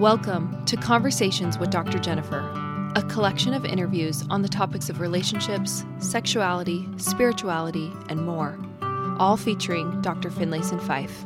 Welcome 0.00 0.64
to 0.64 0.78
Conversations 0.78 1.58
with 1.58 1.68
Dr. 1.68 1.98
Jennifer, 1.98 2.40
a 2.96 3.02
collection 3.02 3.52
of 3.52 3.66
interviews 3.66 4.24
on 4.30 4.40
the 4.40 4.48
topics 4.48 4.88
of 4.88 4.98
relationships, 4.98 5.84
sexuality, 5.98 6.88
spirituality, 6.96 7.92
and 8.08 8.24
more, 8.24 8.58
all 9.18 9.36
featuring 9.36 10.00
Dr. 10.00 10.30
Finlayson 10.30 10.80
Fife. 10.80 11.22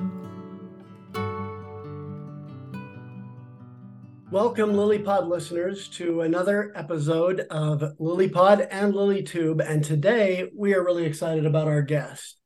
Welcome, 4.33 4.73
LilyPod 4.73 5.29
listeners, 5.29 5.87
to 5.91 6.23
another 6.23 6.73
episode 6.75 7.47
of 7.53 7.81
LilyPod 8.01 8.67
and 8.73 8.93
LilyTube. 8.93 9.65
And 9.65 9.85
today 9.85 10.51
we 10.53 10.75
are 10.75 10.83
really 10.83 11.05
excited 11.05 11.47
about 11.47 11.69
our 11.69 11.83
guest. 11.83 12.39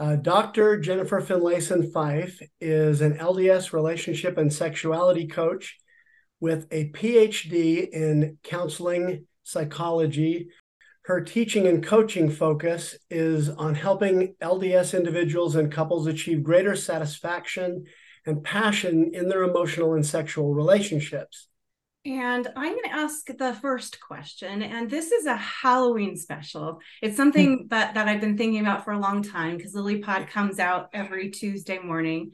Uh, 0.00 0.16
Dr. 0.16 0.80
Jennifer 0.80 1.20
Finlayson 1.20 1.92
Fife 1.92 2.40
is 2.60 3.00
an 3.00 3.16
LDS 3.16 3.72
relationship 3.72 4.36
and 4.38 4.52
sexuality 4.52 5.28
coach 5.28 5.78
with 6.40 6.66
a 6.72 6.90
PhD 6.90 7.88
in 7.90 8.38
counseling 8.42 9.26
psychology. 9.44 10.48
Her 11.02 11.20
teaching 11.20 11.68
and 11.68 11.84
coaching 11.84 12.28
focus 12.28 12.96
is 13.08 13.48
on 13.50 13.76
helping 13.76 14.34
LDS 14.42 14.98
individuals 14.98 15.54
and 15.54 15.70
couples 15.70 16.08
achieve 16.08 16.42
greater 16.42 16.74
satisfaction 16.74 17.84
and 18.26 18.42
passion 18.42 19.12
in 19.14 19.28
their 19.28 19.44
emotional 19.44 19.94
and 19.94 20.04
sexual 20.04 20.54
relationships. 20.54 21.48
And 22.06 22.46
I'm 22.54 22.72
going 22.72 22.84
to 22.84 22.92
ask 22.92 23.26
the 23.26 23.54
first 23.54 23.98
question. 23.98 24.62
And 24.62 24.90
this 24.90 25.10
is 25.10 25.24
a 25.24 25.36
Halloween 25.36 26.16
special. 26.16 26.80
It's 27.00 27.16
something 27.16 27.58
mm-hmm. 27.58 27.68
that, 27.68 27.94
that 27.94 28.08
I've 28.08 28.20
been 28.20 28.36
thinking 28.36 28.60
about 28.60 28.84
for 28.84 28.92
a 28.92 28.98
long 28.98 29.22
time 29.22 29.56
because 29.56 29.74
LilyPod 29.74 30.28
comes 30.28 30.58
out 30.58 30.90
every 30.92 31.30
Tuesday 31.30 31.78
morning. 31.78 32.32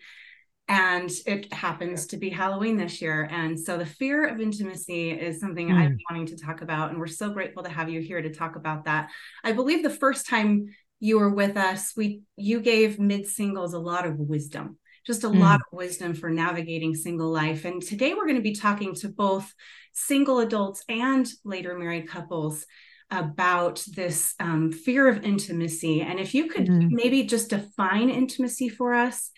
And 0.66 1.10
it 1.26 1.52
happens 1.52 2.06
to 2.08 2.16
be 2.16 2.30
Halloween 2.30 2.76
this 2.76 3.00
year. 3.00 3.28
And 3.30 3.58
so 3.58 3.76
the 3.76 3.86
fear 3.86 4.26
of 4.26 4.40
intimacy 4.40 5.10
is 5.10 5.40
something 5.40 5.68
mm. 5.68 5.74
I'm 5.74 5.98
wanting 6.08 6.26
to 6.26 6.36
talk 6.36 6.62
about. 6.62 6.90
And 6.90 6.98
we're 6.98 7.06
so 7.06 7.30
grateful 7.30 7.62
to 7.62 7.70
have 7.70 7.88
you 7.88 8.00
here 8.00 8.22
to 8.22 8.32
talk 8.32 8.56
about 8.56 8.84
that. 8.86 9.10
I 9.44 9.52
believe 9.52 9.82
the 9.82 9.90
first 9.90 10.28
time 10.28 10.66
you 10.98 11.18
were 11.18 11.30
with 11.30 11.56
us, 11.56 11.92
we 11.96 12.22
you 12.36 12.60
gave 12.60 12.98
mid 13.00 13.26
singles 13.26 13.72
a 13.72 13.78
lot 13.78 14.06
of 14.06 14.16
wisdom 14.16 14.78
just 15.06 15.24
a 15.24 15.28
mm. 15.28 15.38
lot 15.38 15.56
of 15.56 15.66
wisdom 15.72 16.14
for 16.14 16.30
navigating 16.30 16.94
single 16.94 17.30
life. 17.30 17.64
And 17.64 17.82
today 17.82 18.14
we're 18.14 18.26
going 18.26 18.36
to 18.36 18.42
be 18.42 18.54
talking 18.54 18.94
to 18.96 19.08
both 19.08 19.52
single 19.92 20.40
adults 20.40 20.84
and 20.88 21.28
later 21.44 21.78
married 21.78 22.08
couples 22.08 22.66
about 23.10 23.84
this 23.92 24.34
um, 24.38 24.70
fear 24.70 25.08
of 25.08 25.24
intimacy. 25.24 26.00
And 26.00 26.20
if 26.20 26.34
you 26.34 26.46
could 26.46 26.66
mm. 26.66 26.88
maybe 26.90 27.24
just 27.24 27.50
define 27.50 28.08
intimacy 28.08 28.68
for 28.68 28.94
us 28.94 29.30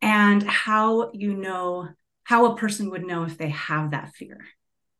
and 0.00 0.42
how 0.42 1.10
you 1.12 1.34
know 1.34 1.88
how 2.24 2.46
a 2.46 2.56
person 2.56 2.90
would 2.90 3.04
know 3.04 3.24
if 3.24 3.38
they 3.38 3.50
have 3.50 3.92
that 3.92 4.14
fear. 4.14 4.38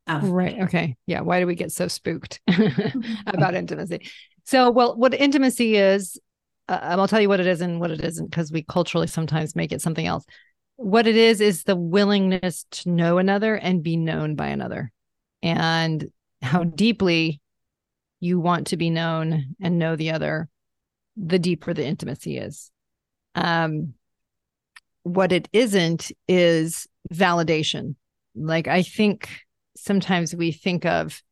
Of- 0.07 0.31
right. 0.31 0.61
Okay. 0.63 0.97
Yeah. 1.07 1.21
Why 1.21 1.41
do 1.41 1.47
we 1.47 1.55
get 1.55 1.73
so 1.73 1.89
spooked 1.89 2.41
about 3.27 3.55
intimacy? 3.55 4.09
So, 4.45 4.71
well, 4.71 4.97
what 4.97 5.13
intimacy 5.13 5.77
is 5.77 6.19
uh, 6.69 6.79
I'll 6.83 7.09
tell 7.09 7.21
you 7.21 7.29
what 7.29 7.41
it 7.41 7.47
is 7.47 7.61
and 7.61 7.81
what 7.81 7.91
it 7.91 8.03
isn't 8.03 8.31
because 8.31 8.53
we 8.53 8.63
culturally 8.63 9.07
sometimes 9.07 9.57
make 9.57 9.73
it 9.73 9.83
something 9.83 10.07
else. 10.07 10.25
What 10.77 11.07
it 11.07 11.17
is 11.17 11.41
is 11.41 11.63
the 11.63 11.77
willingness 11.77 12.67
to 12.71 12.91
know 12.91 13.19
another 13.19 13.55
and 13.55 13.83
be 13.83 13.97
known 13.97 14.35
by 14.35 14.49
another, 14.49 14.93
and 15.43 16.11
how 16.43 16.65
deeply 16.65 17.41
you 18.21 18.41
want 18.41 18.69
to 18.69 18.77
be 18.77 18.91
known 18.91 19.55
and 19.61 19.79
know 19.79 19.97
the 19.97 20.11
other, 20.11 20.49
the 21.17 21.39
deeper 21.39 21.73
the 21.73 21.85
intimacy 21.85 22.37
is. 22.39 22.71
Um, 23.35 23.95
what 25.03 25.33
it 25.33 25.49
isn't 25.53 26.11
is 26.27 26.89
validation. 27.13 27.95
Like 28.35 28.67
I 28.67 28.83
think 28.83 29.29
sometimes 29.77 30.35
we 30.35 30.53
think 30.53 30.85
of 30.85 31.23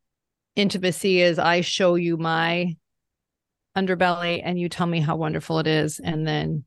intimacy 0.55 1.23
as 1.23 1.39
I 1.39 1.61
show 1.61 1.97
you 1.97 2.17
my 2.17 2.77
underbelly 3.77 4.41
and 4.45 4.59
you 4.59 4.69
tell 4.69 4.87
me 4.87 5.01
how 5.01 5.17
wonderful 5.17 5.59
it 5.59 5.67
is. 5.67 6.01
And 6.01 6.27
then 6.27 6.65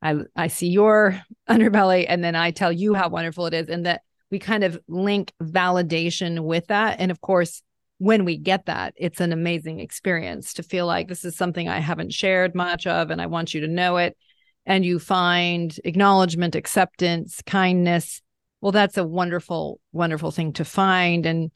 I 0.00 0.16
I 0.36 0.48
see 0.48 0.68
your 0.68 1.20
underbelly 1.48 2.06
and 2.08 2.22
then 2.22 2.34
I 2.34 2.50
tell 2.50 2.72
you 2.72 2.94
how 2.94 3.08
wonderful 3.08 3.46
it 3.46 3.54
is 3.54 3.68
and 3.68 3.86
that 3.86 4.02
we 4.30 4.38
kind 4.38 4.64
of 4.64 4.78
link 4.88 5.32
validation 5.42 6.40
with 6.40 6.66
that. 6.68 7.00
And 7.00 7.10
of 7.10 7.20
course 7.20 7.62
when 7.98 8.24
we 8.24 8.36
get 8.36 8.66
that 8.66 8.94
it's 8.96 9.20
an 9.20 9.32
amazing 9.32 9.78
experience 9.78 10.54
to 10.54 10.62
feel 10.62 10.86
like 10.86 11.06
this 11.06 11.24
is 11.24 11.36
something 11.36 11.68
I 11.68 11.78
haven't 11.78 12.12
shared 12.12 12.54
much 12.54 12.86
of 12.86 13.10
and 13.10 13.22
I 13.22 13.26
want 13.26 13.54
you 13.54 13.60
to 13.62 13.68
know 13.68 13.96
it. 13.96 14.16
And 14.64 14.84
you 14.84 14.98
find 14.98 15.76
acknowledgement 15.84 16.54
acceptance 16.54 17.40
kindness. 17.46 18.20
Well 18.60 18.72
that's 18.72 18.98
a 18.98 19.06
wonderful 19.06 19.80
wonderful 19.92 20.30
thing 20.30 20.52
to 20.54 20.64
find. 20.64 21.24
And 21.26 21.50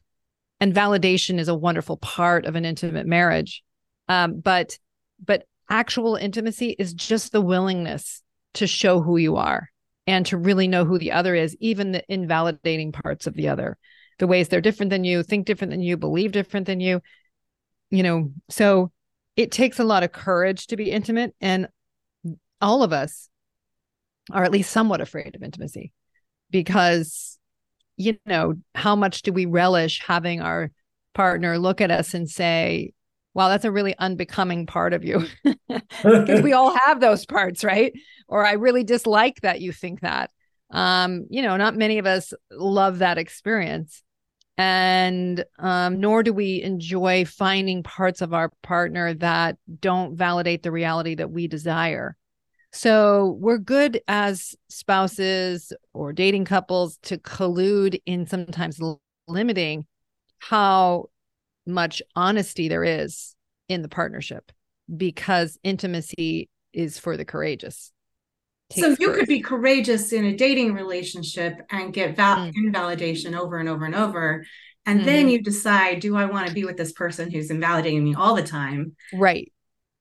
and 0.59 0.73
validation 0.73 1.37
is 1.37 1.49
a 1.49 1.55
wonderful 1.55 1.97
part 1.97 2.45
of 2.45 2.55
an 2.55 2.65
intimate 2.65 3.05
marriage. 3.05 3.63
Um, 4.09 4.39
but 4.39 4.77
but 5.23 5.43
actual 5.69 6.15
intimacy 6.15 6.75
is 6.77 6.93
just 6.93 7.31
the 7.31 7.41
willingness 7.41 8.21
to 8.55 8.67
show 8.67 9.01
who 9.01 9.17
you 9.17 9.35
are 9.35 9.69
and 10.05 10.25
to 10.25 10.37
really 10.37 10.67
know 10.67 10.85
who 10.85 10.97
the 10.97 11.11
other 11.11 11.35
is, 11.35 11.55
even 11.59 11.91
the 11.91 12.03
invalidating 12.11 12.91
parts 12.91 13.27
of 13.27 13.33
the 13.33 13.49
other, 13.49 13.77
the 14.19 14.27
ways 14.27 14.47
they're 14.47 14.61
different 14.61 14.89
than 14.89 15.03
you, 15.03 15.21
think 15.21 15.45
different 15.45 15.71
than 15.71 15.81
you, 15.81 15.97
believe 15.97 16.31
different 16.31 16.65
than 16.65 16.79
you. 16.79 17.01
You 17.91 18.03
know, 18.03 18.31
so 18.49 18.91
it 19.35 19.51
takes 19.51 19.79
a 19.79 19.83
lot 19.83 20.03
of 20.03 20.11
courage 20.11 20.67
to 20.67 20.77
be 20.77 20.91
intimate. 20.91 21.35
And 21.41 21.67
all 22.61 22.83
of 22.83 22.93
us 22.93 23.29
are 24.31 24.43
at 24.43 24.51
least 24.51 24.71
somewhat 24.71 25.01
afraid 25.01 25.35
of 25.35 25.43
intimacy 25.43 25.93
because, 26.49 27.37
you 27.97 28.17
know, 28.25 28.55
how 28.73 28.95
much 28.95 29.21
do 29.21 29.31
we 29.31 29.45
relish 29.45 30.01
having 30.05 30.41
our 30.41 30.71
partner 31.13 31.57
look 31.57 31.81
at 31.81 31.91
us 31.91 32.13
and 32.13 32.29
say, 32.29 32.93
wow, 33.37 33.49
that's 33.49 33.65
a 33.65 33.71
really 33.71 33.93
unbecoming 33.99 34.65
part 34.65 34.93
of 34.93 35.05
you. 35.05 35.25
Because 36.03 36.41
we 36.41 36.53
all 36.53 36.75
have 36.85 36.99
those 36.99 37.25
parts, 37.25 37.63
right? 37.63 37.93
Or 38.27 38.45
I 38.45 38.53
really 38.53 38.83
dislike 38.83 39.41
that 39.41 39.61
you 39.61 39.71
think 39.71 40.01
that. 40.01 40.31
Um, 40.71 41.27
you 41.29 41.41
know, 41.43 41.55
not 41.55 41.75
many 41.75 41.99
of 41.99 42.05
us 42.05 42.33
love 42.51 42.99
that 42.99 43.17
experience. 43.17 44.01
And 44.57 45.45
um, 45.59 45.99
nor 45.99 46.23
do 46.23 46.33
we 46.33 46.63
enjoy 46.63 47.25
finding 47.25 47.83
parts 47.83 48.21
of 48.21 48.33
our 48.33 48.51
partner 48.63 49.13
that 49.15 49.57
don't 49.79 50.15
validate 50.15 50.63
the 50.63 50.71
reality 50.71 51.15
that 51.15 51.29
we 51.29 51.47
desire. 51.47 52.17
So 52.71 53.37
we're 53.39 53.59
good 53.59 54.01
as 54.07 54.55
spouses 54.69 55.73
or 55.93 56.11
dating 56.11 56.45
couples 56.45 56.97
to 57.03 57.17
collude 57.17 58.01
in 58.05 58.25
sometimes 58.25 58.79
limiting 59.27 59.85
how 60.39 61.09
much 61.67 62.01
honesty 62.15 62.67
there 62.67 62.83
is 62.83 63.35
in 63.67 63.81
the 63.81 63.89
partnership 63.89 64.51
because 64.95 65.59
intimacy 65.63 66.49
is 66.73 66.97
for 66.97 67.17
the 67.17 67.25
courageous. 67.25 67.91
so 68.71 68.95
you 68.99 69.13
could 69.13 69.27
be 69.27 69.41
courageous 69.41 70.11
in 70.13 70.25
a 70.25 70.35
dating 70.35 70.73
relationship 70.73 71.59
and 71.69 71.93
get 71.93 72.15
val- 72.15 72.37
mm. 72.37 72.53
invalidation 72.55 73.35
over 73.35 73.57
and 73.57 73.69
over 73.69 73.85
and 73.85 73.95
over. 73.95 74.45
And 74.85 74.99
mm-hmm. 74.99 75.05
then 75.05 75.29
you 75.29 75.41
decide, 75.41 75.99
do 75.99 76.15
I 76.15 76.25
want 76.25 76.47
to 76.47 76.53
be 76.53 76.63
with 76.63 76.77
this 76.77 76.93
person 76.93 77.29
who's 77.29 77.51
invalidating 77.51 78.03
me 78.03 78.15
all 78.15 78.35
the 78.35 78.43
time? 78.43 78.95
Right. 79.13 79.51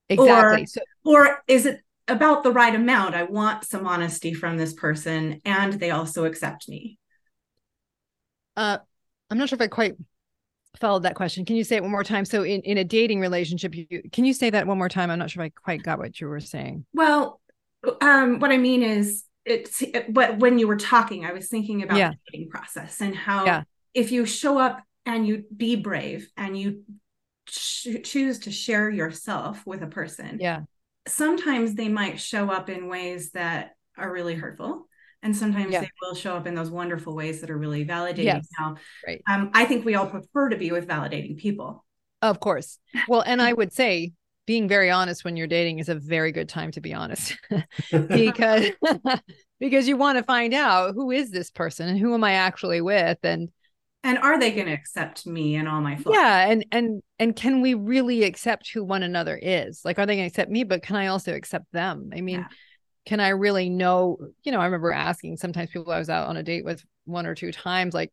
Exactly. 0.09 0.62
Or, 0.62 0.66
so, 0.66 0.81
or 1.04 1.43
is 1.48 1.66
it 1.66 1.81
about 2.06 2.44
the 2.44 2.53
right 2.53 2.75
amount? 2.75 3.15
I 3.15 3.25
want 3.25 3.65
some 3.65 3.87
honesty 3.87 4.33
from 4.33 4.56
this 4.56 4.72
person 4.75 5.41
and 5.44 5.72
they 5.75 5.91
also 5.91 6.25
accept 6.25 6.69
me. 6.69 6.98
Uh, 8.56 8.78
I'm 9.28 9.38
not 9.38 9.48
sure 9.48 9.56
if 9.56 9.62
I 9.62 9.66
quite 9.66 9.97
followed 10.78 11.03
that 11.04 11.14
question. 11.14 11.44
Can 11.44 11.56
you 11.56 11.64
say 11.64 11.76
it 11.76 11.82
one 11.82 11.91
more 11.91 12.04
time? 12.04 12.25
So 12.25 12.42
in, 12.42 12.60
in 12.62 12.78
a 12.78 12.84
dating 12.84 13.20
relationship, 13.20 13.75
you 13.75 13.87
can 14.12 14.25
you 14.25 14.32
say 14.32 14.50
that 14.50 14.66
one 14.66 14.78
more 14.78 14.88
time? 14.88 15.10
I'm 15.10 15.19
not 15.19 15.31
sure 15.31 15.45
if 15.45 15.53
I 15.53 15.60
quite 15.62 15.83
got 15.83 15.98
what 15.98 16.21
you 16.21 16.28
were 16.28 16.41
saying. 16.41 16.84
Well, 16.92 17.41
um, 18.00 18.39
what 18.39 18.50
I 18.50 18.59
mean 18.59 18.83
is 18.83 19.24
it's 19.45 19.83
but 20.09 20.39
when 20.39 20.59
you 20.59 20.66
were 20.66 20.77
talking, 20.77 21.24
I 21.24 21.33
was 21.33 21.48
thinking 21.48 21.83
about 21.83 21.98
yeah. 21.98 22.10
the 22.10 22.16
dating 22.33 22.50
process 22.50 23.00
and 23.00 23.15
how 23.15 23.45
yeah. 23.45 23.62
if 23.95 24.10
you 24.12 24.27
show 24.27 24.59
up 24.59 24.83
and 25.04 25.27
you 25.27 25.45
be 25.56 25.77
brave 25.77 26.28
and 26.36 26.59
you 26.59 26.83
ch- 27.47 28.03
choose 28.03 28.41
to 28.41 28.50
share 28.50 28.91
yourself 28.91 29.65
with 29.66 29.83
a 29.83 29.86
person. 29.86 30.39
Yeah. 30.41 30.62
Sometimes 31.06 31.74
they 31.74 31.89
might 31.89 32.21
show 32.21 32.50
up 32.50 32.68
in 32.68 32.89
ways 32.89 33.30
that 33.33 33.77
are 33.97 34.12
really 34.12 34.34
hurtful 34.34 34.89
and 35.22 35.36
sometimes 35.36 35.72
yeah. 35.72 35.80
they 35.80 35.91
will 36.01 36.15
show 36.15 36.36
up 36.36 36.47
in 36.47 36.54
those 36.54 36.71
wonderful 36.71 37.15
ways 37.15 37.41
that 37.41 37.51
are 37.51 37.59
really 37.59 37.84
validating. 37.84 38.24
Yes. 38.24 38.47
now 38.59 38.77
right. 39.07 39.22
um, 39.28 39.51
i 39.54 39.65
think 39.65 39.84
we 39.84 39.95
all 39.95 40.07
prefer 40.07 40.48
to 40.48 40.57
be 40.57 40.71
with 40.71 40.86
validating 40.86 41.36
people. 41.36 41.84
Of 42.22 42.41
course. 42.41 42.78
Well 43.09 43.22
and 43.24 43.42
i 43.42 43.53
would 43.53 43.72
say 43.72 44.13
being 44.47 44.68
very 44.68 44.91
honest 44.91 45.24
when 45.24 45.36
you're 45.36 45.48
dating 45.48 45.80
is 45.80 45.89
a 45.89 45.95
very 45.95 46.33
good 46.33 46.48
time 46.48 46.71
to 46.72 46.80
be 46.80 46.95
honest. 46.95 47.36
Because 47.91 48.71
because 49.60 49.89
you 49.89 49.97
want 49.97 50.18
to 50.18 50.24
find 50.24 50.54
out 50.54 50.95
who 50.95 51.10
is 51.10 51.30
this 51.30 51.51
person 51.51 51.89
and 51.89 51.98
who 51.98 52.15
am 52.15 52.24
i 52.24 52.33
actually 52.33 52.80
with 52.80 53.19
and 53.22 53.51
and 54.04 54.19
are 54.19 54.39
they 54.39 54.53
going 54.53 54.66
to 54.66 54.72
accept 54.72 55.27
me 55.27 55.57
and 55.57 55.69
all 55.69 55.80
my 55.80 55.97
flaws? 55.97 56.15
Yeah 56.16 56.48
and 56.48 56.65
and 56.71 57.03
and 57.19 57.34
can 57.34 57.60
we 57.60 57.74
really 57.74 58.22
accept 58.22 58.71
who 58.72 58.84
one 58.84 59.03
another 59.03 59.39
is? 59.41 59.80
Like 59.84 59.98
are 59.98 60.07
they 60.07 60.15
going 60.15 60.28
to 60.28 60.33
accept 60.33 60.51
me 60.51 60.65
but 60.65 60.83
can 60.83 60.97
i 60.97 61.09
also 61.09 61.34
accept 61.34 61.71
them? 61.72 62.10
I 62.15 62.21
mean 62.21 62.41
yeah 62.41 62.47
can 63.06 63.20
I 63.20 63.28
really 63.30 63.70
know? 63.70 64.18
You 64.42 64.53
know, 64.53 64.60
I 64.60 64.66
remember 64.66 64.92
asking 64.92 65.36
sometimes 65.36 65.70
people 65.70 65.92
I 65.92 65.98
was 65.98 66.10
out 66.10 66.28
on 66.28 66.36
a 66.36 66.42
date 66.42 66.64
with 66.64 66.84
one 67.04 67.26
or 67.26 67.34
two 67.34 67.53
times, 67.53 67.94
like, 67.94 68.12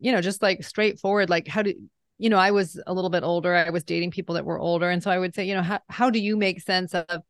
you 0.00 0.10
know, 0.12 0.20
just 0.20 0.42
like 0.42 0.64
straightforward, 0.64 1.30
like 1.30 1.46
how 1.46 1.62
do 1.62 1.74
you 2.18 2.30
know, 2.30 2.38
I 2.38 2.52
was 2.52 2.80
a 2.86 2.94
little 2.94 3.10
bit 3.10 3.24
older. 3.24 3.52
I 3.52 3.70
was 3.70 3.82
dating 3.82 4.12
people 4.12 4.36
that 4.36 4.44
were 4.44 4.58
older. 4.58 4.88
And 4.88 5.02
so 5.02 5.10
I 5.10 5.18
would 5.18 5.34
say, 5.34 5.44
you 5.44 5.56
know, 5.56 5.62
how, 5.62 5.80
how 5.88 6.08
do 6.08 6.20
you 6.20 6.36
make 6.36 6.60
sense 6.60 6.94
of 6.94 7.22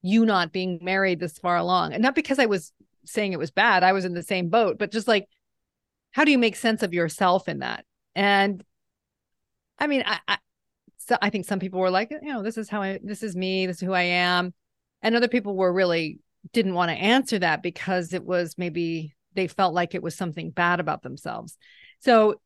you 0.00 0.24
not 0.24 0.52
being 0.52 0.78
married 0.80 1.20
this 1.20 1.38
far 1.38 1.58
along? 1.58 1.92
And 1.92 2.02
not 2.02 2.14
because 2.14 2.38
I 2.38 2.46
was 2.46 2.72
saying 3.04 3.34
it 3.34 3.38
was 3.38 3.50
bad, 3.50 3.82
I 3.82 3.92
was 3.92 4.06
in 4.06 4.14
the 4.14 4.22
same 4.22 4.48
boat, 4.48 4.78
but 4.78 4.90
just 4.90 5.06
like, 5.06 5.28
how 6.12 6.24
do 6.24 6.30
you 6.30 6.38
make 6.38 6.56
sense 6.56 6.82
of 6.82 6.94
yourself 6.94 7.46
in 7.46 7.58
that? 7.58 7.84
And 8.14 8.64
I 9.78 9.86
mean, 9.86 10.02
I, 10.06 10.18
I 10.26 10.38
so 10.96 11.18
I 11.20 11.28
think 11.28 11.44
some 11.44 11.60
people 11.60 11.80
were 11.80 11.90
like, 11.90 12.10
you 12.10 12.32
know, 12.32 12.42
this 12.42 12.56
is 12.56 12.70
how 12.70 12.80
I, 12.80 12.98
this 13.02 13.22
is 13.22 13.36
me, 13.36 13.66
this 13.66 13.76
is 13.76 13.86
who 13.86 13.92
I 13.92 14.02
am. 14.02 14.54
And 15.02 15.14
other 15.14 15.28
people 15.28 15.56
were 15.56 15.72
really 15.72 16.20
didn't 16.52 16.74
want 16.74 16.90
to 16.90 16.96
answer 16.96 17.38
that 17.38 17.62
because 17.62 18.12
it 18.12 18.24
was 18.24 18.56
maybe 18.56 19.14
they 19.34 19.46
felt 19.46 19.74
like 19.74 19.94
it 19.94 20.02
was 20.02 20.16
something 20.16 20.50
bad 20.50 20.80
about 20.80 21.02
themselves. 21.02 21.56
So, 22.00 22.40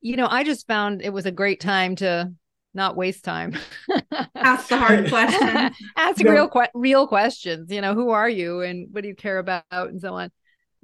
you 0.00 0.16
know, 0.16 0.26
I 0.28 0.44
just 0.44 0.66
found 0.66 1.02
it 1.02 1.12
was 1.12 1.26
a 1.26 1.32
great 1.32 1.60
time 1.60 1.96
to 1.96 2.32
not 2.74 2.96
waste 2.96 3.24
time. 3.24 3.56
Ask 4.34 4.68
the 4.68 4.76
hard 4.76 5.08
question. 5.08 5.70
Ask 5.96 6.20
yeah. 6.20 6.30
real 6.30 6.48
que- 6.48 6.68
real 6.74 7.06
questions. 7.06 7.70
You 7.70 7.80
know, 7.80 7.94
who 7.94 8.10
are 8.10 8.28
you 8.28 8.60
and 8.60 8.88
what 8.92 9.02
do 9.02 9.08
you 9.08 9.16
care 9.16 9.38
about 9.38 9.64
and 9.70 10.00
so 10.00 10.14
on. 10.14 10.30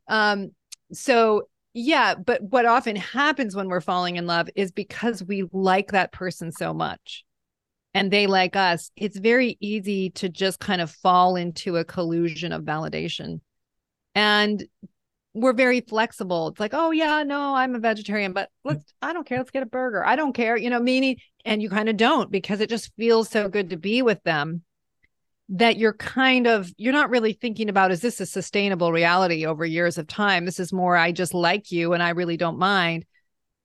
Um, 0.09 0.51
so 0.93 1.49
yeah, 1.75 2.15
but 2.15 2.43
what 2.43 2.67
often 2.67 2.97
happens 2.97 3.55
when 3.55 3.69
we're 3.69 3.81
falling 3.81 4.17
in 4.17 4.27
love 4.27 4.49
is 4.57 4.73
because 4.73 5.23
we 5.23 5.45
like 5.53 5.93
that 5.93 6.13
person 6.13 6.53
so 6.53 6.75
much 6.75 7.25
and 7.95 8.11
they 8.11 8.27
like 8.27 8.57
us, 8.57 8.91
it's 8.97 9.19
very 9.19 9.57
easy 9.61 10.11
to 10.11 10.29
just 10.29 10.61
kind 10.61 10.81
of 10.81 10.91
fall 10.91 11.37
into 11.37 11.77
a 11.77 11.85
collusion 11.85 12.53
of 12.53 12.63
validation. 12.63 13.41
And 14.15 14.65
we're 15.35 15.53
very 15.53 15.81
flexible. 15.81 16.49
It's 16.49 16.61
like, 16.61 16.75
oh 16.75 16.91
yeah, 16.91 17.23
no, 17.23 17.55
I'm 17.55 17.75
a 17.75 17.79
vegetarian, 17.79 18.33
but 18.33 18.51
let's 18.65 18.93
I 19.01 19.13
don't 19.13 19.27
care, 19.27 19.39
let's 19.39 19.51
get 19.51 19.63
a 19.63 19.67
burger. 19.67 20.05
I 20.05 20.17
don't 20.17 20.35
care, 20.35 20.57
you 20.57 20.71
know, 20.71 20.81
meaning 20.81 21.17
and 21.45 21.63
you 21.63 21.71
kind 21.71 21.89
of 21.89 21.97
don't 21.97 22.31
because 22.31 22.61
it 22.61 22.69
just 22.69 22.93
feels 22.97 23.29
so 23.29 23.49
good 23.49 23.71
to 23.71 23.77
be 23.77 24.03
with 24.03 24.23
them 24.25 24.63
that 25.49 25.77
you're 25.77 25.93
kind 25.93 26.47
of 26.47 26.73
you're 26.77 26.93
not 26.93 27.11
really 27.11 27.33
thinking 27.33 27.69
about 27.69 27.91
is 27.91 28.01
this 28.01 28.21
a 28.21 28.27
sustainable 28.27 28.93
reality 28.93 29.45
over 29.45 29.67
years 29.67 29.99
of 29.99 30.07
time 30.07 30.45
this 30.45 30.61
is 30.61 30.73
more 30.73 30.97
i 30.97 31.13
just 31.13 31.35
like 31.35 31.71
you 31.71 31.93
and 31.93 32.03
i 32.03 32.11
really 32.11 32.37
don't 32.37 32.59
mind 32.59 33.05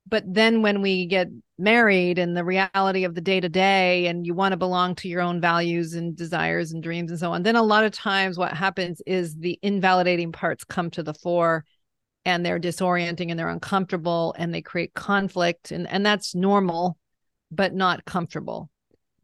but 0.08 0.24
then 0.28 0.62
when 0.62 0.82
we 0.82 1.06
get 1.06 1.28
married 1.58 2.20
and 2.20 2.38
the 2.38 2.44
reality 2.44 3.04
of 3.04 3.16
the 3.16 3.22
day 3.22 3.40
to 3.40 3.50
day 3.50 4.06
and 4.08 4.26
you 4.28 4.34
want 4.34 4.52
to 4.52 4.58
belong 4.58 4.94
to 4.94 5.08
your 5.08 5.22
own 5.22 5.42
values 5.42 5.94
and 5.94 6.16
desires 6.16 6.72
and 6.72 6.84
dreams 6.84 7.10
and 7.10 7.20
so 7.20 7.32
on 7.32 7.42
then 7.42 7.56
a 7.56 7.64
lot 7.64 7.84
of 7.84 7.92
times 7.92 8.38
what 8.38 8.54
happens 8.54 9.02
is 9.08 9.36
the 9.36 9.58
invalidating 9.64 10.32
parts 10.32 10.64
come 10.64 10.92
to 10.92 11.02
the 11.02 11.16
fore 11.16 11.66
and 12.26 12.46
they're 12.46 12.60
disorienting 12.60 13.32
and 13.32 13.40
they're 13.40 13.50
uncomfortable 13.50 14.36
and 14.38 14.54
they 14.54 14.62
create 14.62 14.94
conflict 14.94 15.72
and 15.72 15.88
and 15.88 16.06
that's 16.06 16.36
normal 16.36 16.96
but 17.50 17.74
not 17.74 18.06
comfortable 18.06 18.70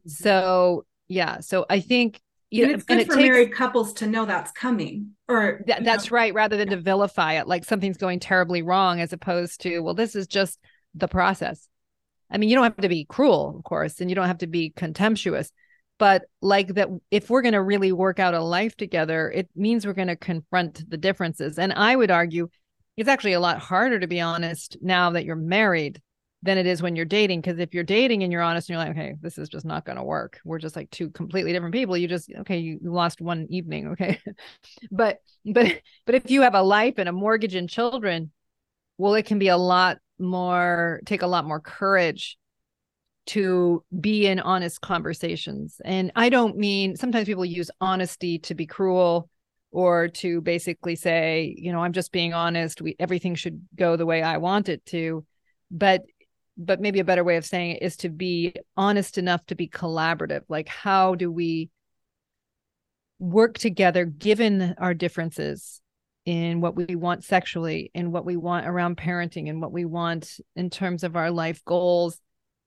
mm-hmm. 0.00 0.10
so 0.10 0.84
yeah 1.06 1.38
so 1.38 1.64
i 1.70 1.78
think 1.78 2.20
you 2.50 2.64
and 2.64 2.72
know, 2.72 2.74
it's 2.76 2.84
good 2.84 2.98
and 2.98 3.06
for 3.06 3.12
it 3.12 3.16
takes, 3.16 3.28
married 3.28 3.52
couples 3.52 3.92
to 3.92 4.08
know 4.08 4.24
that's 4.24 4.50
coming 4.52 5.10
or 5.28 5.60
th- 5.66 5.80
that's 5.82 6.10
know. 6.10 6.16
right 6.16 6.34
rather 6.34 6.56
than 6.56 6.68
to 6.70 6.76
vilify 6.76 7.34
it 7.34 7.46
like 7.46 7.64
something's 7.64 7.96
going 7.96 8.18
terribly 8.18 8.62
wrong 8.62 9.00
as 9.00 9.12
opposed 9.12 9.60
to 9.60 9.78
well 9.80 9.94
this 9.94 10.16
is 10.16 10.26
just 10.26 10.58
the 10.96 11.08
process 11.08 11.68
i 12.34 12.38
mean 12.38 12.50
you 12.50 12.56
don't 12.56 12.64
have 12.64 12.76
to 12.76 12.88
be 12.88 13.04
cruel 13.04 13.54
of 13.56 13.64
course 13.64 14.00
and 14.00 14.10
you 14.10 14.16
don't 14.16 14.26
have 14.26 14.38
to 14.38 14.46
be 14.46 14.70
contemptuous 14.70 15.50
but 15.98 16.24
like 16.42 16.74
that 16.74 16.88
if 17.10 17.30
we're 17.30 17.42
going 17.42 17.52
to 17.52 17.62
really 17.62 17.92
work 17.92 18.18
out 18.18 18.34
a 18.34 18.42
life 18.42 18.76
together 18.76 19.30
it 19.30 19.48
means 19.56 19.86
we're 19.86 19.92
going 19.92 20.08
to 20.08 20.16
confront 20.16 20.88
the 20.90 20.96
differences 20.96 21.58
and 21.58 21.72
i 21.72 21.94
would 21.96 22.10
argue 22.10 22.48
it's 22.96 23.08
actually 23.08 23.32
a 23.32 23.40
lot 23.40 23.58
harder 23.58 23.98
to 23.98 24.06
be 24.06 24.20
honest 24.20 24.76
now 24.82 25.10
that 25.10 25.24
you're 25.24 25.36
married 25.36 26.00
than 26.44 26.58
it 26.58 26.66
is 26.66 26.82
when 26.82 26.94
you're 26.94 27.06
dating. 27.06 27.40
Because 27.40 27.58
if 27.58 27.72
you're 27.72 27.82
dating 27.82 28.22
and 28.22 28.30
you're 28.30 28.42
honest 28.42 28.68
and 28.68 28.74
you're 28.74 28.84
like, 28.84 28.96
okay, 28.96 29.14
this 29.20 29.38
is 29.38 29.48
just 29.48 29.64
not 29.64 29.86
going 29.86 29.96
to 29.96 30.04
work. 30.04 30.38
We're 30.44 30.58
just 30.58 30.76
like 30.76 30.90
two 30.90 31.10
completely 31.10 31.52
different 31.52 31.74
people. 31.74 31.96
You 31.96 32.06
just, 32.06 32.30
okay, 32.40 32.58
you 32.58 32.78
lost 32.82 33.20
one 33.20 33.46
evening. 33.48 33.88
Okay. 33.88 34.20
but, 34.92 35.18
but, 35.44 35.80
but 36.04 36.14
if 36.14 36.30
you 36.30 36.42
have 36.42 36.54
a 36.54 36.62
life 36.62 36.94
and 36.98 37.08
a 37.08 37.12
mortgage 37.12 37.54
and 37.54 37.68
children, 37.68 38.30
well, 38.98 39.14
it 39.14 39.24
can 39.24 39.38
be 39.38 39.48
a 39.48 39.56
lot 39.56 39.98
more, 40.18 41.00
take 41.06 41.22
a 41.22 41.26
lot 41.26 41.44
more 41.44 41.60
courage 41.60 42.36
to 43.26 43.82
be 43.98 44.26
in 44.26 44.38
honest 44.40 44.80
conversations. 44.80 45.80
And 45.84 46.12
I 46.14 46.28
don't 46.28 46.56
mean 46.56 46.96
sometimes 46.96 47.26
people 47.26 47.44
use 47.44 47.70
honesty 47.80 48.38
to 48.40 48.54
be 48.54 48.66
cruel 48.66 49.30
or 49.70 50.08
to 50.08 50.40
basically 50.42 50.94
say, 50.94 51.54
you 51.58 51.72
know, 51.72 51.80
I'm 51.80 51.92
just 51.92 52.12
being 52.12 52.34
honest. 52.34 52.82
We 52.82 52.96
everything 52.98 53.34
should 53.34 53.66
go 53.74 53.96
the 53.96 54.06
way 54.06 54.22
I 54.22 54.36
want 54.36 54.68
it 54.68 54.84
to. 54.86 55.24
But 55.70 56.02
but 56.56 56.80
maybe 56.80 57.00
a 57.00 57.04
better 57.04 57.24
way 57.24 57.36
of 57.36 57.44
saying 57.44 57.72
it 57.72 57.82
is 57.82 57.96
to 57.98 58.08
be 58.08 58.54
honest 58.76 59.18
enough 59.18 59.44
to 59.46 59.54
be 59.54 59.68
collaborative 59.68 60.42
like 60.48 60.68
how 60.68 61.14
do 61.14 61.30
we 61.30 61.68
work 63.18 63.58
together 63.58 64.04
given 64.04 64.74
our 64.78 64.94
differences 64.94 65.80
in 66.24 66.60
what 66.60 66.74
we 66.74 66.96
want 66.96 67.22
sexually 67.24 67.90
and 67.94 68.12
what 68.12 68.24
we 68.24 68.36
want 68.36 68.66
around 68.66 68.96
parenting 68.96 69.48
and 69.48 69.60
what 69.60 69.72
we 69.72 69.84
want 69.84 70.40
in 70.56 70.70
terms 70.70 71.04
of 71.04 71.16
our 71.16 71.30
life 71.30 71.64
goals 71.64 72.18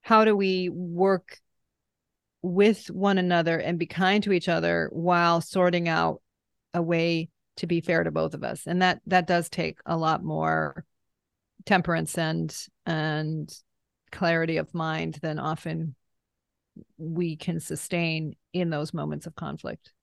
how 0.02 0.24
do 0.24 0.36
we 0.36 0.70
work 0.70 1.40
with 2.42 2.88
one 2.88 3.18
another 3.18 3.58
and 3.58 3.80
be 3.80 3.88
kind 3.88 4.24
to 4.24 4.32
each 4.32 4.48
other 4.48 4.90
while 4.94 5.42
sorting 5.42 5.90
out 5.90 6.22
a 6.74 6.82
way 6.82 7.30
to 7.56 7.66
be 7.66 7.82
fair 7.82 8.04
to 8.04 8.12
both 8.12 8.34
of 8.34 8.44
us 8.44 8.68
and 8.68 8.82
that 8.82 9.02
that 9.08 9.26
does 9.26 9.50
take 9.50 9.80
a 9.86 9.98
lot 9.98 10.24
more 10.24 10.86
temperance 11.66 12.18
and 12.18 12.68
and 12.86 13.52
clarity 14.12 14.58
of 14.58 14.74
mind 14.74 15.20
than 15.22 15.40
often 15.40 15.96
we 16.98 17.36
can 17.36 17.60
sustain 17.60 18.36
in 18.54 18.70
those 18.70 18.94
moments 18.94 19.26
of 19.26 19.36
conflict. 19.36 19.94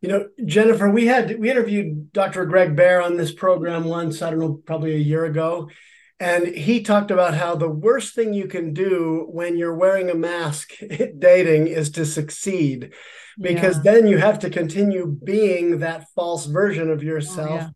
You 0.00 0.08
know, 0.08 0.28
Jennifer, 0.44 0.90
we 0.90 1.06
had 1.06 1.38
we 1.38 1.50
interviewed 1.50 2.12
Dr. 2.12 2.44
Greg 2.44 2.76
Baer 2.76 3.02
on 3.02 3.16
this 3.16 3.32
program 3.32 3.84
once, 3.84 4.22
I 4.22 4.30
don't 4.30 4.38
know, 4.40 4.60
probably 4.64 4.94
a 4.94 4.98
year 4.98 5.24
ago. 5.24 5.68
And 6.18 6.46
he 6.46 6.82
talked 6.82 7.10
about 7.10 7.34
how 7.34 7.56
the 7.56 7.68
worst 7.68 8.14
thing 8.14 8.32
you 8.32 8.46
can 8.46 8.72
do 8.72 9.26
when 9.30 9.58
you're 9.58 9.74
wearing 9.74 10.08
a 10.08 10.14
mask 10.14 10.70
dating 11.18 11.66
is 11.66 11.90
to 11.90 12.06
succeed, 12.06 12.92
because 13.38 13.76
yeah. 13.76 13.92
then 13.92 14.06
you 14.06 14.18
have 14.18 14.38
to 14.40 14.50
continue 14.50 15.06
being 15.06 15.80
that 15.80 16.06
false 16.14 16.46
version 16.46 16.90
of 16.90 17.00
oh, 17.00 17.02
yourself. 17.02 17.50
Oh, 17.50 17.54
yeah. 17.54 17.68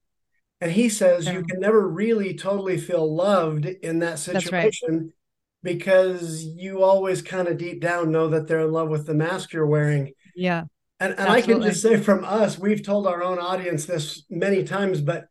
And 0.62 0.72
he 0.72 0.88
says 0.88 1.26
yeah. 1.26 1.32
you 1.32 1.42
can 1.42 1.60
never 1.60 1.86
really 1.86 2.34
totally 2.34 2.78
feel 2.78 3.14
loved 3.14 3.64
in 3.66 4.00
that 4.00 4.18
situation 4.18 5.12
because 5.62 6.42
you 6.42 6.82
always 6.82 7.22
kind 7.22 7.48
of 7.48 7.58
deep 7.58 7.80
down 7.80 8.10
know 8.10 8.28
that 8.28 8.46
they're 8.46 8.60
in 8.60 8.72
love 8.72 8.88
with 8.88 9.06
the 9.06 9.14
mask 9.14 9.52
you're 9.52 9.66
wearing. 9.66 10.12
Yeah. 10.34 10.64
And, 11.00 11.18
and 11.18 11.28
I 11.30 11.40
can 11.40 11.62
just 11.62 11.80
say 11.80 11.96
from 11.96 12.24
us, 12.24 12.58
we've 12.58 12.84
told 12.84 13.06
our 13.06 13.22
own 13.22 13.38
audience 13.38 13.86
this 13.86 14.24
many 14.28 14.64
times, 14.64 15.00
but 15.00 15.28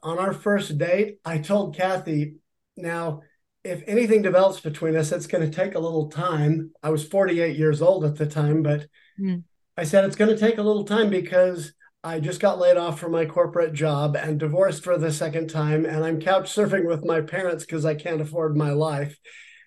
on 0.00 0.18
our 0.18 0.32
first 0.32 0.78
date, 0.78 1.18
I 1.24 1.38
told 1.38 1.76
Cathy, 1.76 2.36
now, 2.76 3.22
if 3.64 3.82
anything 3.88 4.22
develops 4.22 4.60
between 4.60 4.96
us, 4.96 5.10
it's 5.10 5.26
going 5.26 5.48
to 5.48 5.54
take 5.54 5.74
a 5.74 5.80
little 5.80 6.08
time. 6.08 6.70
I 6.82 6.90
was 6.90 7.04
48 7.04 7.56
years 7.56 7.82
old 7.82 8.04
at 8.04 8.14
the 8.14 8.26
time, 8.26 8.62
but 8.62 8.86
mm. 9.20 9.42
I 9.76 9.82
said 9.82 10.04
it's 10.04 10.16
going 10.16 10.30
to 10.30 10.38
take 10.38 10.58
a 10.58 10.62
little 10.62 10.84
time 10.84 11.10
because 11.10 11.72
I 12.04 12.20
just 12.20 12.40
got 12.40 12.60
laid 12.60 12.76
off 12.76 13.00
from 13.00 13.12
my 13.12 13.26
corporate 13.26 13.72
job 13.74 14.16
and 14.16 14.38
divorced 14.38 14.84
for 14.84 14.96
the 14.96 15.12
second 15.12 15.50
time. 15.50 15.84
And 15.84 16.04
I'm 16.04 16.20
couch 16.20 16.54
surfing 16.54 16.86
with 16.86 17.04
my 17.04 17.20
parents 17.20 17.64
because 17.66 17.84
I 17.84 17.96
can't 17.96 18.20
afford 18.20 18.56
my 18.56 18.70
life. 18.70 19.18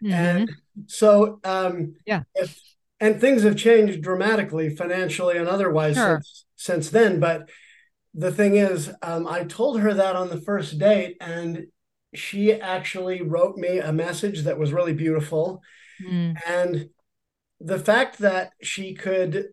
Mm-hmm. 0.01 0.13
And 0.13 0.51
so, 0.88 1.41
um, 1.43 1.96
yeah. 2.05 2.24
If, 2.34 2.58
and 3.01 3.20
things 3.20 3.41
have 3.41 3.58
changed 3.58 4.03
dramatically 4.03 4.70
financially 4.70 5.38
and 5.38 5.48
otherwise 5.48 5.96
sure. 5.96 6.22
since, 6.22 6.46
since 6.55 6.89
then. 6.91 7.20
But 7.20 7.50
the 8.13 8.31
thing 8.31 8.55
is, 8.55 8.91
um, 9.01 9.27
I 9.27 9.43
told 9.43 9.81
her 9.81 9.93
that 9.96 10.15
on 10.15 10.29
the 10.29 10.39
first 10.39 10.77
date, 10.77 11.17
and 11.20 11.65
she 12.13 12.53
actually 12.53 13.24
wrote 13.24 13.58
me 13.58 13.79
a 13.79 13.91
message 13.91 14.43
that 14.43 14.60
was 14.60 14.72
really 14.72 14.93
beautiful. 14.93 15.63
Mm. 16.05 16.38
And 16.48 16.89
the 17.60 17.79
fact 17.79 18.20
that 18.20 18.51
she 18.62 18.93
could 18.93 19.48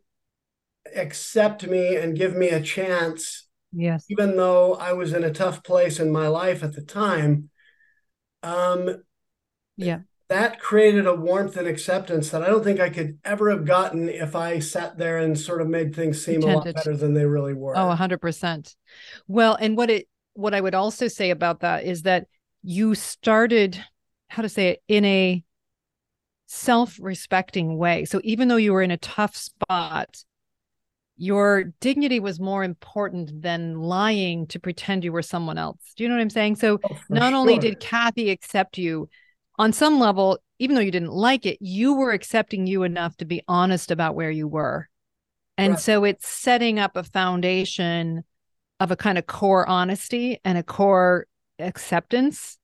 accept 0.94 1.66
me 1.66 1.96
and 1.96 2.16
give 2.16 2.36
me 2.36 2.50
a 2.50 2.60
chance, 2.60 3.48
yes, 3.72 4.04
even 4.10 4.36
though 4.36 4.74
I 4.74 4.92
was 4.92 5.14
in 5.14 5.24
a 5.24 5.32
tough 5.32 5.64
place 5.64 5.98
in 5.98 6.12
my 6.12 6.28
life 6.28 6.62
at 6.62 6.74
the 6.74 6.82
time, 6.82 7.48
um, 8.42 9.02
yeah, 9.76 10.00
that 10.28 10.60
created 10.60 11.06
a 11.06 11.14
warmth 11.14 11.56
and 11.56 11.66
acceptance 11.66 12.30
that 12.30 12.42
I 12.42 12.48
don't 12.48 12.62
think 12.62 12.80
I 12.80 12.90
could 12.90 13.18
ever 13.24 13.50
have 13.50 13.64
gotten 13.64 14.08
if 14.08 14.36
I 14.36 14.58
sat 14.58 14.98
there 14.98 15.18
and 15.18 15.38
sort 15.38 15.62
of 15.62 15.68
made 15.68 15.94
things 15.94 16.22
seem 16.22 16.42
a 16.42 16.56
lot 16.56 16.64
better 16.64 16.96
than 16.96 17.14
they 17.14 17.24
really 17.24 17.54
were. 17.54 17.76
Oh, 17.76 17.94
100%. 17.94 18.76
Well, 19.26 19.56
and 19.58 19.76
what 19.76 19.90
it 19.90 20.06
what 20.34 20.54
I 20.54 20.60
would 20.60 20.74
also 20.74 21.08
say 21.08 21.30
about 21.30 21.60
that 21.60 21.84
is 21.84 22.02
that 22.02 22.26
you 22.62 22.94
started 22.94 23.82
how 24.28 24.42
to 24.42 24.48
say 24.48 24.68
it 24.68 24.82
in 24.86 25.04
a 25.04 25.42
self-respecting 26.46 27.76
way. 27.76 28.04
So 28.04 28.20
even 28.22 28.48
though 28.48 28.56
you 28.56 28.72
were 28.72 28.82
in 28.82 28.90
a 28.90 28.98
tough 28.98 29.34
spot, 29.34 30.22
your 31.16 31.72
dignity 31.80 32.20
was 32.20 32.38
more 32.38 32.62
important 32.62 33.42
than 33.42 33.80
lying 33.80 34.46
to 34.48 34.60
pretend 34.60 35.02
you 35.02 35.12
were 35.12 35.22
someone 35.22 35.58
else. 35.58 35.80
Do 35.96 36.04
you 36.04 36.08
know 36.08 36.14
what 36.14 36.22
I'm 36.22 36.30
saying? 36.30 36.56
So 36.56 36.78
oh, 36.84 36.98
not 37.10 37.30
sure. 37.30 37.38
only 37.38 37.58
did 37.58 37.80
Cathy 37.80 38.30
accept 38.30 38.78
you, 38.78 39.08
on 39.58 39.72
some 39.72 39.98
level, 40.00 40.38
even 40.58 40.74
though 40.76 40.82
you 40.82 40.90
didn't 40.90 41.12
like 41.12 41.46
it, 41.46 41.58
you 41.60 41.94
were 41.94 42.12
accepting 42.12 42.66
you 42.66 42.82
enough 42.82 43.16
to 43.18 43.24
be 43.24 43.42
honest 43.48 43.90
about 43.90 44.14
where 44.14 44.30
you 44.30 44.48
were. 44.48 44.88
And 45.58 45.78
Right. 45.78 45.80
so 45.80 46.04
it's 46.04 46.28
setting 46.28 46.78
up 46.78 46.96
a 46.96 47.04
foundation 47.04 48.24
of 48.80 48.90
a 48.90 48.96
kind 48.96 49.18
of 49.18 49.26
core 49.26 49.68
honesty 49.68 50.40
and 50.44 50.58
a 50.58 50.62
core 50.64 51.26
acceptance 51.58 52.58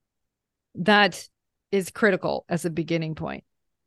that 0.76 1.28
is 1.72 1.90
critical 1.90 2.44
as 2.48 2.64
a 2.64 2.70
beginning 2.70 3.14
point. 3.14 3.44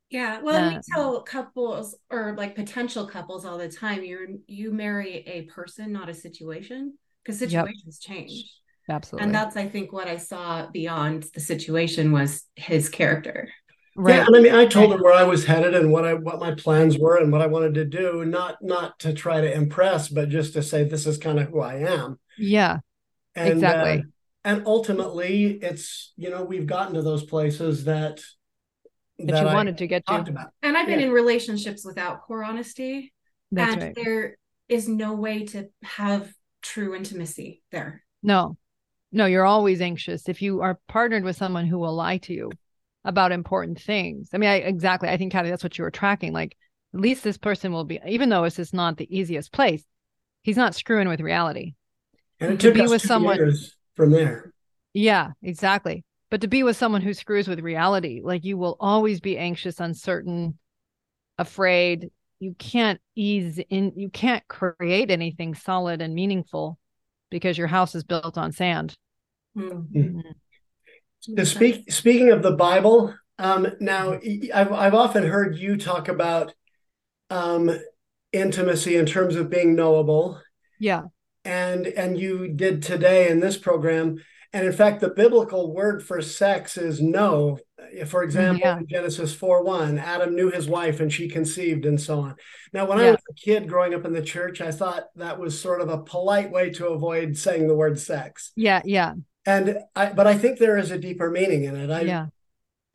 Yeah, 0.09 0.39
well, 0.41 0.55
and 0.55 0.67
we 0.67 0.77
Uh, 0.77 0.81
tell 0.95 1.21
couples 1.23 1.95
or 2.09 2.33
like 2.37 2.55
potential 2.55 3.07
couples 3.07 3.43
all 3.45 3.57
the 3.57 3.67
time, 3.69 4.03
you 4.03 4.41
you 4.47 4.71
marry 4.71 5.15
a 5.27 5.43
person, 5.43 5.91
not 5.91 6.07
a 6.09 6.13
situation, 6.13 6.97
because 7.23 7.39
Yep. 7.43 7.71
situations 7.73 7.99
change. 7.99 8.45
Absolutely. 8.89 9.25
And 9.25 9.35
that's 9.35 9.57
I 9.57 9.67
think 9.67 9.91
what 9.91 10.07
I 10.07 10.17
saw 10.17 10.67
beyond 10.71 11.23
the 11.33 11.39
situation 11.41 12.11
was 12.11 12.43
his 12.55 12.87
character. 12.89 13.49
right. 13.95 14.15
Yeah, 14.15 14.25
and 14.27 14.35
I 14.35 14.39
mean, 14.39 14.55
I 14.55 14.65
told 14.65 14.93
him 14.93 15.01
where 15.01 15.13
I 15.13 15.23
was 15.23 15.45
headed 15.45 15.75
and 15.75 15.91
what 15.91 16.05
I 16.05 16.13
what 16.13 16.39
my 16.39 16.53
plans 16.55 16.97
were 16.97 17.17
and 17.17 17.31
what 17.31 17.41
I 17.41 17.47
wanted 17.47 17.73
to 17.75 17.85
do, 17.85 18.23
not 18.25 18.57
not 18.61 18.97
to 18.99 19.13
try 19.13 19.41
to 19.41 19.51
impress, 19.51 20.07
but 20.09 20.29
just 20.29 20.53
to 20.53 20.63
say 20.63 20.83
this 20.83 21.05
is 21.05 21.17
kind 21.17 21.39
of 21.39 21.49
who 21.49 21.59
I 21.61 21.75
am. 21.79 22.19
yeah. 22.37 22.79
And, 23.35 23.49
Exactly. 23.53 23.99
uh, 23.99 24.03
and 24.45 24.63
ultimately, 24.65 25.59
it's 25.61 26.13
you 26.15 26.29
know 26.29 26.43
we've 26.43 26.65
gotten 26.65 26.93
to 26.95 27.01
those 27.01 27.23
places 27.23 27.83
that 27.83 28.21
That, 29.19 29.41
you 29.41 29.47
I 29.49 29.53
wanted 29.53 29.77
to 29.79 29.87
get 29.87 30.05
talked 30.05 30.25
to. 30.27 30.31
about. 30.31 30.47
And 30.63 30.77
I've 30.77 30.87
been 30.87 30.99
Yeah. 31.01 31.07
in 31.07 31.11
relationships 31.11 31.83
without 31.85 32.21
core 32.21 32.43
honesty, 32.43 33.13
That's 33.51 33.73
and 33.73 33.83
right. 33.83 33.95
there 33.95 34.37
is 34.69 34.87
no 34.87 35.13
way 35.13 35.45
to 35.47 35.67
have 35.83 36.31
true 36.61 36.95
intimacy 36.95 37.61
there. 37.71 38.03
No, 38.23 38.57
no, 39.11 39.25
you're 39.25 39.45
always 39.45 39.81
anxious. 39.81 40.27
If 40.27 40.41
you 40.41 40.61
are 40.61 40.79
partnered 40.87 41.23
with 41.23 41.35
someone 41.37 41.65
who 41.65 41.79
will 41.79 41.95
lie 41.95 42.17
to 42.19 42.33
you 42.33 42.51
about 43.05 43.31
important 43.31 43.79
things. 43.79 44.29
I 44.33 44.37
mean, 44.37 44.49
I 44.49 44.55
exactly. 44.55 45.07
I 45.09 45.17
think, 45.17 45.31
Cathy, 45.31 45.49
that's 45.49 45.63
what 45.63 45.77
you 45.77 45.83
were 45.83 45.91
tracking. 45.91 46.33
Like, 46.33 46.57
at 46.93 46.99
least 46.99 47.23
this 47.23 47.37
person 47.37 47.71
will 47.71 47.85
be, 47.85 47.99
even 48.05 48.29
though 48.29 48.43
this 48.43 48.59
is 48.59 48.73
not 48.73 48.97
the 48.97 49.17
easiest 49.17 49.51
place, 49.53 49.83
he's 50.43 50.57
not 50.57 50.75
screwing 50.75 51.07
with 51.07 51.21
reality. 51.21 51.75
And 52.39 52.59
To 52.59 52.73
be 52.73 52.81
with 52.81 53.01
someone- 53.01 53.53
from 53.95 54.11
there. 54.11 54.53
Yeah, 54.93 55.31
exactly. 55.41 56.03
But 56.29 56.41
to 56.41 56.47
be 56.47 56.63
with 56.63 56.77
someone 56.77 57.01
who 57.01 57.13
screws 57.13 57.47
with 57.47 57.59
reality, 57.61 58.21
like 58.23 58.43
you 58.43 58.57
will 58.57 58.75
always 58.79 59.19
be 59.21 59.37
anxious, 59.37 59.79
uncertain, 59.79 60.57
afraid. 61.37 62.09
You 62.39 62.53
can't 62.59 62.99
ease 63.15 63.59
in, 63.69 63.93
you 63.95 64.09
can't 64.09 64.47
create 64.47 65.09
anything 65.09 65.55
solid 65.55 66.01
and 66.01 66.13
meaningful 66.13 66.77
because 67.29 67.57
your 67.57 67.67
house 67.67 67.95
is 67.95 68.03
built 68.03 68.37
on 68.37 68.51
sand. 68.51 68.95
Hmm. 69.55 70.19
To 71.35 71.45
speak 71.45 71.91
speaking 71.91 72.31
of 72.31 72.41
the 72.43 72.51
Bible, 72.51 73.13
um, 73.39 73.67
now 73.79 74.11
y- 74.23 74.49
I've 74.53 74.71
I've 74.71 74.93
often 74.93 75.23
heard 75.23 75.57
you 75.57 75.75
talk 75.77 76.07
about 76.07 76.53
um, 77.29 77.69
intimacy 78.31 78.95
in 78.95 79.05
terms 79.05 79.35
of 79.35 79.49
being 79.49 79.75
knowable, 79.75 80.39
Yeah. 80.79 81.03
and 81.43 81.85
and 81.87 82.17
you 82.19 82.47
did 82.49 82.81
today 82.83 83.29
in 83.29 83.39
this 83.41 83.57
program. 83.57 84.17
And 84.57 84.65
in 84.65 84.73
fact, 84.73 85.01
the 85.01 85.09
biblical 85.09 85.71
word 85.71 86.03
for 86.03 86.19
sex 86.19 86.79
is 86.79 86.99
know. 86.99 87.59
For 88.07 88.21
mm, 88.21 88.23
example, 88.23 88.61
yeah. 88.65 88.79
in 88.79 88.87
Genesis 88.87 89.35
4 89.35 89.63
1, 89.63 89.99
Adam 89.99 90.35
knew 90.35 90.49
his 90.49 90.67
wife 90.67 90.99
and 90.99 91.13
she 91.13 91.29
conceived, 91.29 91.85
and 91.85 92.01
so 92.01 92.21
on. 92.21 92.35
Now, 92.73 92.87
when 92.87 92.97
I 92.97 93.11
was 93.11 93.21
a 93.29 93.33
kid 93.35 93.69
growing 93.69 93.93
up 93.93 94.03
in 94.03 94.13
the 94.13 94.21
church, 94.23 94.59
I 94.59 94.71
thought 94.71 95.09
that 95.15 95.39
was 95.39 95.61
sort 95.61 95.79
of 95.79 95.89
a 95.89 95.99
polite 95.99 96.49
way 96.49 96.71
to 96.71 96.87
avoid 96.87 97.37
saying 97.37 97.67
the 97.67 97.75
word 97.75 97.99
sex. 97.99 98.51
Yeah. 98.55 98.81
Yeah. 98.83 99.13
And 99.45 99.77
I, 99.95 100.11
but 100.11 100.25
I 100.25 100.35
think 100.35 100.57
there 100.57 100.79
is 100.79 100.89
a 100.89 100.97
deeper 100.97 101.29
meaning 101.29 101.65
in 101.65 101.75
it. 101.75 101.91
I, 101.91 102.01
yeah. 102.01 102.25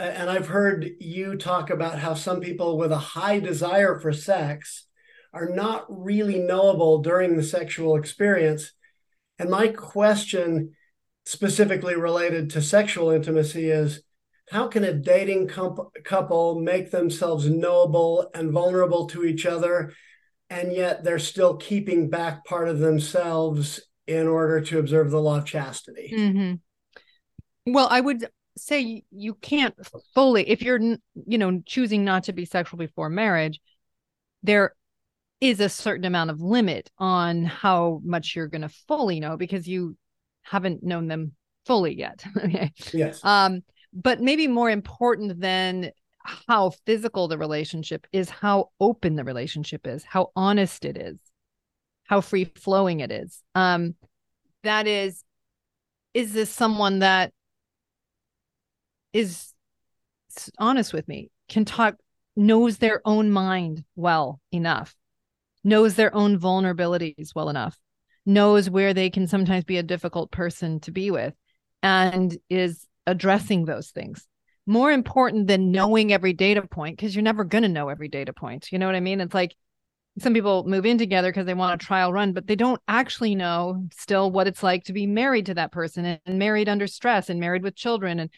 and 0.00 0.28
I've 0.28 0.48
heard 0.48 0.90
you 0.98 1.36
talk 1.36 1.70
about 1.70 2.00
how 2.00 2.14
some 2.14 2.40
people 2.40 2.76
with 2.76 2.90
a 2.90 2.98
high 2.98 3.38
desire 3.38 4.00
for 4.00 4.12
sex 4.12 4.86
are 5.32 5.48
not 5.48 5.86
really 5.88 6.40
knowable 6.40 7.02
during 7.02 7.36
the 7.36 7.44
sexual 7.44 7.94
experience. 7.94 8.72
And 9.38 9.48
my 9.48 9.68
question, 9.68 10.74
specifically 11.24 11.94
related 11.94 12.50
to 12.50 12.62
sexual 12.62 13.10
intimacy, 13.10 13.70
is 13.70 14.02
how 14.50 14.68
can 14.68 14.84
a 14.84 14.92
dating 14.92 15.48
couple 15.48 16.60
make 16.60 16.90
themselves 16.90 17.48
knowable 17.48 18.30
and 18.34 18.50
vulnerable 18.52 19.06
to 19.06 19.24
each 19.24 19.46
other, 19.46 19.92
and 20.50 20.72
yet 20.72 21.04
they're 21.04 21.18
still 21.18 21.56
keeping 21.56 22.10
back 22.10 22.44
part 22.44 22.68
of 22.68 22.80
themselves 22.80 23.80
in 24.06 24.26
order 24.26 24.60
to 24.60 24.78
observe 24.78 25.10
the 25.10 25.20
law 25.20 25.38
of 25.38 25.46
chastity? 25.46 26.12
hmm 26.14 26.54
Well, 27.66 27.88
I 27.90 28.00
would 28.00 28.28
say 28.58 29.04
you 29.10 29.34
can't 29.34 29.74
fully, 30.14 30.48
if 30.48 30.60
you're, 30.60 30.80
you 30.80 31.38
know, 31.38 31.62
choosing 31.64 32.04
not 32.04 32.24
to 32.24 32.32
be 32.32 32.44
sexual 32.44 32.78
before 32.78 33.08
marriage, 33.08 33.60
there 34.42 34.74
is 35.40 35.60
a 35.60 35.68
certain 35.68 36.04
amount 36.04 36.30
of 36.30 36.40
limit 36.40 36.90
on 36.98 37.44
how 37.44 38.00
much 38.04 38.36
you're 38.36 38.48
going 38.48 38.62
to 38.62 38.68
fully 38.86 39.20
know 39.20 39.36
because 39.36 39.66
you 39.66 39.96
haven't 40.42 40.82
known 40.82 41.08
them 41.08 41.32
fully 41.66 41.96
yet. 41.96 42.24
okay. 42.36 42.72
Yes. 42.92 43.24
Um, 43.24 43.62
but 43.92 44.20
maybe 44.20 44.46
more 44.46 44.70
important 44.70 45.40
than 45.40 45.90
how 46.48 46.70
physical 46.86 47.28
the 47.28 47.38
relationship 47.38 48.06
is, 48.12 48.30
how 48.30 48.70
open 48.80 49.16
the 49.16 49.24
relationship 49.24 49.86
is, 49.86 50.04
how 50.04 50.30
honest 50.36 50.84
it 50.84 50.96
is, 50.96 51.18
how 52.04 52.20
free 52.20 52.44
flowing 52.44 53.00
it 53.00 53.10
is. 53.10 53.42
Um, 53.54 53.94
that 54.62 54.86
is, 54.86 55.24
is 56.14 56.32
this 56.32 56.50
someone 56.50 57.00
that 57.00 57.32
is 59.12 59.52
honest 60.58 60.92
with 60.92 61.08
me, 61.08 61.30
can 61.48 61.64
talk, 61.64 61.96
knows 62.36 62.78
their 62.78 63.02
own 63.04 63.30
mind 63.30 63.84
well 63.96 64.40
enough, 64.52 64.94
knows 65.64 65.94
their 65.94 66.14
own 66.14 66.38
vulnerabilities 66.38 67.34
well 67.34 67.48
enough, 67.48 67.76
knows 68.24 68.70
where 68.70 68.94
they 68.94 69.10
can 69.10 69.26
sometimes 69.26 69.64
be 69.64 69.78
a 69.78 69.82
difficult 69.82 70.30
person 70.30 70.80
to 70.80 70.90
be 70.90 71.10
with, 71.10 71.34
and 71.82 72.36
is 72.48 72.86
addressing 73.06 73.64
those 73.64 73.90
things. 73.90 74.26
More 74.66 74.92
important 74.92 75.48
than 75.48 75.72
knowing 75.72 76.12
every 76.12 76.32
data 76.32 76.62
point, 76.62 76.96
because 76.96 77.16
you're 77.16 77.22
never 77.22 77.42
going 77.42 77.62
to 77.62 77.68
know 77.68 77.88
every 77.88 78.08
data 78.08 78.32
point. 78.32 78.70
You 78.70 78.78
know 78.78 78.86
what 78.86 78.94
I 78.94 79.00
mean? 79.00 79.20
It's 79.20 79.34
like 79.34 79.56
some 80.18 80.34
people 80.34 80.64
move 80.68 80.86
in 80.86 80.98
together 80.98 81.30
because 81.30 81.46
they 81.46 81.54
want 81.54 81.82
a 81.82 81.84
trial 81.84 82.12
run, 82.12 82.32
but 82.32 82.46
they 82.46 82.54
don't 82.54 82.80
actually 82.86 83.34
know 83.34 83.86
still 83.92 84.30
what 84.30 84.46
it's 84.46 84.62
like 84.62 84.84
to 84.84 84.92
be 84.92 85.06
married 85.06 85.46
to 85.46 85.54
that 85.54 85.72
person 85.72 86.18
and, 86.26 86.38
married 86.38 86.68
under 86.68 86.86
stress 86.86 87.30
and 87.30 87.40
married 87.40 87.62
with 87.62 87.74
children. 87.74 88.20
And 88.20 88.30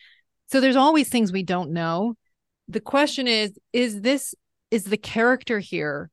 so 0.46 0.60
there's 0.60 0.76
always 0.76 1.08
things 1.08 1.32
we 1.32 1.42
don't 1.42 1.72
know. 1.72 2.14
The 2.68 2.80
question 2.80 3.26
is, 3.26 3.58
is 3.72 4.00
this, 4.02 4.34
is 4.70 4.84
the 4.84 4.96
character 4.96 5.58
here? 5.58 6.10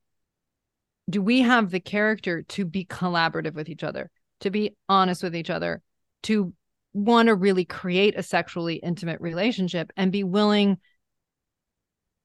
Do 1.10 1.22
we 1.22 1.42
have 1.42 1.72
the 1.72 1.80
character 1.80 2.44
to 2.44 2.66
be 2.66 2.86
collaborative 2.86 3.54
with 3.54 3.70
each 3.70 3.84
other, 3.84 4.10
to 4.42 4.50
be 4.50 4.76
honest 4.88 5.24
with 5.24 5.36
each 5.36 5.50
other, 5.50 5.82
to 6.24 6.54
want 6.94 7.28
to 7.28 7.36
really 7.36 7.66
create 7.66 8.18
a 8.18 8.24
sexually 8.24 8.76
intimate 8.76 9.22
relationship 9.22 9.92
and 9.96 10.12
be 10.12 10.24
willing 10.24 10.78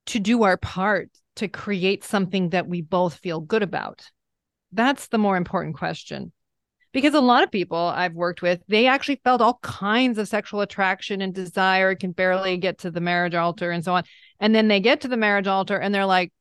to 0.07 0.19
do 0.19 0.43
our 0.43 0.57
part 0.57 1.09
to 1.35 1.47
create 1.47 2.03
something 2.03 2.49
that 2.49 2.67
we 2.67 2.81
both 2.81 3.15
feel 3.15 3.39
good 3.39 3.63
about? 3.63 4.09
That's 4.71 5.07
the 5.07 5.17
more 5.17 5.37
important 5.37 5.75
question. 5.75 6.31
Because 6.93 7.13
a 7.13 7.21
lot 7.21 7.43
of 7.43 7.51
people 7.51 7.77
I've 7.77 8.13
worked 8.13 8.41
with, 8.41 8.61
they 8.67 8.87
actually 8.87 9.21
felt 9.23 9.41
all 9.41 9.59
kinds 9.61 10.17
of 10.17 10.27
sexual 10.27 10.61
attraction 10.61 11.21
and 11.21 11.33
desire, 11.33 11.93
can 11.95 12.11
barely 12.11 12.57
get 12.57 12.79
to 12.79 12.91
the 12.91 13.01
marriage 13.01 13.35
altar 13.35 13.71
and 13.71 13.83
so 13.83 13.93
on. 13.93 14.03
And 14.39 14.55
then 14.55 14.67
they 14.67 14.79
get 14.79 15.01
to 15.01 15.07
the 15.07 15.17
marriage 15.17 15.47
altar 15.47 15.77
and 15.77 15.93
they're 15.93 16.05
like, 16.05 16.31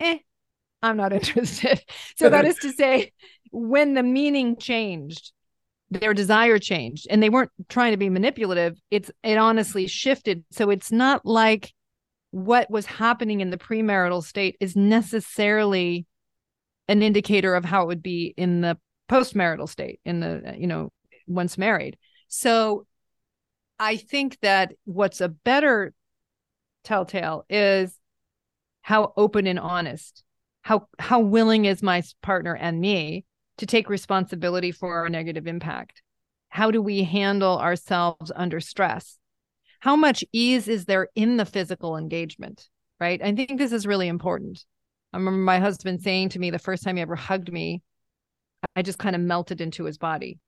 eh, 0.00 0.18
I'm 0.82 0.96
not 0.96 1.12
interested. 1.12 1.82
so 2.16 2.28
that 2.30 2.44
is 2.46 2.56
to 2.56 2.72
say, 2.72 3.12
when 3.50 3.94
the 3.94 4.02
meaning 4.02 4.56
changed, 4.56 5.32
their 5.90 6.14
desire 6.14 6.58
changed 6.58 7.06
and 7.10 7.22
they 7.22 7.30
weren't 7.30 7.52
trying 7.68 7.92
to 7.92 7.96
be 7.96 8.10
manipulative. 8.10 8.76
It's 8.90 9.10
it 9.22 9.38
honestly 9.38 9.86
shifted. 9.86 10.44
So 10.50 10.70
it's 10.70 10.90
not 10.90 11.24
like 11.24 11.72
what 12.32 12.70
was 12.70 12.86
happening 12.86 13.40
in 13.40 13.50
the 13.50 13.56
premarital 13.56 14.22
state 14.22 14.56
is 14.60 14.74
necessarily 14.76 16.06
an 16.88 17.02
indicator 17.02 17.54
of 17.54 17.64
how 17.64 17.82
it 17.82 17.86
would 17.86 18.02
be 18.02 18.34
in 18.36 18.60
the 18.60 18.78
postmarital 19.08 19.68
state 19.68 20.00
in 20.04 20.20
the 20.20 20.54
you 20.58 20.66
know 20.66 20.90
once 21.26 21.56
married 21.56 21.96
so 22.28 22.86
i 23.78 23.96
think 23.96 24.38
that 24.42 24.72
what's 24.84 25.20
a 25.20 25.28
better 25.28 25.92
telltale 26.82 27.44
is 27.48 27.96
how 28.82 29.12
open 29.16 29.46
and 29.46 29.58
honest 29.58 30.24
how 30.66 30.88
how 30.98 31.20
willing 31.20 31.64
is 31.64 31.80
my 31.80 32.02
partner 32.22 32.56
and 32.56 32.80
me 32.80 33.24
to 33.58 33.66
take 33.66 33.88
responsibility 33.88 34.72
for 34.72 34.96
our 34.96 35.08
negative 35.08 35.46
impact? 35.46 36.02
How 36.48 36.72
do 36.72 36.82
we 36.82 37.04
handle 37.04 37.58
ourselves 37.58 38.32
under 38.34 38.58
stress? 38.58 39.18
How 39.78 39.94
much 39.94 40.24
ease 40.32 40.66
is 40.66 40.86
there 40.86 41.08
in 41.14 41.36
the 41.36 41.44
physical 41.44 41.96
engagement 41.96 42.68
right? 42.98 43.20
I 43.22 43.32
think 43.34 43.58
this 43.58 43.72
is 43.72 43.86
really 43.86 44.08
important. 44.08 44.64
I 45.12 45.18
remember 45.18 45.38
my 45.38 45.58
husband 45.58 46.02
saying 46.02 46.30
to 46.30 46.38
me 46.38 46.50
the 46.50 46.58
first 46.58 46.82
time 46.82 46.96
he 46.96 47.02
ever 47.02 47.16
hugged 47.16 47.52
me 47.52 47.82
i 48.74 48.82
just 48.82 48.98
kind 48.98 49.14
of 49.14 49.22
melted 49.22 49.60
into 49.60 49.84
his 49.84 49.98
body. 49.98 50.38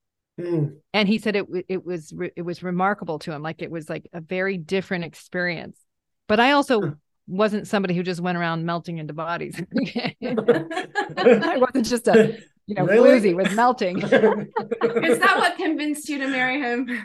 Mm. 0.41 0.77
and 0.95 1.09
he 1.09 1.19
said 1.19 1.37
it 1.37 1.47
it 1.69 1.85
was 1.85 2.13
it 2.37 2.43
was 2.43 2.63
remarkable 2.63 3.19
to 3.21 3.33
him 3.33 3.43
like 3.43 3.61
it 3.61 3.73
was 3.73 3.91
like 3.91 4.09
a 4.13 4.21
very 4.21 4.57
different 4.57 5.05
experience. 5.05 5.79
But 6.27 6.41
I 6.41 6.53
also 6.53 6.95
wasn't 7.29 7.69
somebody 7.69 7.95
who 7.95 8.03
just 8.03 8.21
went 8.21 8.39
around 8.39 8.65
melting 8.67 8.99
into 8.99 9.13
bodies. 9.13 9.61
I 10.25 11.57
wasn't 11.59 11.87
just 11.87 12.09
a 12.09 12.39
you 12.67 12.75
know 12.75 12.85
Really? 12.87 13.21
floozy 13.21 13.37
with 13.37 13.55
melting. 13.55 13.99
Is 14.03 14.11
that 14.11 15.35
what 15.39 15.57
convinced 15.57 16.09
you 16.09 16.19
to 16.19 16.29
marry 16.29 16.61
him? 16.61 17.05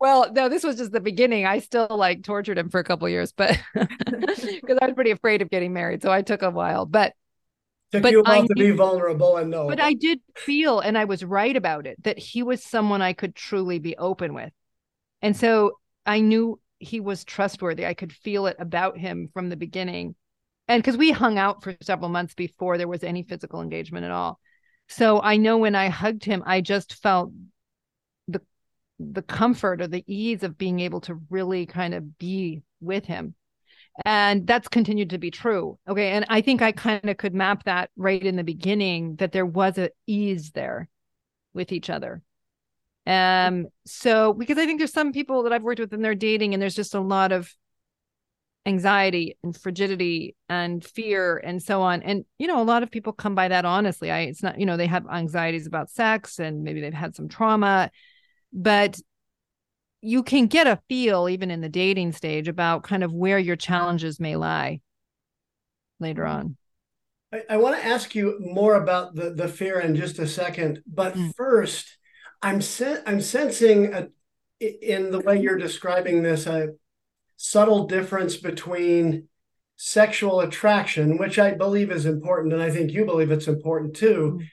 well, 0.00 0.32
no, 0.32 0.48
this 0.48 0.62
was 0.64 0.76
just 0.76 0.92
the 0.92 1.00
beginning. 1.00 1.46
I 1.46 1.60
still 1.60 1.86
like 1.90 2.22
tortured 2.22 2.58
him 2.58 2.68
for 2.70 2.80
a 2.80 2.84
couple 2.84 3.08
years, 3.08 3.32
but 3.32 3.58
because 3.74 4.78
I 4.80 4.86
was 4.86 4.94
pretty 4.94 5.10
afraid 5.10 5.42
of 5.42 5.50
getting 5.50 5.72
married, 5.72 6.02
so 6.02 6.10
I 6.12 6.22
took 6.22 6.42
a 6.42 6.50
while. 6.50 6.86
But 6.86 7.14
Took 7.92 8.02
But 8.02 8.12
you 8.12 8.20
a 8.20 8.22
while 8.24 8.46
to 8.48 8.54
be 8.54 8.70
vulnerable 8.72 9.36
and 9.36 9.50
know. 9.50 9.68
but 9.68 9.78
I 9.80 9.92
did 9.94 10.20
feel, 10.34 10.80
and 10.80 10.98
I 10.98 11.04
was 11.04 11.24
right 11.24 11.56
about 11.56 11.86
it, 11.86 12.02
that 12.02 12.18
he 12.18 12.42
was 12.42 12.62
someone 12.62 13.00
I 13.02 13.12
could 13.12 13.34
truly 13.36 13.78
be 13.78 13.96
open 13.96 14.34
with, 14.34 14.52
and 15.22 15.36
so 15.36 15.78
I 16.04 16.20
knew 16.20 16.58
he 16.84 17.00
was 17.00 17.24
trustworthy. 17.24 17.86
I 17.86 17.94
could 17.94 18.12
feel 18.12 18.46
it 18.46 18.56
about 18.58 18.98
him 18.98 19.28
from 19.32 19.48
the 19.48 19.56
beginning, 19.56 20.14
and 20.68 20.82
because 20.82 20.96
we 20.96 21.10
hung 21.10 21.38
out 21.38 21.62
for 21.62 21.76
several 21.82 22.08
months 22.08 22.34
before 22.34 22.78
there 22.78 22.88
was 22.88 23.04
any 23.04 23.22
physical 23.22 23.60
engagement 23.60 24.04
at 24.04 24.10
all, 24.10 24.38
so 24.88 25.20
I 25.20 25.36
know 25.36 25.58
when 25.58 25.74
I 25.74 25.88
hugged 25.88 26.24
him, 26.24 26.42
I 26.46 26.60
just 26.60 26.94
felt 26.94 27.32
the 28.28 28.40
the 28.98 29.22
comfort 29.22 29.80
or 29.80 29.88
the 29.88 30.04
ease 30.06 30.42
of 30.42 30.58
being 30.58 30.80
able 30.80 31.00
to 31.02 31.20
really 31.30 31.66
kind 31.66 31.94
of 31.94 32.18
be 32.18 32.62
with 32.80 33.04
him. 33.04 33.34
And 34.04 34.46
that's 34.46 34.68
continued 34.68 35.10
to 35.10 35.18
be 35.18 35.30
true. 35.30 35.78
Okay. 35.88 36.10
And 36.10 36.24
i 36.28 36.40
think 36.40 36.62
i 36.62 36.72
kind 36.72 37.08
of 37.08 37.16
could 37.16 37.34
map 37.34 37.64
that 37.64 37.90
right 37.96 38.22
in 38.22 38.36
the 38.36 38.44
beginning 38.44 39.16
that 39.16 39.32
there 39.32 39.46
was 39.46 39.78
an 39.78 39.90
ease 40.06 40.50
there 40.52 40.88
with 41.54 41.72
each 41.72 41.90
other 41.90 42.22
um 43.06 43.66
so 43.86 44.32
because 44.32 44.58
i 44.58 44.64
think 44.66 44.78
there's 44.78 44.92
some 44.92 45.12
people 45.12 45.42
that 45.42 45.52
i've 45.52 45.62
worked 45.62 45.80
with 45.80 45.92
and 45.92 46.04
they're 46.04 46.14
dating 46.14 46.54
and 46.54 46.62
there's 46.62 46.74
just 46.74 46.94
a 46.94 47.00
lot 47.00 47.32
of 47.32 47.54
anxiety 48.66 49.36
and 49.42 49.54
frigidity 49.54 50.34
and 50.48 50.82
fear 50.82 51.36
and 51.36 51.62
so 51.62 51.82
on 51.82 52.02
and 52.02 52.24
you 52.38 52.46
know 52.46 52.62
a 52.62 52.64
lot 52.64 52.82
of 52.82 52.90
people 52.90 53.12
come 53.12 53.34
by 53.34 53.48
that 53.48 53.66
honestly 53.66 54.10
i 54.10 54.20
it's 54.20 54.42
not 54.42 54.58
you 54.58 54.64
know 54.64 54.78
they 54.78 54.86
have 54.86 55.06
anxieties 55.12 55.66
about 55.66 55.90
sex 55.90 56.38
and 56.38 56.62
maybe 56.62 56.80
they've 56.80 56.94
had 56.94 57.14
some 57.14 57.28
trauma 57.28 57.90
but 58.54 58.98
you 60.00 60.22
can 60.22 60.46
get 60.46 60.66
a 60.66 60.80
feel 60.88 61.28
even 61.28 61.50
in 61.50 61.60
the 61.62 61.68
dating 61.68 62.12
stage 62.12 62.46
about 62.48 62.82
kind 62.82 63.02
of 63.02 63.12
where 63.12 63.38
your 63.38 63.56
challenges 63.56 64.20
may 64.20 64.36
lie 64.36 64.80
later 65.98 66.26
on. 66.26 66.56
I, 67.32 67.42
I 67.50 67.56
want 67.56 67.76
to 67.76 67.84
ask 67.84 68.14
you 68.14 68.38
more 68.38 68.74
about 68.74 69.14
the, 69.14 69.30
the 69.30 69.48
fear 69.48 69.80
in 69.80 69.96
just 69.96 70.18
a 70.18 70.26
second, 70.26 70.82
but 70.86 71.14
Mm. 71.14 71.34
first, 71.36 71.96
I'm 72.44 72.60
sen- 72.60 73.02
I'm 73.06 73.22
sensing 73.22 73.94
a, 73.94 74.08
in 74.60 75.10
the 75.10 75.20
way 75.20 75.40
you're 75.40 75.56
describing 75.56 76.22
this 76.22 76.46
a 76.46 76.68
subtle 77.38 77.86
difference 77.86 78.36
between 78.36 79.28
sexual 79.76 80.40
attraction, 80.40 81.16
which 81.16 81.38
I 81.38 81.52
believe 81.54 81.90
is 81.90 82.04
important, 82.04 82.52
and 82.52 82.62
I 82.62 82.70
think 82.70 82.92
you 82.92 83.06
believe 83.06 83.30
it's 83.30 83.48
important 83.48 83.96
too. 83.96 84.38
Mm. 84.40 84.46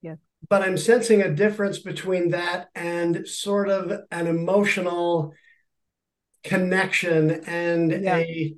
Yes. 0.00 0.18
But 0.48 0.62
I'm 0.62 0.78
sensing 0.78 1.20
a 1.20 1.34
difference 1.34 1.80
between 1.80 2.30
that 2.30 2.68
and 2.74 3.28
sort 3.28 3.68
of 3.68 3.92
an 4.10 4.26
emotional 4.26 5.34
connection 6.42 7.30
and 7.46 7.92
Yeah. 7.92 8.16
a 8.16 8.54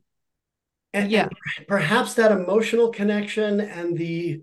and, 0.93 1.11
Yeah. 1.11 1.29
and 1.59 1.67
perhaps 1.67 2.15
that 2.15 2.31
emotional 2.31 2.91
connection 2.91 3.61
and 3.61 3.99
the 3.99 4.43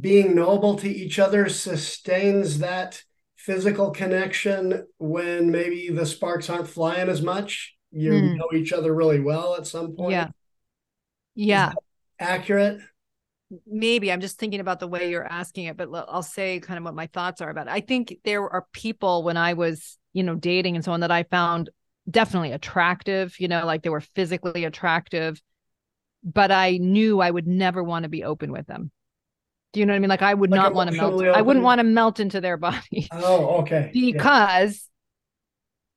being 0.00 0.34
knowable 0.36 0.76
to 0.76 0.88
each 0.88 1.18
other 1.18 1.48
sustains 1.48 2.60
that 2.60 3.02
physical 3.44 3.90
connection 3.90 4.86
when 4.98 5.50
maybe 5.50 5.90
the 5.90 6.06
sparks 6.06 6.48
aren't 6.50 6.68
flying 6.68 7.08
as 7.08 7.22
much. 7.22 7.74
You 7.92 8.12
Hmm. 8.18 8.36
know 8.36 8.48
each 8.54 8.72
other 8.72 8.94
really 8.94 9.20
well 9.20 9.54
at 9.56 9.66
some 9.66 9.94
point. 9.94 10.12
Yeah. 10.12 10.28
Yeah. 11.34 11.72
Accurate. 12.18 12.80
maybe 13.66 14.10
I'm 14.10 14.20
just 14.20 14.38
thinking 14.38 14.58
about 14.60 14.80
the 14.80 14.88
way 14.88 15.10
you're 15.10 15.24
asking 15.26 15.66
it, 15.66 15.76
but 15.76 15.88
I'll 15.92 16.22
say 16.24 16.58
kind 16.58 16.78
of 16.78 16.84
what 16.84 16.94
my 16.94 17.06
thoughts 17.06 17.40
are 17.40 17.50
about 17.50 17.68
it. 17.68 17.72
I 17.72 17.80
think 17.80 18.16
there 18.24 18.48
are 18.48 18.66
people 18.72 19.22
when 19.22 19.36
I 19.36 19.52
was, 19.52 19.98
you 20.12 20.22
know, 20.24 20.34
dating 20.34 20.74
and 20.74 20.84
so 20.84 20.90
on 20.92 21.00
that 21.00 21.12
I 21.12 21.22
found 21.24 21.70
definitely 22.10 22.52
attractive, 22.52 23.38
you 23.38 23.46
know, 23.46 23.64
like 23.64 23.82
they 23.82 23.90
were 23.90 24.00
physically 24.00 24.64
attractive, 24.64 25.40
but 26.24 26.50
I 26.50 26.78
knew 26.78 27.20
I 27.20 27.30
would 27.30 27.46
never 27.46 27.84
want 27.84 28.04
to 28.04 28.08
be 28.08 28.24
open 28.24 28.50
with 28.50 28.66
them. 28.66 28.90
Do 29.74 29.80
you 29.80 29.86
know 29.86 29.92
what 29.92 29.96
I 29.96 30.00
mean? 30.00 30.08
Like 30.08 30.22
I 30.22 30.32
would 30.32 30.50
Like 30.50 30.58
not 30.60 30.74
want 30.74 30.90
to 30.90 30.96
melt. 30.96 31.22
I 31.24 31.42
wouldn't 31.42 31.64
want 31.64 31.80
to 31.80 31.84
melt 31.84 32.20
into 32.20 32.40
their 32.40 32.56
body 32.68 33.08
Oh, 33.12 33.56
okay. 33.62 33.90
Yeah. 33.92 34.12
because 34.12 34.88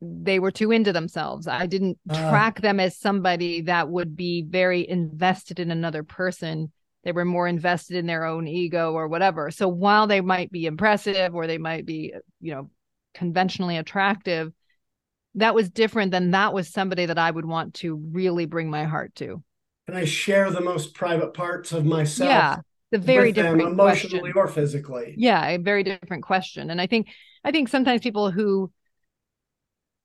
they 0.01 0.39
were 0.39 0.51
too 0.51 0.71
into 0.71 0.91
themselves. 0.93 1.47
I 1.47 1.65
didn't 1.67 1.97
Ah. 2.09 2.29
track 2.29 2.61
them 2.61 2.79
as 2.79 2.97
somebody 2.97 3.61
that 3.61 3.89
would 3.89 4.15
be 4.15 4.41
very 4.43 4.87
invested 4.87 5.59
in 5.59 5.71
another 5.71 6.03
person. 6.03 6.71
They 7.03 7.11
were 7.11 7.25
more 7.25 7.47
invested 7.47 7.97
in 7.97 8.05
their 8.07 8.25
own 8.25 8.47
ego 8.47 8.93
or 8.93 9.07
whatever. 9.07 9.49
So 9.51 9.67
while 9.67 10.07
they 10.07 10.21
might 10.21 10.51
be 10.51 10.65
impressive 10.65 11.33
or 11.35 11.47
they 11.47 11.57
might 11.57 11.85
be, 11.85 12.13
you 12.41 12.53
know, 12.53 12.69
conventionally 13.13 13.77
attractive, 13.77 14.51
that 15.35 15.55
was 15.55 15.69
different 15.69 16.11
than 16.11 16.31
that 16.31 16.53
was 16.53 16.67
somebody 16.67 17.05
that 17.05 17.17
I 17.19 17.29
would 17.29 17.45
want 17.45 17.75
to 17.75 17.95
really 17.95 18.45
bring 18.47 18.69
my 18.69 18.85
heart 18.85 19.13
to. 19.15 19.43
Can 19.87 19.95
I 19.95 20.05
share 20.05 20.51
the 20.51 20.61
most 20.61 20.93
private 20.93 21.33
parts 21.33 21.71
of 21.71 21.85
myself? 21.85 22.27
yeah. 22.29 22.57
The 22.91 22.97
very 22.97 23.32
different 23.32 23.62
emotionally 23.62 24.32
question. 24.32 24.38
or 24.38 24.47
physically. 24.47 25.13
yeah 25.17 25.45
a 25.47 25.58
very 25.58 25.84
different 25.84 26.23
question 26.23 26.69
and 26.69 26.80
i 26.80 26.88
think 26.88 27.10
i 27.43 27.52
think 27.52 27.67
sometimes 27.67 28.02
people 28.02 28.32
who 28.32 28.71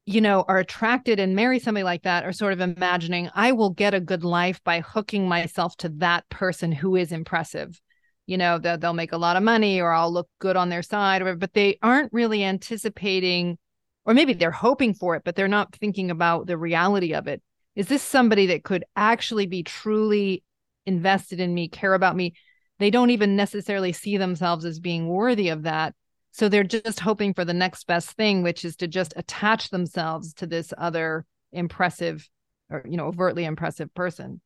you 0.04 0.20
know 0.20 0.44
are 0.48 0.58
attracted 0.58 1.20
and 1.20 1.36
marry 1.36 1.58
somebody 1.60 1.84
like 1.84 2.02
that 2.02 2.24
are 2.24 2.32
sort 2.32 2.52
of 2.52 2.60
imagining 2.60 3.30
i 3.34 3.52
will 3.52 3.70
get 3.70 3.94
a 3.94 4.00
good 4.00 4.24
life 4.24 4.62
by 4.64 4.80
hooking 4.80 5.28
myself 5.28 5.76
to 5.76 5.88
that 5.90 6.28
person 6.28 6.72
who 6.72 6.96
is 6.96 7.12
impressive 7.12 7.80
you 8.26 8.36
know 8.36 8.58
that 8.58 8.80
they'll 8.80 8.92
make 8.92 9.12
a 9.12 9.18
lot 9.18 9.36
of 9.36 9.44
money 9.44 9.80
or 9.80 9.92
i'll 9.92 10.12
look 10.12 10.28
good 10.40 10.56
on 10.56 10.68
their 10.68 10.82
side 10.82 11.20
or 11.22 11.26
whatever, 11.26 11.38
but 11.38 11.52
they 11.54 11.78
aren't 11.82 12.12
really 12.12 12.42
anticipating 12.42 13.58
or 14.04 14.14
maybe 14.14 14.32
they're 14.32 14.50
hoping 14.50 14.92
for 14.92 15.14
it 15.14 15.22
but 15.24 15.36
they're 15.36 15.46
not 15.46 15.74
thinking 15.76 16.10
about 16.10 16.48
the 16.48 16.58
reality 16.58 17.14
of 17.14 17.28
it 17.28 17.40
is 17.76 17.86
this 17.86 18.02
somebody 18.02 18.46
that 18.46 18.64
could 18.64 18.84
actually 18.96 19.46
be 19.46 19.62
truly 19.62 20.42
invested 20.84 21.38
in 21.38 21.54
me 21.54 21.68
care 21.68 21.94
about 21.94 22.16
me 22.16 22.34
they 22.78 22.90
don't 22.90 23.10
even 23.10 23.36
necessarily 23.36 23.92
see 23.92 24.16
themselves 24.16 24.64
as 24.64 24.80
being 24.80 25.08
worthy 25.08 25.48
of 25.50 25.62
that. 25.64 25.94
So 26.32 26.48
they're 26.48 26.64
just 26.64 27.00
hoping 27.00 27.34
for 27.34 27.44
the 27.44 27.54
next 27.54 27.86
best 27.86 28.12
thing 28.12 28.42
which 28.42 28.64
is 28.64 28.76
to 28.76 28.88
just 28.88 29.12
attach 29.16 29.70
themselves 29.70 30.32
to 30.34 30.46
this 30.46 30.72
other 30.78 31.24
impressive 31.52 32.28
or 32.70 32.82
you 32.88 32.96
know 32.96 33.06
overtly 33.06 33.44
impressive 33.44 33.92
person. 33.94 34.40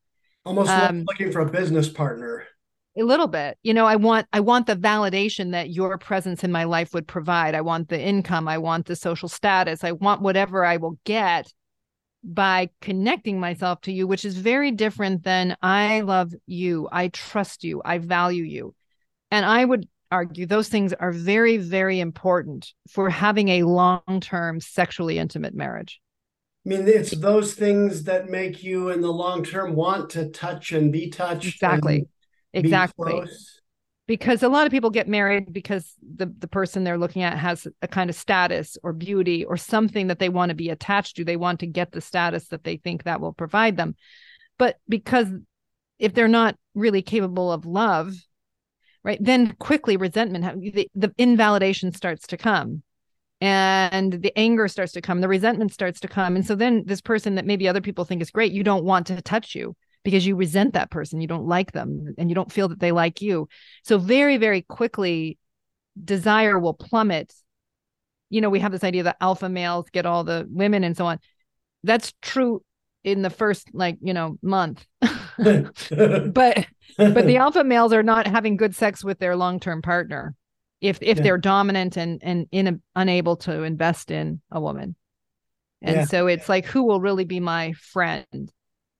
Almost 0.45 0.67
like 0.69 0.89
Um, 0.89 1.03
looking 1.07 1.31
for 1.31 1.41
a 1.41 1.49
business 1.49 1.89
partner. 1.89 2.45
a 2.97 3.03
little 3.03 3.27
bit. 3.27 3.57
You 3.63 3.73
know 3.73 3.85
i 3.85 3.95
want 3.95 4.27
i 4.33 4.39
want 4.39 4.67
the 4.67 4.75
validation 4.75 5.51
that 5.51 5.69
your 5.69 5.97
presence 5.97 6.43
in 6.43 6.51
my 6.51 6.65
life 6.65 6.93
would 6.93 7.07
provide. 7.07 7.55
I 7.55 7.61
want 7.61 7.89
the 7.89 8.01
income. 8.01 8.47
I 8.47 8.57
want 8.57 8.85
the 8.87 8.95
social 8.95 9.29
status. 9.29 9.83
I 9.83 9.93
want 9.93 10.21
whatever 10.21 10.65
i 10.65 10.77
will 10.77 10.97
get 11.05 11.47
by 12.23 12.69
connecting 12.81 13.39
myself 13.39 13.81
to 13.81 13.91
you 13.91 14.07
which 14.07 14.25
is 14.25 14.37
very 14.37 14.71
different 14.71 15.23
than 15.23 15.55
i 15.61 16.01
love 16.01 16.33
you. 16.45 16.87
I 16.91 17.09
trust 17.09 17.63
you. 17.63 17.81
I 17.83 17.99
value 17.99 18.43
you. 18.43 18.75
And 19.31 19.45
i 19.45 19.63
would 19.63 19.87
argue 20.09 20.45
those 20.45 20.69
things 20.69 20.93
are 20.93 21.11
very 21.11 21.57
very 21.57 21.99
important 21.99 22.73
for 22.89 23.09
having 23.09 23.49
a 23.49 23.63
long-term 23.63 24.59
sexually 24.61 25.17
intimate 25.19 25.53
marriage. 25.53 25.99
I 26.65 26.69
mean, 26.69 26.87
it's 26.87 27.11
those 27.11 27.53
things 27.53 28.03
that 28.03 28.29
make 28.29 28.61
you 28.61 28.89
in 28.89 28.99
the 28.99 29.11
long 29.11 29.43
term 29.43 29.73
want 29.73 30.09
to 30.11 30.29
touch 30.29 30.73
and 30.73 30.91
be 30.91 31.09
touched. 31.09 31.45
exactly. 31.45 32.07
exactly. 32.53 33.11
close. 33.11 33.56
Because 34.07 34.41
a 34.41 34.49
lot 34.49 34.65
of 34.65 34.71
people 34.71 34.89
get 34.89 35.07
married 35.07 35.51
because 35.51 35.93
the 36.01 36.33
the 36.39 36.47
person 36.47 36.83
they're 36.83 36.97
looking 36.97 37.23
at 37.23 37.37
has 37.37 37.67
a 37.81 37.87
kind 37.87 38.09
of 38.09 38.15
status 38.15 38.77
or 38.81 38.93
beauty 38.93 39.43
or 39.43 39.57
something 39.57 40.07
that 40.07 40.19
they 40.19 40.29
want 40.29 40.49
to 40.49 40.55
be 40.55 40.69
attached 40.69 41.17
to. 41.17 41.25
They 41.25 41.35
want 41.35 41.59
to 41.59 41.67
get 41.67 41.91
the 41.91 42.01
status 42.01 42.47
that 42.47 42.63
they 42.63 42.77
think 42.77 43.03
that 43.03 43.21
will 43.21 43.33
provide 43.33 43.77
them. 43.77 43.95
But 44.57 44.77
because 44.87 45.27
if 45.99 46.13
they're 46.13 46.27
not 46.27 46.55
really 46.73 47.01
capable 47.01 47.51
of 47.51 47.65
love 47.65 48.13
right 49.03 49.17
then 49.21 49.53
quickly 49.59 49.97
resentment 49.97 50.61
the, 50.61 50.89
the 50.95 51.13
invalidation 51.17 51.91
starts 51.91 52.27
to 52.27 52.37
come 52.37 52.83
and 53.41 54.13
the 54.13 54.37
anger 54.37 54.67
starts 54.67 54.93
to 54.93 55.01
come 55.01 55.21
the 55.21 55.27
resentment 55.27 55.73
starts 55.73 55.99
to 55.99 56.07
come. 56.07 56.35
And 56.35 56.45
so 56.45 56.55
then 56.55 56.83
this 56.85 57.01
person 57.01 57.35
that 57.35 57.45
maybe 57.45 57.67
other 57.67 57.81
people 57.81 58.05
think 58.05 58.21
is 58.21 58.31
great 58.31 58.51
you 58.51 58.63
don't 58.63 58.85
want 58.85 59.07
to 59.07 59.21
touch 59.21 59.55
you 59.55 59.75
because 60.07 60.25
you 60.25 60.37
resent 60.37 60.73
that 60.73 60.89
person 60.89 61.19
you 61.19 61.27
don't 61.27 61.47
like 61.47 61.73
them 61.73 62.15
and 62.17 62.29
you 62.29 62.33
don't 62.35 62.49
feel 62.49 62.69
that 62.69 62.79
they 62.79 62.93
like 62.93 63.21
you. 63.21 63.49
So 63.83 63.97
very 63.97 64.37
very 64.37 64.61
quickly 64.61 65.37
desire 66.01 66.57
will 66.57 66.73
plummet. 66.73 67.33
You 68.29 68.39
know 68.39 68.49
we 68.49 68.61
have 68.61 68.71
this 68.71 68.85
idea 68.85 69.03
that 69.03 69.17
alpha 69.19 69.49
males 69.49 69.89
get 69.91 70.05
all 70.05 70.23
the 70.23 70.47
women 70.49 70.85
and 70.85 70.95
so 70.95 71.05
on. 71.07 71.19
That's 71.83 72.13
true 72.21 72.63
in 73.03 73.21
the 73.21 73.29
first 73.29 73.67
like 73.73 73.97
you 74.01 74.13
know 74.13 74.37
month. 74.41 74.85
But 75.37 76.65
but 76.97 77.25
the 77.25 77.37
alpha 77.45 77.65
males 77.65 77.91
are 77.91 78.01
not 78.01 78.27
having 78.27 78.55
good 78.55 78.75
sex 78.77 79.03
with 79.03 79.19
their 79.19 79.35
long-term 79.35 79.81
partner 79.81 80.35
if 80.79 80.99
if 81.01 81.17
Yeah. 81.17 81.23
they're 81.23 81.37
dominant 81.37 81.97
and 81.97 82.21
and 82.23 82.47
in 82.53 82.81
unable 82.95 83.35
to 83.37 83.63
invest 83.63 84.09
in 84.09 84.39
a 84.51 84.61
woman. 84.61 84.95
And 85.81 85.97
Yeah. 85.97 86.05
so 86.05 86.27
it's 86.27 86.47
like 86.47 86.65
who 86.65 86.83
will 86.83 87.01
really 87.01 87.25
be 87.25 87.41
my 87.41 87.73
friend 87.73 88.53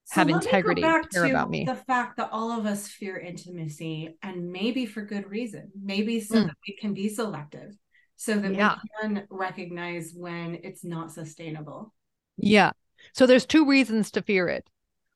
So 0.08 0.22
have 0.22 0.30
let 0.30 0.36
me 0.38 0.42
go 0.42 0.48
integrity, 0.48 0.82
back 0.82 1.12
care 1.12 1.24
to 1.24 1.30
about 1.30 1.50
me. 1.50 1.66
The 1.66 1.76
fact 1.76 2.16
that 2.18 2.30
all 2.32 2.52
of 2.52 2.66
us 2.66 2.88
fear 2.88 3.18
intimacy, 3.18 4.18
and 4.24 4.52
maybe 4.52 4.86
for 4.86 5.02
good 5.02 5.30
reason, 5.30 5.70
maybe 5.76 6.22
so 6.22 6.36
Mm. 6.36 6.48
that 6.48 6.56
we 6.66 6.78
can 6.78 6.94
be 6.94 7.10
selective, 7.10 7.76
so 8.16 8.40
that 8.40 8.54
Yeah. 8.54 8.76
we 8.76 8.90
can 9.02 9.28
recognize 9.30 10.14
when 10.16 10.56
it's 10.64 10.86
not 10.86 11.12
sustainable. 11.12 11.94
Yeah. 12.38 12.72
So 13.14 13.26
there's 13.26 13.46
two 13.46 13.66
reasons 13.68 14.12
to 14.12 14.22
fear 14.22 14.48
it. 14.48 14.66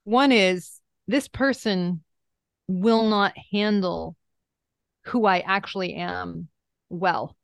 One 0.03 0.31
is 0.33 0.81
this 1.07 1.29
person 1.29 2.03
will 2.67 3.07
not 3.07 3.33
handle 3.51 4.17
who 5.05 5.25
I 5.25 5.39
actually 5.39 5.93
am 5.95 6.49
well, 6.89 7.37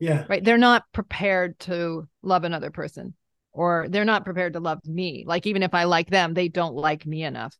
Yeah. 0.00 0.26
right? 0.28 0.44
They're 0.44 0.58
not 0.58 0.84
prepared 0.92 1.58
to 1.60 2.08
love 2.22 2.44
another 2.44 2.70
person 2.70 3.14
or 3.58 3.86
they're 3.88 4.04
not 4.04 4.24
prepared 4.24 4.52
to 4.52 4.60
love 4.60 4.78
me. 4.86 5.24
Like 5.26 5.44
even 5.44 5.64
if 5.64 5.74
I 5.74 5.82
like 5.82 6.08
them, 6.10 6.32
they 6.32 6.46
don't 6.46 6.76
like 6.76 7.04
me 7.04 7.24
enough. 7.24 7.56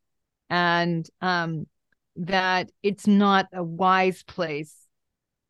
And 0.48 1.04
um 1.20 1.66
that 2.14 2.70
it's 2.84 3.08
not 3.08 3.46
a 3.52 3.64
wise 3.64 4.22
place 4.22 4.74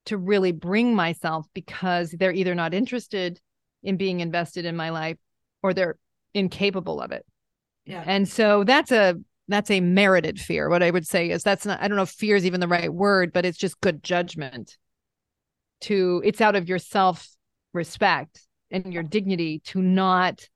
to 0.06 0.16
really 0.16 0.52
bring 0.52 0.94
myself 0.94 1.46
because 1.52 2.12
they're 2.12 2.32
either 2.32 2.54
not 2.54 2.72
interested 2.72 3.38
in 3.82 3.98
being 3.98 4.20
invested 4.20 4.64
in 4.64 4.74
my 4.74 4.88
life 4.88 5.18
or 5.62 5.74
they're 5.74 5.98
incapable 6.32 6.98
of 7.02 7.12
it. 7.12 7.26
Yeah. 7.84 8.02
And 8.06 8.26
so 8.26 8.64
that's 8.64 8.90
a 8.90 9.16
that's 9.48 9.70
a 9.70 9.80
merited 9.80 10.40
fear. 10.40 10.70
What 10.70 10.82
I 10.82 10.90
would 10.90 11.06
say 11.06 11.28
is 11.28 11.42
that's 11.42 11.66
not 11.66 11.82
I 11.82 11.88
don't 11.88 11.96
know 11.96 12.02
if 12.02 12.10
fear 12.10 12.36
is 12.36 12.46
even 12.46 12.60
the 12.60 12.68
right 12.68 12.92
word, 12.92 13.34
but 13.34 13.44
it's 13.44 13.58
just 13.58 13.82
good 13.82 14.02
judgment. 14.02 14.78
To 15.82 16.22
it's 16.24 16.40
out 16.40 16.56
of 16.56 16.70
your 16.70 16.78
self 16.78 17.28
respect 17.74 18.47
and 18.70 18.92
your 18.92 19.02
dignity 19.02 19.60
to 19.66 19.80
not 19.82 20.48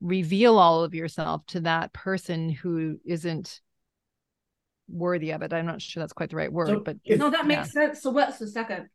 reveal 0.00 0.58
all 0.58 0.82
of 0.84 0.94
yourself 0.94 1.44
to 1.46 1.60
that 1.60 1.92
person 1.92 2.48
who 2.50 2.98
isn't 3.04 3.60
worthy 4.88 5.30
of 5.30 5.42
it. 5.42 5.52
I'm 5.52 5.66
not 5.66 5.82
sure 5.82 6.00
that's 6.02 6.12
quite 6.12 6.30
the 6.30 6.36
right 6.36 6.52
word, 6.52 6.68
So 6.68 6.80
but 6.80 6.96
if- 7.04 7.18
no, 7.18 7.30
that 7.30 7.42
yeah. 7.42 7.56
makes 7.56 7.72
sense. 7.72 8.02
So 8.02 8.10
what's 8.10 8.38
the 8.38 8.48
second? 8.48 8.88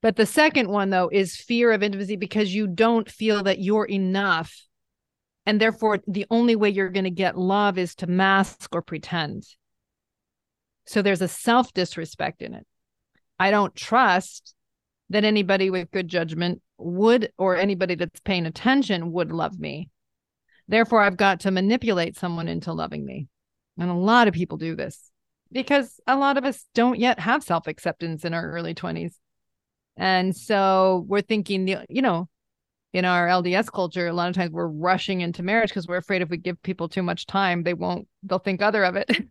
but 0.00 0.14
the 0.16 0.26
second 0.26 0.68
one, 0.68 0.90
though, 0.90 1.08
is 1.12 1.36
fear 1.36 1.72
of 1.72 1.82
intimacy 1.82 2.14
because 2.16 2.54
you 2.54 2.68
don't 2.68 3.10
feel 3.10 3.42
that 3.44 3.58
you're 3.58 3.84
enough. 3.86 4.54
And 5.44 5.60
therefore, 5.60 5.98
the 6.06 6.26
only 6.30 6.54
way 6.54 6.70
you're 6.70 6.90
going 6.90 7.04
to 7.04 7.10
get 7.10 7.36
love 7.38 7.78
is 7.78 7.94
to 7.96 8.06
mask 8.06 8.68
or 8.74 8.82
pretend. 8.82 9.44
So 10.86 11.02
there's 11.02 11.22
a 11.22 11.26
self 11.28 11.72
disrespect 11.72 12.42
in 12.42 12.54
it. 12.54 12.66
I 13.40 13.50
don't 13.50 13.74
trust 13.74 14.54
that 15.10 15.24
anybody 15.24 15.70
with 15.70 15.90
good 15.90 16.08
judgment 16.08 16.60
would, 16.78 17.32
or 17.38 17.56
anybody 17.56 17.94
that's 17.94 18.20
paying 18.20 18.46
attention 18.46 19.12
would 19.12 19.32
love 19.32 19.58
me. 19.58 19.88
Therefore, 20.68 21.00
I've 21.00 21.16
got 21.16 21.40
to 21.40 21.50
manipulate 21.50 22.16
someone 22.16 22.48
into 22.48 22.72
loving 22.72 23.04
me. 23.04 23.28
And 23.78 23.90
a 23.90 23.94
lot 23.94 24.28
of 24.28 24.34
people 24.34 24.58
do 24.58 24.76
this 24.76 25.10
because 25.50 26.00
a 26.06 26.16
lot 26.16 26.36
of 26.36 26.44
us 26.44 26.66
don't 26.74 26.98
yet 26.98 27.18
have 27.20 27.42
self 27.42 27.66
acceptance 27.66 28.24
in 28.24 28.34
our 28.34 28.50
early 28.50 28.74
20s. 28.74 29.14
And 29.96 30.36
so 30.36 31.04
we're 31.08 31.22
thinking, 31.22 31.66
you 31.88 32.02
know, 32.02 32.28
in 32.94 33.04
our 33.04 33.26
LDS 33.28 33.70
culture, 33.70 34.06
a 34.06 34.12
lot 34.12 34.28
of 34.30 34.34
times 34.34 34.50
we're 34.50 34.66
rushing 34.66 35.20
into 35.20 35.42
marriage 35.42 35.68
because 35.70 35.86
we're 35.86 35.98
afraid 35.98 36.22
if 36.22 36.30
we 36.30 36.36
give 36.38 36.60
people 36.62 36.88
too 36.88 37.02
much 37.02 37.26
time, 37.26 37.62
they 37.62 37.74
won't, 37.74 38.08
they'll 38.22 38.38
think 38.38 38.62
other 38.62 38.84
of 38.84 38.96
it. 38.96 39.10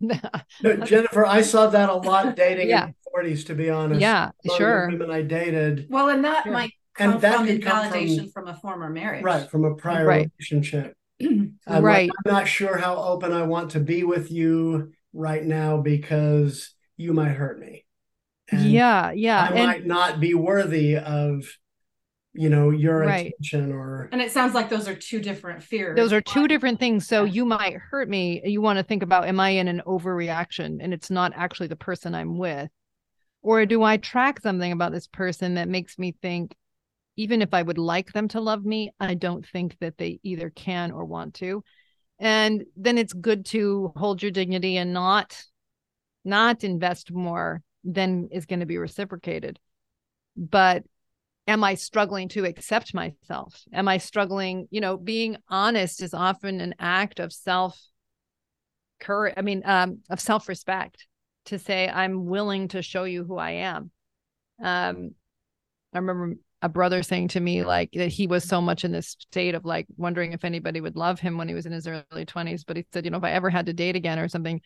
No, 0.62 0.76
Jennifer, 0.84 1.26
I 1.26 1.42
saw 1.42 1.66
that 1.68 1.88
a 1.88 1.94
lot 1.94 2.36
dating 2.36 2.68
Yeah. 2.68 2.86
in 2.86 2.94
the 3.04 3.28
40s, 3.30 3.46
to 3.46 3.54
be 3.54 3.68
honest. 3.70 4.00
yeah, 4.00 4.30
sure. 4.56 4.88
women 4.90 5.10
I 5.10 5.22
dated, 5.22 5.86
Well, 5.90 6.08
and 6.08 6.24
that 6.24 6.44
Sure. 6.44 6.52
might 6.52 6.72
And 6.98 7.20
that 7.20 7.36
from 7.38 7.46
could 7.46 7.62
come 7.62 7.90
from- 7.90 8.28
from, 8.30 8.48
a 8.48 8.54
former 8.54 8.88
marriage. 8.90 9.24
right, 9.24 9.48
from 9.50 9.64
a 9.64 9.74
prior 9.74 10.06
Right. 10.06 10.30
relationship. 10.38 10.94
I'm 11.20 11.58
uh, 11.66 11.74
like, 11.74 11.82
Right. 11.82 12.10
I'm 12.26 12.32
not 12.32 12.46
sure 12.48 12.76
how 12.78 12.96
open 12.96 13.32
I 13.32 13.42
want 13.42 13.72
to 13.72 13.80
be 13.80 14.04
with 14.04 14.30
you 14.30 14.92
right 15.12 15.44
now 15.44 15.78
because 15.80 16.74
you 16.96 17.12
might 17.12 17.30
hurt 17.32 17.58
me. 17.58 17.84
And 18.52 18.70
yeah, 18.70 19.10
yeah. 19.10 19.42
I 19.50 19.54
and 19.54 19.66
might 19.66 19.86
not 19.86 20.20
be 20.20 20.34
worthy 20.34 20.96
of, 20.96 21.44
you 22.34 22.50
know, 22.50 22.70
your 22.70 23.02
Right. 23.02 23.34
attention 23.40 23.72
or 23.72 24.08
And 24.12 24.20
it 24.20 24.30
sounds 24.30 24.54
like 24.54 24.68
those 24.68 24.86
are 24.88 24.94
two 24.94 25.20
different 25.20 25.62
fears. 25.62 25.96
those 25.96 26.12
are 26.12 26.20
two 26.20 26.46
different 26.48 26.78
things. 26.78 27.06
So 27.06 27.24
Yeah. 27.24 27.32
you 27.32 27.44
might 27.44 27.76
hurt 27.76 28.08
me. 28.08 28.42
You 28.44 28.60
want 28.60 28.78
to 28.78 28.82
think 28.82 29.02
about, 29.02 29.26
am 29.26 29.40
I 29.40 29.50
in 29.50 29.68
an 29.68 29.82
overreaction 29.86 30.78
and 30.80 30.92
it's 30.94 31.10
not 31.10 31.32
actually 31.34 31.68
the 31.68 31.76
person 31.76 32.14
I'm 32.14 32.38
with? 32.38 32.70
Or 33.42 33.64
do 33.66 33.82
I 33.82 33.96
track 33.96 34.40
something 34.40 34.72
about 34.72 34.92
this 34.92 35.06
person 35.06 35.54
that 35.54 35.68
makes 35.68 35.98
me 35.98 36.14
think, 36.20 36.54
even 37.16 37.42
if 37.42 37.54
I 37.54 37.62
would 37.62 37.78
like 37.78 38.12
them 38.12 38.28
to 38.28 38.40
love 38.40 38.64
me, 38.64 38.92
I 39.00 39.14
don't 39.14 39.46
think 39.46 39.76
that 39.80 39.98
they 39.98 40.20
either 40.22 40.50
can 40.50 40.92
or 40.92 41.04
want 41.04 41.34
to. 41.34 41.64
And 42.18 42.64
then 42.76 42.98
it's 42.98 43.12
good 43.12 43.46
to 43.46 43.92
hold 43.96 44.22
your 44.22 44.30
dignity 44.32 44.76
and 44.76 44.92
not 44.92 45.40
not 46.24 46.62
invest 46.64 47.10
more 47.12 47.62
than 47.84 48.28
is 48.32 48.44
going 48.44 48.60
to 48.60 48.66
be 48.66 48.76
reciprocated. 48.76 49.58
But 50.36 50.84
am 51.48 51.64
I 51.64 51.74
struggling 51.74 52.28
to 52.28 52.44
accept 52.44 52.94
myself? 52.94 53.64
Am 53.72 53.88
I 53.88 53.96
struggling, 53.98 54.68
you 54.70 54.82
know, 54.82 54.98
being 54.98 55.38
honest 55.48 56.02
is 56.02 56.12
often 56.12 56.60
an 56.60 56.74
act 56.78 57.18
of 57.18 57.32
self 57.32 57.80
courage, 59.00 59.34
I 59.36 59.42
mean, 59.42 59.62
um, 59.64 60.00
of 60.10 60.20
self-respect 60.20 61.06
to 61.46 61.58
say, 61.58 61.88
I'm 61.88 62.26
willing 62.26 62.68
to 62.68 62.82
show 62.82 63.04
you 63.04 63.24
who 63.24 63.38
I 63.38 63.50
am. 63.52 63.90
Um, 64.62 65.14
I 65.94 65.98
remember 65.98 66.36
a 66.60 66.68
brother 66.68 67.02
saying 67.02 67.28
to 67.28 67.40
me 67.40 67.64
like 67.64 67.92
that 67.92 68.08
he 68.08 68.26
was 68.26 68.44
so 68.44 68.60
much 68.60 68.84
in 68.84 68.92
this 68.92 69.16
state 69.18 69.54
of 69.54 69.64
like 69.64 69.86
wondering 69.96 70.32
if 70.32 70.44
anybody 70.44 70.80
would 70.80 70.96
love 70.96 71.20
him 71.20 71.38
when 71.38 71.48
he 71.48 71.54
was 71.54 71.66
in 71.66 71.72
his 71.72 71.86
early 71.86 72.26
20s 72.26 72.64
but 72.66 72.76
he 72.76 72.84
said 72.92 73.04
you 73.04 73.12
know 73.12 73.16
if 73.16 73.22
i 73.22 73.30
ever 73.30 73.48
had 73.48 73.66
to 73.66 73.72
date 73.72 73.94
again 73.94 74.18
or 74.18 74.26
something 74.26 74.60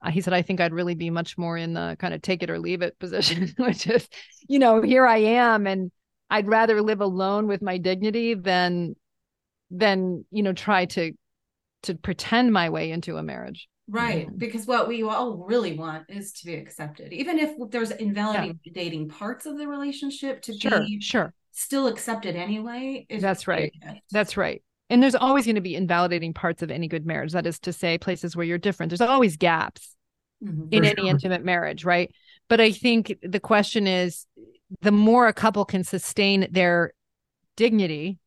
uh, 0.00 0.10
he 0.10 0.22
said 0.22 0.32
i 0.32 0.40
think 0.40 0.62
i'd 0.62 0.72
really 0.72 0.94
be 0.94 1.10
much 1.10 1.36
more 1.36 1.58
in 1.58 1.74
the 1.74 1.94
kind 2.00 2.14
of 2.14 2.22
take 2.22 2.42
it 2.42 2.48
or 2.48 2.58
leave 2.58 2.80
it 2.80 2.98
position 2.98 3.52
which 3.58 3.86
is 3.86 4.08
you 4.48 4.58
know 4.58 4.80
here 4.80 5.06
i 5.06 5.18
am 5.18 5.66
and 5.66 5.92
i'd 6.30 6.48
rather 6.48 6.82
live 6.82 7.00
alone 7.00 7.46
with 7.46 7.62
my 7.62 7.78
dignity 7.78 8.34
than 8.34 8.94
than 9.70 10.24
you 10.30 10.42
know 10.42 10.52
try 10.52 10.84
to 10.84 11.12
to 11.82 11.94
pretend 11.94 12.52
my 12.52 12.70
way 12.70 12.90
into 12.90 13.16
a 13.16 13.22
marriage 13.22 13.68
Right. 13.88 14.26
Because 14.36 14.66
what 14.66 14.88
we 14.88 15.04
all 15.04 15.44
really 15.48 15.78
want 15.78 16.06
is 16.08 16.32
to 16.32 16.46
be 16.46 16.54
accepted. 16.54 17.12
Even 17.12 17.38
if 17.38 17.52
there's 17.70 17.92
invalidating 17.92 19.08
parts 19.08 19.46
of 19.46 19.56
the 19.58 19.68
relationship 19.68 20.42
to 20.42 20.58
sure 20.58 20.80
be 20.80 21.00
sure 21.00 21.32
still 21.52 21.86
accepted 21.86 22.34
anyway. 22.34 23.06
That's 23.08 23.46
right. 23.46 23.72
a. 23.86 24.00
That's 24.10 24.36
right. 24.36 24.60
And 24.90 25.00
there's 25.00 25.14
always 25.14 25.44
going 25.44 25.54
to 25.54 25.60
be 25.60 25.76
invalidating 25.76 26.34
parts 26.34 26.62
of 26.62 26.72
any 26.72 26.88
good 26.88 27.06
marriage. 27.06 27.30
That 27.30 27.46
is 27.46 27.60
to 27.60 27.72
say, 27.72 27.96
places 27.96 28.34
where 28.34 28.44
you're 28.44 28.58
different. 28.58 28.90
There's 28.90 29.00
always 29.00 29.36
gaps 29.36 29.94
Mhm. 30.44 30.66
in 30.72 30.84
any 30.84 31.02
sure. 31.02 31.08
intimate 31.08 31.44
marriage, 31.44 31.84
right? 31.84 32.12
But 32.48 32.60
I 32.60 32.72
think 32.72 33.14
the 33.22 33.38
question 33.40 33.86
is 33.86 34.26
the 34.80 34.92
more 34.92 35.28
a 35.28 35.32
couple 35.32 35.64
can 35.64 35.84
sustain 35.84 36.48
their 36.50 36.92
dignity 37.56 38.18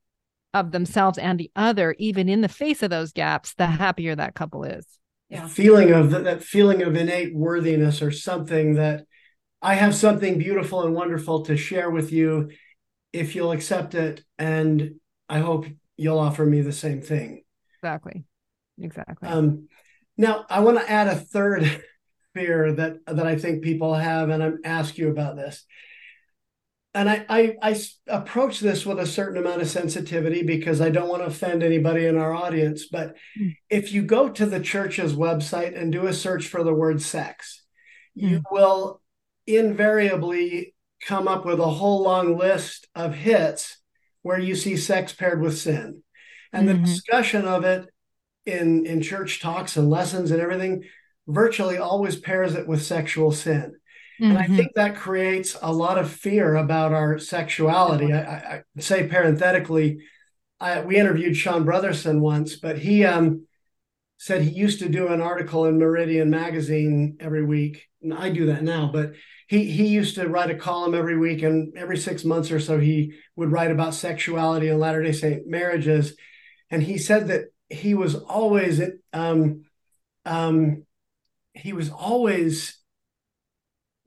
of 0.53 0.71
themselves 0.71 1.17
and 1.17 1.39
the 1.39 1.51
other, 1.55 1.95
even 1.99 2.29
in 2.29 2.41
the 2.41 2.47
face 2.47 2.81
of 2.81 2.89
those 2.89 3.11
gaps, 3.11 3.53
the 3.55 3.67
happier 3.67 4.15
that 4.15 4.35
couple 4.35 4.63
is. 4.63 4.85
Yeah. 5.29 5.47
feeling 5.47 5.91
of 5.91 6.09
that, 6.09 6.23
that 6.23 6.43
feeling 6.43 6.81
of 6.81 6.95
innate 6.95 7.35
worthiness 7.35 8.01
or 8.01 8.09
something 8.09 8.75
that 8.75 9.05
I 9.61 9.75
have 9.75 9.93
something 9.93 10.39
beautiful 10.39 10.83
and 10.83 10.95
wonderful 10.95 11.45
to 11.45 11.55
share 11.55 11.91
with 11.91 12.11
you 12.11 12.49
if 13.13 13.35
you'll 13.35 13.51
accept 13.51 13.93
it 13.93 14.23
and 14.39 14.95
I 15.27 15.39
hope 15.39 15.67
you'll 15.97 16.17
offer 16.17 16.45
me 16.45 16.61
the 16.61 16.71
same 16.71 17.01
thing. 17.01 17.43
Exactly. 17.75 18.25
Exactly. 18.81 19.29
Um, 19.29 19.67
now 20.17 20.45
I 20.49 20.61
want 20.61 20.79
to 20.79 20.89
add 20.89 21.07
a 21.07 21.15
third 21.15 21.83
fear 22.33 22.73
that 22.73 22.97
that 23.05 23.27
I 23.27 23.37
think 23.37 23.63
people 23.63 23.93
have, 23.93 24.29
and 24.29 24.43
I'm 24.43 24.59
ask 24.63 24.97
you 24.97 25.09
about 25.09 25.35
this. 25.35 25.65
And 26.95 27.07
I 27.09 27.55
I 27.61 27.79
approach 28.07 28.59
this 28.59 28.85
with 28.85 28.99
a 28.99 29.05
certain 29.05 29.37
amount 29.37 29.61
of 29.61 29.69
sensitivity 29.69 30.41
because 30.43 30.81
I 30.81 30.89
don't 30.89 31.07
want 31.09 31.21
to 31.21 31.27
offend 31.27 31.61
anybody 31.61 32.05
in 32.05 32.17
our 32.17 32.33
audience. 32.33 32.87
But 32.87 33.15
Mm. 33.39 33.55
if 33.69 33.93
you 33.93 34.01
go 34.01 34.29
to 34.29 34.45
the 34.45 34.59
church's 34.59 35.13
website 35.13 35.79
and 35.79 35.91
do 35.91 36.07
a 36.07 36.13
search 36.13 36.47
for 36.47 36.63
the 36.63 36.73
word 36.73 37.01
sex, 37.01 37.63
you 38.15 38.39
Mm. 38.39 38.43
will 38.51 39.01
invariably 39.45 40.73
come 41.05 41.27
up 41.27 41.45
with 41.45 41.59
a 41.59 41.69
whole 41.69 42.01
long 42.01 42.37
list 42.37 42.87
of 42.95 43.13
hits 43.13 43.77
where 44.23 44.39
you 44.39 44.55
see 44.55 44.75
sex 44.75 45.13
paired 45.13 45.41
with 45.41 45.57
sin. 45.57 46.03
And 46.51 46.67
Mhm. 46.67 46.71
the 46.73 46.79
discussion 46.87 47.45
of 47.45 47.63
it 47.63 47.87
in 48.45 48.85
in 48.87 49.01
church 49.01 49.41
talks 49.41 49.77
and 49.77 49.89
lessons 49.91 50.31
and 50.31 50.41
everything 50.41 50.83
virtually 51.27 51.77
always 51.77 52.15
pairs 52.15 52.55
it 52.55 52.67
with 52.67 52.81
sexual 52.81 53.31
sin 53.31 53.75
and 54.19 54.37
i 54.37 54.43
Mhm. 54.47 54.55
think 54.57 54.73
that 54.75 54.95
creates 54.95 55.57
a 55.61 55.71
lot 55.73 55.97
of 55.97 56.11
fear 56.11 56.55
about 56.55 56.93
our 56.93 57.17
sexuality. 57.19 58.11
I, 58.13 58.19
I, 58.21 58.63
I 58.77 58.79
say 58.81 59.07
parenthetically 59.07 59.99
I, 60.59 60.81
we 60.81 60.97
interviewed 60.97 61.37
sean 61.37 61.65
brotherson 61.65 62.19
once 62.19 62.55
but 62.55 62.77
he 62.79 63.05
um, 63.05 63.45
said 64.17 64.41
he 64.41 64.49
used 64.49 64.79
to 64.79 64.89
do 64.89 65.07
an 65.07 65.21
article 65.21 65.65
in 65.65 65.77
meridian 65.79 66.29
magazine 66.29 67.17
every 67.19 67.43
week. 67.45 67.87
And 68.01 68.13
i 68.13 68.29
do 68.29 68.47
that 68.47 68.63
now 68.63 68.89
but 68.91 69.13
he 69.47 69.69
he 69.71 69.87
used 69.87 70.15
to 70.15 70.27
write 70.27 70.51
a 70.51 70.55
column 70.55 70.93
every 70.93 71.17
week 71.17 71.41
and 71.43 71.75
every 71.77 71.97
six 71.97 72.23
months 72.25 72.51
or 72.51 72.59
so 72.59 72.79
he 72.79 73.13
would 73.35 73.51
write 73.51 73.71
about 73.71 73.93
sexuality 73.93 74.67
and 74.69 74.79
latter 74.79 75.01
day 75.01 75.11
saint 75.11 75.47
marriages. 75.47 76.15
And 76.69 76.83
he 76.83 76.97
said 76.99 77.29
that 77.29 77.45
he 77.67 77.95
was 77.95 78.15
always 78.15 78.79
um, 79.11 79.63
um, 80.25 80.85
he 81.53 81.73
was 81.73 81.89
always 81.89 82.78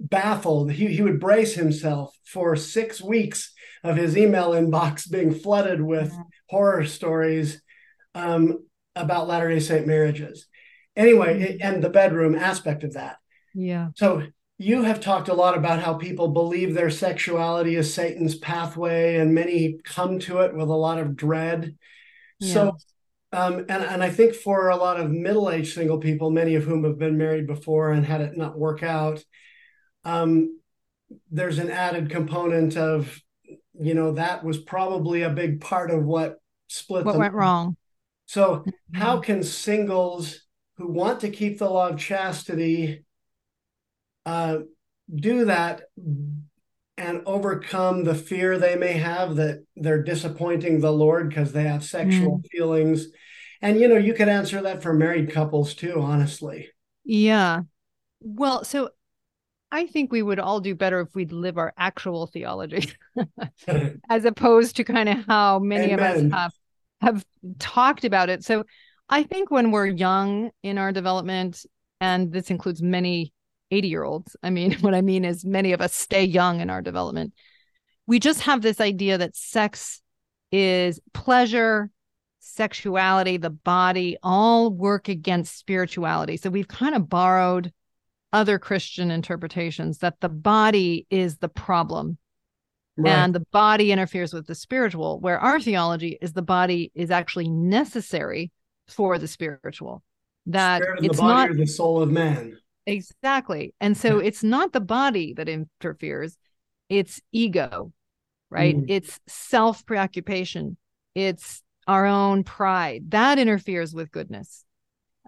baffled. 0.03 0.73
He, 0.73 0.89
he 0.89 1.03
would 1.03 1.21
brace 1.21 1.55
himself 1.55 2.17
for 2.25 2.57
six 2.57 3.01
weeks 3.01 3.53
of 3.85 3.97
his 3.97 4.17
email 4.17 4.51
inbox 4.51 5.11
being 5.11 5.35
flooded 5.35 5.81
with 5.81 6.13
mm-hmm. 6.13 6.23
horror 6.49 6.85
stories 6.85 7.63
um, 8.15 8.65
about 8.95 9.29
Latter 9.29 9.49
day 9.49 9.61
Saint 9.61 9.87
marriages. 9.87 10.47
Anyway, 10.97 11.41
mm-hmm. 11.41 11.57
and 11.61 11.83
the 11.83 11.91
bedroom 11.91 12.35
aspect 12.35 12.85
of 12.85 12.95
that. 12.95 13.17
Yeah. 13.55 13.89
So 13.97 14.25
you 14.59 14.83
have 14.83 15.01
talked 15.01 15.29
a 15.29 15.35
lot 15.35 15.57
about 15.57 15.81
how 15.81 15.95
people 15.95 16.29
believe 16.29 16.75
their 16.75 16.91
sexuality 16.91 17.75
is 17.75 17.93
Satan's 17.93 18.37
pathway, 18.37 19.17
and 19.17 19.35
many 19.35 19.79
come 19.85 20.19
to 20.21 20.41
it 20.41 20.55
with 20.55 20.69
a 20.69 20.75
lot 20.75 20.99
of 20.99 21.17
dread. 21.17 21.77
Yeah. 22.39 22.53
So, 22.53 22.77
um, 23.33 23.61
and, 23.69 23.83
and 23.83 24.03
I 24.03 24.11
think 24.11 24.35
for 24.35 24.69
a 24.69 24.77
lot 24.77 25.01
of 25.01 25.11
middle 25.11 25.51
aged 25.51 25.75
single 25.75 25.99
people, 25.99 26.31
many 26.31 26.55
of 26.55 26.65
whom 26.65 26.85
have 26.85 26.99
been 26.99 27.19
married 27.19 27.47
before 27.47 27.93
and 27.93 28.05
had 28.05 28.21
it 28.21 28.37
not 28.37 28.59
work 28.59 28.83
out, 28.83 29.25
um, 30.05 30.61
there's 31.31 31.59
an 31.59 31.71
added 31.71 32.11
component 32.11 32.77
of, 32.77 33.21
you 33.79 33.95
know, 33.95 34.13
that 34.13 34.45
was 34.45 34.59
probably 34.59 35.23
a 35.23 35.31
big 35.31 35.61
part 35.61 35.91
of 35.91 36.05
what 36.05 36.39
split 36.69 37.05
what 37.05 37.19
went 37.19 37.35
wrong. 37.35 37.77
So, 38.27 38.57
mm-hmm. 38.57 38.99
how 38.99 39.19
can 39.19 39.43
singles 39.43 40.41
who 40.77 40.89
want 40.89 41.21
to 41.21 41.31
keep 41.31 41.59
the 41.59 41.69
law 41.69 41.89
of 41.89 41.99
chastity 41.99 43.05
uh, 44.25 44.59
do 45.15 45.47
that 45.47 45.83
and 46.97 47.23
overcome 47.27 48.05
the 48.05 48.15
fear 48.15 48.59
they 48.59 48.77
may 48.77 48.93
have 48.93 49.37
that 49.37 49.65
they're 49.77 50.03
disappointing 50.03 50.81
the 50.81 50.93
Lord 50.93 51.29
because 51.29 51.53
they 51.53 51.65
have 51.65 51.85
sexual 51.85 52.39
mm. 52.39 52.47
feelings. 52.51 53.09
And 53.61 53.81
you 53.81 53.89
know, 53.89 53.97
you 53.97 54.15
could 54.15 54.29
answer 54.29 54.63
that 54.63 54.83
for 54.83 54.93
married 54.93 55.33
couples 55.33 55.75
too, 55.75 56.01
honestly. 56.01 56.69
Yeah. 57.05 57.63
Well, 58.21 58.65
so 58.65 58.91
I 59.73 59.87
think 59.87 60.13
we 60.13 60.23
would 60.23 60.39
all 60.39 60.61
do 60.61 60.75
better 60.75 61.01
if 61.01 61.15
we'd 61.15 61.33
live 61.33 61.57
our 61.57 61.73
actual 61.79 62.27
theology 62.27 62.93
as 64.11 64.25
opposed 64.27 64.77
to 64.77 64.85
kind 64.85 65.09
of 65.09 65.25
how 65.27 65.59
many 65.59 65.93
Amen. 65.93 66.27
of 66.27 66.33
us 66.33 66.33
have 66.33 66.53
have 67.01 67.25
talked 67.59 68.05
about 68.05 68.29
it. 68.29 68.45
So 68.45 68.65
I 69.09 69.25
think 69.25 69.51
when 69.51 69.73
we're 69.73 69.87
young 69.87 70.51
in 70.63 70.79
our 70.79 70.93
development, 70.93 71.65
and 72.01 72.33
this 72.33 72.51
includes 72.51 72.83
many 72.83 73.33
80 73.73 73.89
year 73.89 74.05
olds. 74.05 74.37
I 74.43 74.51
mean, 74.51 74.73
what 74.81 74.95
I 74.95 75.01
mean 75.01 75.25
is 75.25 75.45
many 75.45 75.73
of 75.73 75.81
us 75.81 75.95
stay 75.95 76.25
young 76.25 76.61
in 76.61 76.71
our 76.71 76.83
development. 76.83 77.33
We 78.07 78.21
just 78.21 78.43
have 78.43 78.63
this 78.63 78.81
idea 78.81 79.19
that 79.19 79.35
sex 79.35 80.03
is 80.53 81.01
pleasure, 81.15 81.91
sexuality, 82.41 83.39
the 83.39 83.51
body 83.51 84.19
all 84.23 84.71
work 84.71 85.09
against 85.09 85.59
spirituality. 85.59 86.37
So 86.37 86.51
we've 86.51 86.69
kind 86.69 86.95
of 86.95 87.09
borrowed 87.09 87.73
other 88.33 88.59
Christian 88.59 89.11
interpretations 89.11 89.99
that 89.99 90.21
the 90.21 90.29
body 90.29 91.07
is 91.11 91.39
the 91.39 91.49
problem 91.49 92.19
right. 92.97 93.13
and 93.13 93.35
the 93.35 93.45
body 93.53 93.93
interferes 93.93 94.33
with 94.33 94.47
the 94.47 94.55
spiritual, 94.55 95.21
where 95.21 95.39
our 95.39 95.61
theology 95.61 96.19
is 96.21 96.33
the 96.33 96.43
body 96.43 96.91
is 96.95 97.11
actually 97.11 97.49
necessary 97.49 98.51
for 98.89 99.19
the 99.19 99.29
spiritual. 99.29 100.03
That 100.47 100.83
it's 100.99 101.21
not 101.21 101.55
the 101.55 101.67
soul 101.67 102.03
of 102.03 102.11
man. 102.11 102.59
Exactly. 102.87 103.75
And 103.81 103.97
so 103.97 104.19
it's 104.19 104.43
not 104.43 104.73
the 104.73 104.81
body 104.81 105.35
that 105.35 105.49
interferes, 105.49 106.37
it's 106.89 107.21
ego, 107.31 107.93
right? 108.51 108.77
Mm. 108.77 108.87
It's 108.89 109.21
self 109.29 109.87
preoccupation, 109.87 110.77
it's 111.15 111.63
our 111.87 112.07
own 112.07 112.45
pride 112.45 113.11
that 113.11 113.39
interferes 113.39 113.95
with 113.95 114.11
goodness 114.11 114.65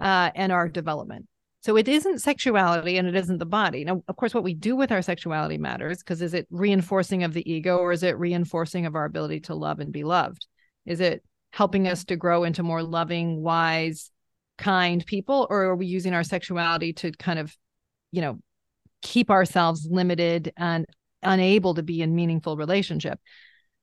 uh, 0.00 0.30
and 0.34 0.52
our 0.52 0.68
development. 0.68 1.26
So 1.64 1.76
it 1.76 1.88
isn't 1.88 2.20
sexuality 2.20 2.98
and 2.98 3.08
it 3.08 3.16
isn't 3.16 3.38
the 3.38 3.46
body. 3.46 3.84
Now, 3.84 4.02
of 4.06 4.16
course, 4.16 4.34
what 4.34 4.44
we 4.44 4.52
do 4.52 4.76
with 4.76 4.92
our 4.92 5.00
sexuality 5.00 5.56
matters 5.56 5.98
because 5.98 6.20
is 6.20 6.34
it 6.34 6.46
reinforcing 6.50 7.22
of 7.22 7.32
the 7.32 7.50
ego 7.50 7.78
or 7.78 7.92
is 7.92 8.02
it 8.02 8.18
reinforcing 8.18 8.84
of 8.84 8.94
our 8.94 9.06
ability 9.06 9.40
to 9.40 9.54
love 9.54 9.80
and 9.80 9.92
be 9.92 10.04
loved? 10.04 10.46
Is 10.84 11.00
it 11.00 11.22
helping 11.52 11.88
us 11.88 12.04
to 12.04 12.16
grow 12.16 12.44
into 12.44 12.62
more 12.62 12.82
loving, 12.82 13.42
wise, 13.42 14.10
kind 14.56 15.04
people 15.06 15.46
or 15.50 15.64
are 15.64 15.76
we 15.76 15.86
using 15.86 16.14
our 16.14 16.22
sexuality 16.22 16.92
to 16.92 17.10
kind 17.12 17.38
of 17.38 17.56
you 18.12 18.20
know 18.20 18.38
keep 19.02 19.30
ourselves 19.30 19.86
limited 19.90 20.52
and 20.56 20.86
unable 21.22 21.74
to 21.74 21.82
be 21.82 22.00
in 22.02 22.14
meaningful 22.14 22.56
relationship 22.56 23.18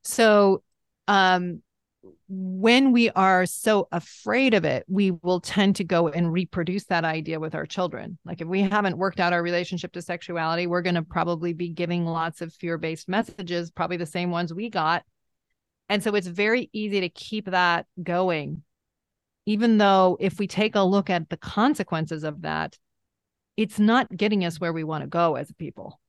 so 0.03 0.63
um 1.07 1.61
when 2.27 2.91
we 2.91 3.09
are 3.11 3.45
so 3.45 3.87
afraid 3.91 4.53
of 4.53 4.65
it 4.65 4.83
we 4.87 5.11
will 5.11 5.39
tend 5.39 5.75
to 5.75 5.83
go 5.83 6.07
and 6.07 6.31
reproduce 6.31 6.85
that 6.85 7.05
idea 7.05 7.39
with 7.39 7.53
our 7.53 7.65
children. 7.65 8.17
Like 8.25 8.41
if 8.41 8.47
we 8.47 8.61
haven't 8.61 8.97
worked 8.97 9.19
out 9.19 9.33
our 9.33 9.43
relationship 9.43 9.91
to 9.93 10.01
sexuality 10.01 10.67
we're 10.67 10.81
going 10.81 10.95
to 10.95 11.03
probably 11.03 11.53
be 11.53 11.69
giving 11.69 12.05
lots 12.05 12.41
of 12.41 12.53
fear-based 12.53 13.07
messages 13.07 13.71
probably 13.71 13.97
the 13.97 14.05
same 14.05 14.31
ones 14.31 14.53
we 14.53 14.69
got. 14.69 15.03
And 15.89 16.01
so 16.01 16.15
it's 16.15 16.27
very 16.27 16.69
easy 16.73 17.01
to 17.01 17.09
keep 17.09 17.45
that 17.45 17.85
going. 18.01 18.63
Even 19.45 19.77
though 19.77 20.17
if 20.19 20.39
we 20.39 20.47
take 20.47 20.75
a 20.75 20.83
look 20.83 21.09
at 21.09 21.29
the 21.29 21.37
consequences 21.37 22.23
of 22.23 22.43
that, 22.43 22.77
it's 23.57 23.79
not 23.79 24.15
getting 24.15 24.45
us 24.45 24.59
where 24.59 24.71
we 24.71 24.83
want 24.83 25.03
to 25.03 25.07
go 25.07 25.35
as 25.35 25.49
a 25.49 25.53
people. 25.55 25.99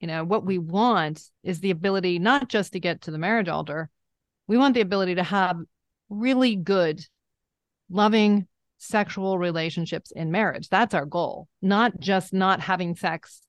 You 0.00 0.06
know, 0.06 0.24
what 0.24 0.46
we 0.46 0.56
want 0.58 1.22
is 1.42 1.60
the 1.60 1.70
ability 1.70 2.18
not 2.18 2.48
just 2.48 2.72
to 2.72 2.80
get 2.80 3.02
to 3.02 3.10
the 3.10 3.18
marriage 3.18 3.48
altar, 3.48 3.90
we 4.50 4.58
want 4.58 4.74
the 4.74 4.80
ability 4.80 5.14
to 5.14 5.22
have 5.22 5.56
really 6.08 6.56
good, 6.56 7.00
loving 7.88 8.48
sexual 8.78 9.38
relationships 9.38 10.10
in 10.10 10.32
marriage. 10.32 10.68
That's 10.68 10.92
our 10.92 11.06
goal, 11.06 11.46
not 11.62 12.00
just 12.00 12.32
not 12.32 12.58
having 12.58 12.96
sex 12.96 13.42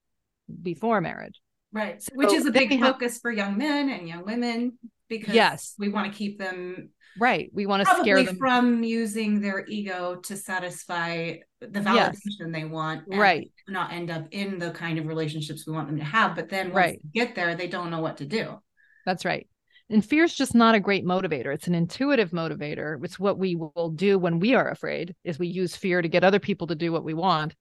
before 0.62 1.02
marriage. 1.02 1.42
Right. 1.74 2.04
So 2.04 2.12
Which 2.14 2.32
is 2.32 2.46
a 2.46 2.52
big 2.52 2.80
focus 2.80 3.16
have... 3.16 3.22
for 3.22 3.32
young 3.32 3.58
men 3.58 3.90
and 3.90 4.08
young 4.08 4.26
women 4.26 4.78
because 5.10 5.34
yes. 5.34 5.74
we 5.80 5.90
want 5.90 6.12
to 6.12 6.16
keep 6.16 6.38
them 6.38 6.92
Right. 7.20 7.50
We 7.52 7.66
want 7.66 7.86
to 7.86 7.96
scare 7.96 8.24
them 8.24 8.38
from 8.38 8.84
using 8.84 9.42
their 9.42 9.66
ego 9.68 10.18
to 10.24 10.38
satisfy 10.38 11.38
the 11.60 11.80
validation 11.80 12.20
yes. 12.40 12.52
they 12.54 12.64
want. 12.64 13.06
right. 13.08 13.52
Not 13.68 13.92
end 13.92 14.12
up 14.12 14.28
in 14.32 14.60
the 14.60 14.72
kind 14.72 15.00
of 15.00 15.08
relationships 15.08 15.66
we 15.66 15.74
want 15.74 15.88
them 15.88 15.98
to 15.98 16.06
have. 16.06 16.36
But 16.36 16.50
then 16.50 16.72
right. 16.72 17.02
get 17.12 17.36
there, 17.36 17.56
they 17.56 17.68
don't 17.68 17.90
know 17.90 18.00
what 18.00 18.18
to 18.18 18.26
do. 18.26 18.62
That's 19.06 19.26
right. 19.26 19.48
And 19.91 20.04
fear 20.04 20.23
is 20.23 20.34
just 20.34 20.56
not 20.56 20.75
a 20.75 20.80
great 20.80 21.06
motivator. 21.06 21.54
It's 21.54 21.67
an 21.67 21.75
intuitive 21.75 22.32
motivator. 22.32 23.04
It's 23.04 23.19
what 23.19 23.38
we 23.38 23.56
will 23.56 23.89
do 23.89 24.17
when 24.17 24.39
we 24.39 24.56
are 24.56 24.69
afraid 24.69 25.15
is 25.23 25.38
we 25.38 25.47
use 25.47 25.75
fear 25.75 26.01
to 26.01 26.08
get 26.08 26.23
other 26.23 26.39
people 26.39 26.67
to 26.67 26.75
do 26.75 26.91
what 26.91 27.04
we 27.04 27.13
want. 27.13 27.56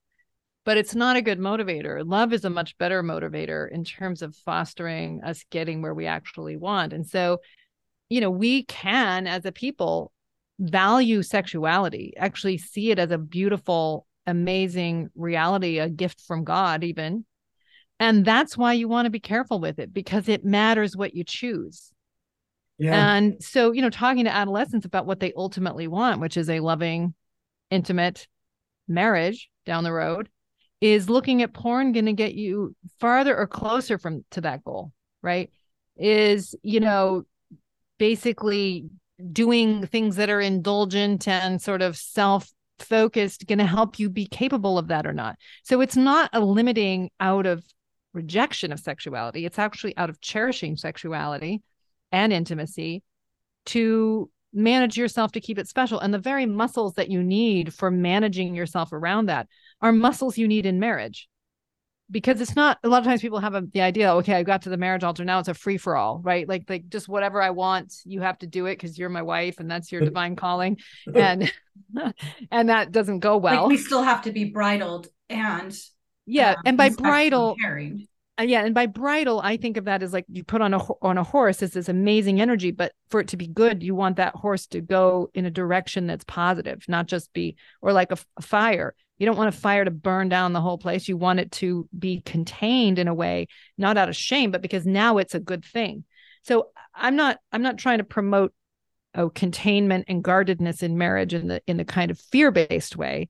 But 0.64 0.76
it's 0.76 0.94
not 0.94 1.16
a 1.16 1.22
good 1.22 1.38
motivator. 1.38 2.02
Love 2.04 2.32
is 2.32 2.44
a 2.44 2.50
much 2.50 2.78
better 2.78 3.02
motivator 3.02 3.70
in 3.70 3.82
terms 3.82 4.22
of 4.22 4.36
fostering 4.36 5.20
us 5.24 5.44
getting 5.50 5.82
where 5.82 5.94
we 5.94 6.06
actually 6.06 6.56
want. 6.56 6.92
And 6.92 7.06
so 7.06 7.40
you 8.10 8.20
know, 8.20 8.30
we 8.30 8.64
can 8.64 9.26
as 9.26 9.46
a 9.46 9.52
people 9.52 10.12
value 10.58 11.22
sexuality, 11.22 12.12
actually 12.18 12.58
see 12.58 12.90
it 12.90 12.98
as 12.98 13.10
a 13.10 13.16
beautiful, 13.16 14.06
amazing 14.26 15.08
reality, 15.14 15.78
a 15.78 15.88
gift 15.88 16.20
from 16.20 16.44
God, 16.44 16.84
even. 16.84 17.24
And 17.98 18.24
that's 18.24 18.58
why 18.58 18.74
you 18.74 18.88
want 18.88 19.06
to 19.06 19.10
be 19.10 19.20
careful 19.20 19.60
with 19.60 19.78
it 19.78 19.94
because 19.94 20.28
it 20.28 20.44
matters 20.44 20.96
what 20.96 21.14
you 21.14 21.24
choose. 21.24 21.92
Yeah. 22.80 23.14
And 23.14 23.44
so, 23.44 23.72
you 23.72 23.82
know, 23.82 23.90
talking 23.90 24.24
to 24.24 24.34
adolescents 24.34 24.86
about 24.86 25.04
what 25.04 25.20
they 25.20 25.34
ultimately 25.36 25.86
want, 25.86 26.20
which 26.20 26.38
is 26.38 26.48
a 26.48 26.60
loving, 26.60 27.14
intimate 27.70 28.26
marriage 28.88 29.50
down 29.66 29.84
the 29.84 29.92
road, 29.92 30.30
is 30.80 31.10
looking 31.10 31.42
at 31.42 31.52
porn 31.52 31.92
going 31.92 32.06
to 32.06 32.14
get 32.14 32.34
you 32.34 32.74
farther 32.98 33.36
or 33.36 33.46
closer 33.46 33.98
from 33.98 34.24
to 34.30 34.40
that 34.40 34.64
goal, 34.64 34.92
right? 35.22 35.50
Is, 35.98 36.54
you 36.62 36.80
know, 36.80 37.24
basically 37.98 38.88
doing 39.30 39.86
things 39.86 40.16
that 40.16 40.30
are 40.30 40.40
indulgent 40.40 41.28
and 41.28 41.60
sort 41.60 41.82
of 41.82 41.98
self 41.98 42.50
focused 42.78 43.46
going 43.46 43.58
to 43.58 43.66
help 43.66 43.98
you 43.98 44.08
be 44.08 44.24
capable 44.24 44.78
of 44.78 44.88
that 44.88 45.06
or 45.06 45.12
not. 45.12 45.36
So 45.64 45.82
it's 45.82 45.96
not 45.96 46.30
a 46.32 46.40
limiting 46.40 47.10
out 47.20 47.44
of 47.44 47.62
rejection 48.14 48.72
of 48.72 48.80
sexuality, 48.80 49.44
it's 49.44 49.58
actually 49.58 49.94
out 49.98 50.08
of 50.08 50.18
cherishing 50.22 50.78
sexuality 50.78 51.60
and 52.12 52.32
intimacy 52.32 53.02
to 53.66 54.30
manage 54.52 54.96
yourself 54.96 55.32
to 55.32 55.40
keep 55.40 55.58
it 55.58 55.68
special. 55.68 56.00
And 56.00 56.12
the 56.12 56.18
very 56.18 56.46
muscles 56.46 56.94
that 56.94 57.10
you 57.10 57.22
need 57.22 57.72
for 57.72 57.90
managing 57.90 58.54
yourself 58.54 58.92
around 58.92 59.26
that 59.26 59.48
are 59.80 59.92
muscles 59.92 60.38
you 60.38 60.48
need 60.48 60.66
in 60.66 60.80
marriage. 60.80 61.28
Because 62.10 62.40
it's 62.40 62.56
not 62.56 62.78
a 62.82 62.88
lot 62.88 62.98
of 62.98 63.04
times 63.04 63.20
people 63.20 63.38
have 63.38 63.54
a, 63.54 63.60
the 63.60 63.82
idea 63.82 64.12
okay 64.14 64.34
i 64.34 64.42
got 64.42 64.62
to 64.62 64.68
the 64.68 64.76
marriage 64.76 65.04
altar 65.04 65.24
now 65.24 65.38
it's 65.38 65.46
a 65.46 65.54
free 65.54 65.78
for 65.78 65.96
all 65.96 66.18
right? 66.18 66.48
Like 66.48 66.64
like 66.68 66.88
just 66.88 67.08
whatever 67.08 67.40
i 67.40 67.50
want 67.50 67.94
you 68.04 68.20
have 68.20 68.36
to 68.38 68.48
do 68.48 68.66
it 68.66 68.74
because 68.74 68.98
you're 68.98 69.08
my 69.08 69.22
wife 69.22 69.60
and 69.60 69.70
that's 69.70 69.92
your 69.92 70.00
divine 70.04 70.34
calling. 70.34 70.78
And 71.14 71.52
and 72.50 72.68
that 72.68 72.90
doesn't 72.90 73.20
go 73.20 73.36
well. 73.36 73.62
like 73.62 73.68
we 73.68 73.76
still 73.76 74.02
have 74.02 74.22
to 74.22 74.32
be 74.32 74.44
bridled 74.44 75.06
and 75.28 75.78
yeah 76.26 76.50
um, 76.50 76.62
and 76.66 76.76
by 76.76 76.88
bridle 76.88 77.54
Uh, 78.40 78.42
yeah 78.42 78.64
and 78.64 78.74
by 78.74 78.86
bridle, 78.86 79.40
i 79.44 79.56
think 79.56 79.76
of 79.76 79.84
that 79.84 80.02
as 80.02 80.14
like 80.14 80.24
you 80.28 80.42
put 80.42 80.62
on 80.62 80.72
a 80.72 80.78
on 81.02 81.18
a 81.18 81.22
horse 81.22 81.62
is 81.62 81.72
this 81.72 81.88
amazing 81.88 82.40
energy 82.40 82.70
but 82.70 82.92
for 83.10 83.20
it 83.20 83.28
to 83.28 83.36
be 83.36 83.46
good 83.46 83.82
you 83.82 83.94
want 83.94 84.16
that 84.16 84.34
horse 84.34 84.66
to 84.66 84.80
go 84.80 85.30
in 85.34 85.44
a 85.44 85.50
direction 85.50 86.06
that's 86.06 86.24
positive 86.24 86.82
not 86.88 87.06
just 87.06 87.32
be 87.34 87.54
or 87.82 87.92
like 87.92 88.10
a, 88.10 88.18
a 88.38 88.42
fire 88.42 88.94
You 89.20 89.26
don't 89.26 89.36
want 89.36 89.54
a 89.54 89.58
fire 89.58 89.84
to 89.84 89.90
burn 89.90 90.30
down 90.30 90.54
the 90.54 90.62
whole 90.62 90.78
place. 90.78 91.06
You 91.06 91.18
want 91.18 91.40
it 91.40 91.52
to 91.52 91.86
be 91.96 92.22
contained 92.22 92.98
in 92.98 93.06
a 93.06 93.12
way, 93.12 93.48
not 93.76 93.98
out 93.98 94.08
of 94.08 94.16
shame, 94.16 94.50
but 94.50 94.62
because 94.62 94.86
now 94.86 95.18
it's 95.18 95.34
a 95.34 95.40
good 95.40 95.62
thing. 95.62 96.04
So 96.42 96.68
I'm 96.94 97.16
not 97.16 97.38
I'm 97.52 97.60
not 97.60 97.76
trying 97.76 97.98
to 97.98 98.04
promote 98.04 98.54
oh 99.14 99.28
containment 99.28 100.06
and 100.08 100.24
guardedness 100.24 100.82
in 100.82 100.96
marriage 100.96 101.34
in 101.34 101.48
the 101.48 101.60
in 101.66 101.76
the 101.76 101.84
kind 101.84 102.10
of 102.10 102.18
fear-based 102.18 102.96
way. 102.96 103.28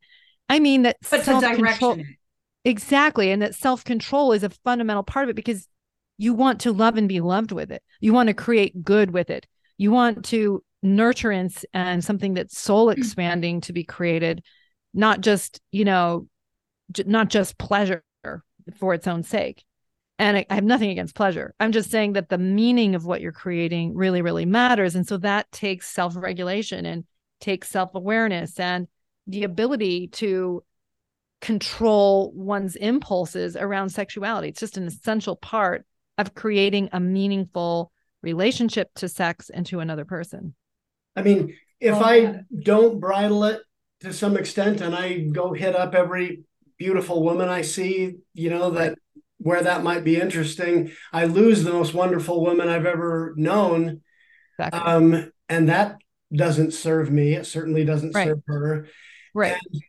I 0.48 0.60
mean 0.60 0.82
that 0.82 0.98
but 1.10 1.24
to 1.24 1.40
direction. 1.40 2.16
Exactly. 2.64 3.30
And 3.30 3.40
that 3.42 3.54
self-control 3.54 4.32
is 4.32 4.42
a 4.42 4.50
fundamental 4.50 5.02
part 5.02 5.24
of 5.24 5.30
it 5.30 5.36
because 5.36 5.66
you 6.18 6.34
want 6.34 6.60
to 6.60 6.72
love 6.72 6.96
and 6.96 7.08
be 7.08 7.20
loved 7.20 7.52
with 7.52 7.72
it. 7.72 7.82
You 8.00 8.12
want 8.12 8.26
to 8.26 8.34
create 8.34 8.84
good 8.84 9.12
with 9.12 9.30
it. 9.30 9.46
You 9.78 9.90
want 9.90 10.26
to 10.26 10.62
nurturance 10.84 11.64
and 11.72 12.04
something 12.04 12.34
that's 12.34 12.58
soul 12.58 12.88
mm. 12.88 12.96
expanding 12.96 13.62
to 13.62 13.72
be 13.72 13.84
created, 13.84 14.42
not 14.92 15.22
just, 15.22 15.60
you 15.72 15.84
know, 15.84 16.28
j- 16.92 17.04
not 17.06 17.28
just 17.30 17.56
pleasure 17.58 18.02
for 18.76 18.92
its 18.92 19.06
own 19.06 19.22
sake. 19.22 19.64
And 20.18 20.36
I, 20.36 20.46
I 20.50 20.54
have 20.56 20.64
nothing 20.64 20.90
against 20.90 21.14
pleasure. 21.14 21.54
I'm 21.58 21.72
just 21.72 21.90
saying 21.90 22.12
that 22.12 22.28
the 22.28 22.36
meaning 22.36 22.94
of 22.94 23.06
what 23.06 23.22
you're 23.22 23.32
creating 23.32 23.94
really, 23.94 24.20
really 24.20 24.44
matters. 24.44 24.94
And 24.94 25.08
so 25.08 25.16
that 25.18 25.50
takes 25.50 25.88
self 25.88 26.14
regulation 26.14 26.84
and 26.84 27.04
takes 27.40 27.70
self 27.70 27.94
awareness 27.94 28.60
and 28.60 28.86
the 29.26 29.44
ability 29.44 30.08
to 30.08 30.62
control 31.40 32.32
one's 32.34 32.76
impulses 32.76 33.56
around 33.56 33.88
sexuality. 33.90 34.48
It's 34.48 34.60
just 34.60 34.76
an 34.76 34.86
essential 34.86 35.36
part 35.36 35.84
of 36.18 36.34
creating 36.34 36.90
a 36.92 37.00
meaningful 37.00 37.92
relationship 38.22 38.90
to 38.96 39.08
sex 39.08 39.50
and 39.50 39.64
to 39.66 39.80
another 39.80 40.04
person. 40.04 40.54
I 41.16 41.22
mean, 41.22 41.56
if 41.80 41.94
oh, 41.94 42.04
I 42.04 42.40
don't 42.62 43.00
bridle 43.00 43.44
it 43.44 43.62
to 44.00 44.12
some 44.12 44.36
extent 44.36 44.80
and 44.80 44.94
I 44.94 45.18
go 45.18 45.52
hit 45.52 45.74
up 45.74 45.94
every 45.94 46.44
beautiful 46.78 47.22
woman 47.22 47.48
I 47.48 47.62
see, 47.62 48.16
you 48.34 48.50
know, 48.50 48.70
that 48.70 48.98
where 49.38 49.62
that 49.62 49.82
might 49.82 50.04
be 50.04 50.20
interesting, 50.20 50.92
I 51.12 51.24
lose 51.24 51.64
the 51.64 51.72
most 51.72 51.94
wonderful 51.94 52.42
woman 52.42 52.68
I've 52.68 52.86
ever 52.86 53.32
known. 53.36 54.02
Exactly. 54.58 54.80
Um, 54.80 55.32
and 55.48 55.68
that 55.70 55.96
doesn't 56.34 56.72
serve 56.72 57.10
me. 57.10 57.34
It 57.34 57.46
certainly 57.46 57.84
doesn't 57.84 58.14
right. 58.14 58.28
serve 58.28 58.42
her. 58.46 58.88
Right. 59.34 59.56
And, 59.72 59.82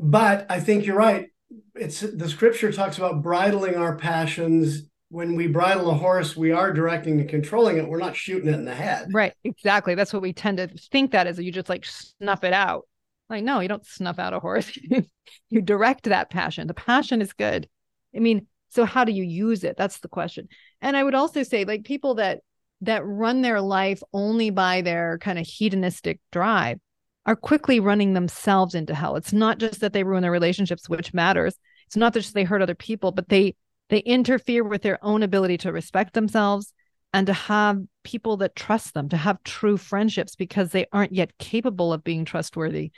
but 0.00 0.46
I 0.50 0.58
think 0.60 0.86
you're 0.86 0.96
right. 0.96 1.28
It's 1.74 2.00
the 2.00 2.28
scripture 2.28 2.72
talks 2.72 2.98
about 2.98 3.22
bridling 3.22 3.76
our 3.76 3.96
passions 3.96 4.90
when 5.10 5.34
we 5.34 5.48
bridle 5.48 5.90
a 5.90 5.94
horse, 5.94 6.36
we 6.36 6.52
are 6.52 6.72
directing 6.72 7.20
and 7.20 7.28
controlling 7.28 7.78
it. 7.78 7.88
We're 7.88 7.98
not 7.98 8.14
shooting 8.14 8.48
it 8.48 8.54
in 8.54 8.64
the 8.64 8.74
head. 8.74 9.08
Right. 9.12 9.34
Exactly. 9.42 9.96
That's 9.96 10.12
what 10.12 10.22
we 10.22 10.32
tend 10.32 10.58
to 10.58 10.68
think 10.92 11.10
that 11.10 11.26
is 11.26 11.38
you 11.38 11.50
just 11.50 11.68
like 11.68 11.84
snuff 11.84 12.44
it 12.44 12.52
out. 12.52 12.86
Like, 13.28 13.42
no, 13.42 13.58
you 13.58 13.68
don't 13.68 13.86
snuff 13.86 14.20
out 14.20 14.34
a 14.34 14.40
horse. 14.40 14.70
you 15.50 15.60
direct 15.62 16.04
that 16.04 16.30
passion. 16.30 16.68
The 16.68 16.74
passion 16.74 17.20
is 17.20 17.32
good. 17.32 17.68
I 18.14 18.20
mean, 18.20 18.46
so 18.70 18.84
how 18.84 19.04
do 19.04 19.12
you 19.12 19.24
use 19.24 19.64
it? 19.64 19.76
That's 19.76 19.98
the 19.98 20.08
question. 20.08 20.48
And 20.80 20.96
I 20.96 21.02
would 21.02 21.14
also 21.16 21.42
say, 21.42 21.64
like, 21.64 21.84
people 21.84 22.14
that 22.14 22.40
that 22.82 23.04
run 23.04 23.42
their 23.42 23.60
life 23.60 24.02
only 24.12 24.50
by 24.50 24.80
their 24.80 25.18
kind 25.18 25.38
of 25.38 25.46
hedonistic 25.46 26.18
drive 26.32 26.78
are 27.26 27.36
quickly 27.36 27.80
running 27.80 28.14
themselves 28.14 28.74
into 28.74 28.94
hell. 28.94 29.16
It's 29.16 29.32
not 29.32 29.58
just 29.58 29.80
that 29.80 29.92
they 29.92 30.04
ruin 30.04 30.22
their 30.22 30.30
relationships, 30.30 30.88
which 30.88 31.14
matters. 31.14 31.54
It's 31.86 31.96
not 31.96 32.14
just 32.14 32.34
they 32.34 32.44
hurt 32.44 32.62
other 32.62 32.74
people, 32.74 33.12
but 33.12 33.28
they 33.28 33.56
they 33.88 33.98
interfere 33.98 34.62
with 34.62 34.82
their 34.82 35.04
own 35.04 35.22
ability 35.22 35.58
to 35.58 35.72
respect 35.72 36.14
themselves 36.14 36.72
and 37.12 37.26
to 37.26 37.32
have 37.32 37.82
people 38.04 38.36
that 38.38 38.54
trust 38.54 38.94
them, 38.94 39.08
to 39.08 39.16
have 39.16 39.42
true 39.42 39.76
friendships 39.76 40.36
because 40.36 40.70
they 40.70 40.86
aren't 40.92 41.12
yet 41.12 41.36
capable 41.38 41.92
of 41.92 42.04
being 42.04 42.24
trustworthy. 42.24 42.92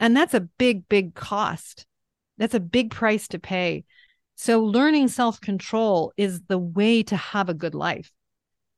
And 0.00 0.16
that's 0.16 0.34
a 0.34 0.40
big, 0.40 0.88
big 0.88 1.14
cost. 1.14 1.86
That's 2.38 2.54
a 2.54 2.60
big 2.60 2.90
price 2.90 3.28
to 3.28 3.38
pay. 3.38 3.84
So, 4.34 4.64
learning 4.64 5.08
self 5.08 5.40
control 5.40 6.12
is 6.16 6.40
the 6.48 6.58
way 6.58 7.04
to 7.04 7.16
have 7.16 7.48
a 7.48 7.54
good 7.54 7.74
life. 7.74 8.10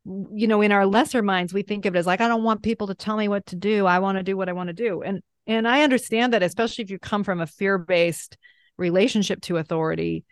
You 0.05 0.47
know, 0.47 0.61
in 0.61 0.73
our 0.73 0.87
lesser 0.87 1.23
minds, 1.23 1.55
we 1.55 1.63
think 1.63 1.87
of 1.87 1.95
it 1.95 1.99
as 1.99 2.07
like, 2.07 2.21
I 2.21 2.29
don't 2.29 2.45
want 2.45 2.63
people 2.63 2.89
to 2.89 2.95
tell 2.95 3.17
me 3.17 3.29
what 3.29 3.47
to 3.47 3.57
do. 3.57 3.87
I 3.87 4.01
want 4.01 4.19
to 4.19 4.23
do 4.23 4.37
what 4.37 4.49
I 4.49 4.53
want 4.53 4.69
to 4.69 4.75
do. 4.75 5.03
And 5.03 5.23
and 5.47 5.69
I 5.69 5.83
understand 5.83 6.33
that, 6.33 6.43
especially 6.43 6.85
if 6.85 6.91
you 6.91 6.99
come 6.99 7.25
from 7.25 7.41
a 7.41 7.47
fear 7.47 7.79
based 7.79 8.39
relationship 8.77 9.41
to 9.43 9.59
authority, 9.59 10.25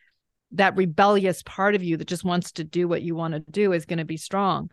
that 0.53 0.77
rebellious 0.77 1.43
part 1.43 1.75
of 1.75 1.83
you 1.83 1.97
that 1.97 2.09
just 2.09 2.25
wants 2.25 2.53
to 2.53 2.65
do 2.65 2.89
what 2.89 3.03
you 3.03 3.15
want 3.15 3.35
to 3.35 3.41
do 3.51 3.73
is 3.73 3.87
going 3.87 3.99
to 3.99 4.05
be 4.05 4.17
strong. 4.17 4.71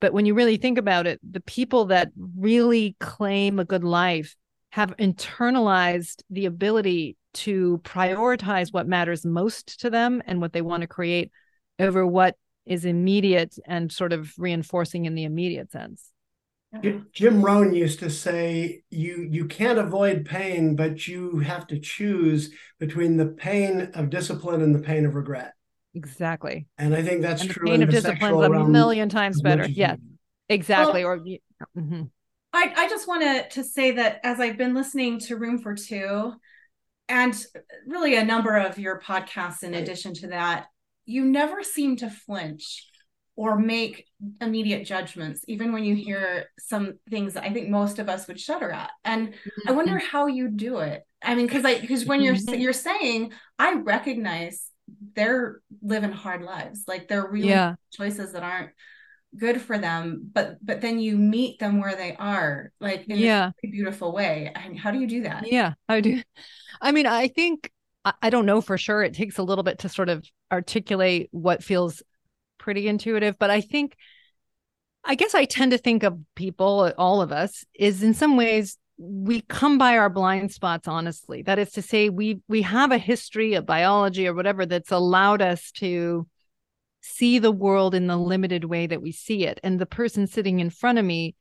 But 0.00 0.12
when 0.12 0.26
you 0.26 0.34
really 0.34 0.56
think 0.56 0.78
about 0.78 1.06
it, 1.06 1.20
the 1.28 1.40
people 1.40 1.86
that 1.86 2.10
really 2.36 2.96
claim 2.98 3.58
a 3.58 3.64
good 3.64 3.84
life 3.84 4.34
have 4.70 4.96
internalized 4.96 6.22
the 6.30 6.46
ability 6.46 7.16
to 7.34 7.80
prioritize 7.84 8.72
what 8.72 8.88
matters 8.88 9.24
most 9.24 9.80
to 9.80 9.90
them 9.90 10.22
and 10.26 10.40
what 10.40 10.52
they 10.52 10.62
want 10.62 10.80
to 10.80 10.86
create 10.86 11.30
over 11.78 12.06
what 12.06 12.36
is 12.66 12.84
immediate 12.84 13.56
and 13.66 13.90
sort 13.90 14.12
of 14.12 14.32
reinforcing 14.38 15.04
in 15.04 15.14
the 15.14 15.24
immediate 15.24 15.70
sense. 15.70 16.12
Jim 17.12 17.44
Rohn 17.44 17.74
used 17.74 17.98
to 17.98 18.08
say, 18.08 18.82
"You 18.88 19.28
you 19.30 19.44
can't 19.44 19.78
avoid 19.78 20.24
pain, 20.24 20.74
but 20.74 21.06
you 21.06 21.40
have 21.40 21.66
to 21.66 21.78
choose 21.78 22.50
between 22.78 23.18
the 23.18 23.26
pain 23.26 23.90
of 23.92 24.08
discipline 24.08 24.62
and 24.62 24.74
the 24.74 24.78
pain 24.78 25.04
of 25.04 25.14
regret." 25.14 25.52
Exactly. 25.94 26.66
And 26.78 26.94
I 26.94 27.02
think 27.02 27.20
that's 27.20 27.42
and 27.42 27.50
true. 27.50 27.66
pain 27.66 27.82
of 27.82 27.90
discipline 27.90 28.34
is 28.34 28.46
a 28.46 28.68
million 28.68 29.10
times 29.10 29.42
better. 29.42 29.68
Yes, 29.68 29.98
exactly. 30.48 31.04
Well, 31.04 31.12
or 31.12 31.18
mm-hmm. 31.18 32.04
I 32.54 32.72
I 32.74 32.88
just 32.88 33.06
want 33.06 33.22
to 33.22 33.48
to 33.60 33.64
say 33.64 33.90
that 33.92 34.20
as 34.24 34.40
I've 34.40 34.56
been 34.56 34.72
listening 34.72 35.18
to 35.20 35.36
Room 35.36 35.58
for 35.58 35.74
Two, 35.74 36.32
and 37.06 37.34
really 37.86 38.14
a 38.14 38.24
number 38.24 38.56
of 38.56 38.78
your 38.78 38.98
podcasts 38.98 39.62
in 39.62 39.74
addition 39.74 40.14
to 40.14 40.28
that, 40.28 40.68
you 41.04 41.24
never 41.24 41.62
seem 41.62 41.96
to 41.96 42.10
flinch 42.10 42.88
or 43.34 43.58
make 43.58 44.06
immediate 44.40 44.86
judgments, 44.86 45.44
even 45.48 45.72
when 45.72 45.84
you 45.84 45.94
hear 45.94 46.50
some 46.58 46.94
things 47.10 47.34
that 47.34 47.44
I 47.44 47.52
think 47.52 47.68
most 47.68 47.98
of 47.98 48.08
us 48.08 48.28
would 48.28 48.38
shudder 48.38 48.70
at. 48.70 48.90
And 49.04 49.28
mm-hmm. 49.28 49.68
I 49.68 49.72
wonder 49.72 49.98
how 49.98 50.26
you 50.26 50.48
do 50.48 50.78
it. 50.78 51.02
I 51.22 51.34
mean, 51.34 51.46
because 51.46 51.64
I 51.64 51.80
because 51.80 52.04
when 52.04 52.20
you're 52.20 52.34
mm-hmm. 52.34 52.60
you're 52.60 52.72
saying, 52.72 53.32
I 53.58 53.74
recognize 53.74 54.68
they're 55.14 55.60
living 55.80 56.12
hard 56.12 56.42
lives, 56.42 56.84
like 56.86 57.08
they're 57.08 57.26
real 57.26 57.46
yeah. 57.46 57.74
choices 57.92 58.32
that 58.32 58.42
aren't 58.42 58.70
good 59.38 59.60
for 59.60 59.78
them 59.78 60.30
but 60.32 60.58
but 60.62 60.82
then 60.82 60.98
you 60.98 61.16
meet 61.16 61.58
them 61.58 61.80
where 61.80 61.96
they 61.96 62.14
are 62.16 62.70
like 62.80 63.06
in 63.08 63.16
yeah. 63.16 63.50
a 63.64 63.68
beautiful 63.68 64.12
way 64.12 64.52
and 64.54 64.78
how 64.78 64.90
do 64.90 64.98
you 64.98 65.06
do 65.06 65.22
that 65.22 65.50
yeah 65.50 65.72
i 65.88 66.02
do 66.02 66.20
i 66.82 66.92
mean 66.92 67.06
i 67.06 67.28
think 67.28 67.71
I 68.04 68.30
don't 68.30 68.46
know 68.46 68.60
for 68.60 68.76
sure. 68.76 69.02
It 69.02 69.14
takes 69.14 69.38
a 69.38 69.42
little 69.42 69.62
bit 69.62 69.80
to 69.80 69.88
sort 69.88 70.08
of 70.08 70.26
articulate 70.50 71.28
what 71.30 71.62
feels 71.62 72.02
pretty 72.58 72.88
intuitive, 72.88 73.38
but 73.38 73.50
I 73.50 73.60
think 73.60 73.96
I 75.04 75.14
guess 75.16 75.34
I 75.34 75.44
tend 75.44 75.72
to 75.72 75.78
think 75.78 76.04
of 76.04 76.18
people, 76.36 76.92
all 76.96 77.22
of 77.22 77.32
us, 77.32 77.64
is 77.74 78.02
in 78.02 78.14
some 78.14 78.36
ways 78.36 78.78
we 78.98 79.40
come 79.42 79.78
by 79.78 79.98
our 79.98 80.08
blind 80.08 80.52
spots 80.52 80.86
honestly. 80.86 81.42
That 81.42 81.58
is 81.58 81.70
to 81.72 81.82
say, 81.82 82.08
we 82.08 82.40
we 82.48 82.62
have 82.62 82.92
a 82.92 82.98
history 82.98 83.54
of 83.54 83.66
biology 83.66 84.28
or 84.28 84.34
whatever 84.34 84.66
that's 84.66 84.92
allowed 84.92 85.42
us 85.42 85.72
to 85.72 86.26
see 87.00 87.38
the 87.40 87.50
world 87.50 87.94
in 87.94 88.06
the 88.06 88.16
limited 88.16 88.64
way 88.64 88.86
that 88.86 89.02
we 89.02 89.10
see 89.12 89.44
it. 89.44 89.58
And 89.64 89.80
the 89.80 89.86
person 89.86 90.26
sitting 90.26 90.60
in 90.60 90.70
front 90.70 90.98
of 90.98 91.04
me 91.04 91.34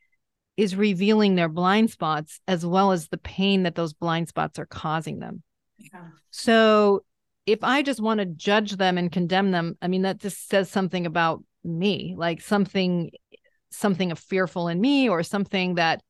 is 0.57 0.75
revealing 0.75 1.35
their 1.35 1.49
blind 1.49 1.91
spots 1.91 2.39
as 2.47 2.65
well 2.65 2.91
as 2.91 3.07
the 3.07 3.17
pain 3.17 3.63
that 3.63 3.75
those 3.75 3.93
blind 3.93 4.27
spots 4.27 4.57
are 4.57 4.65
causing 4.65 5.19
them. 5.19 5.43
Yeah. 5.93 6.07
So 6.29 7.03
if 7.45 7.63
I 7.63 7.81
just 7.81 8.01
want 8.01 8.19
to 8.19 8.25
judge 8.25 8.73
them 8.73 8.97
and 8.97 9.11
condemn 9.11 9.51
them, 9.51 9.77
I 9.81 9.87
mean, 9.87 10.03
that 10.03 10.19
just 10.19 10.47
says 10.49 10.69
something 10.69 11.05
about 11.05 11.43
me, 11.63 12.15
like 12.17 12.41
something, 12.41 13.11
something 13.71 14.11
of 14.11 14.19
fearful 14.19 14.67
in 14.67 14.79
me 14.79 15.09
or 15.09 15.23
something 15.23 15.75
that 15.75 16.01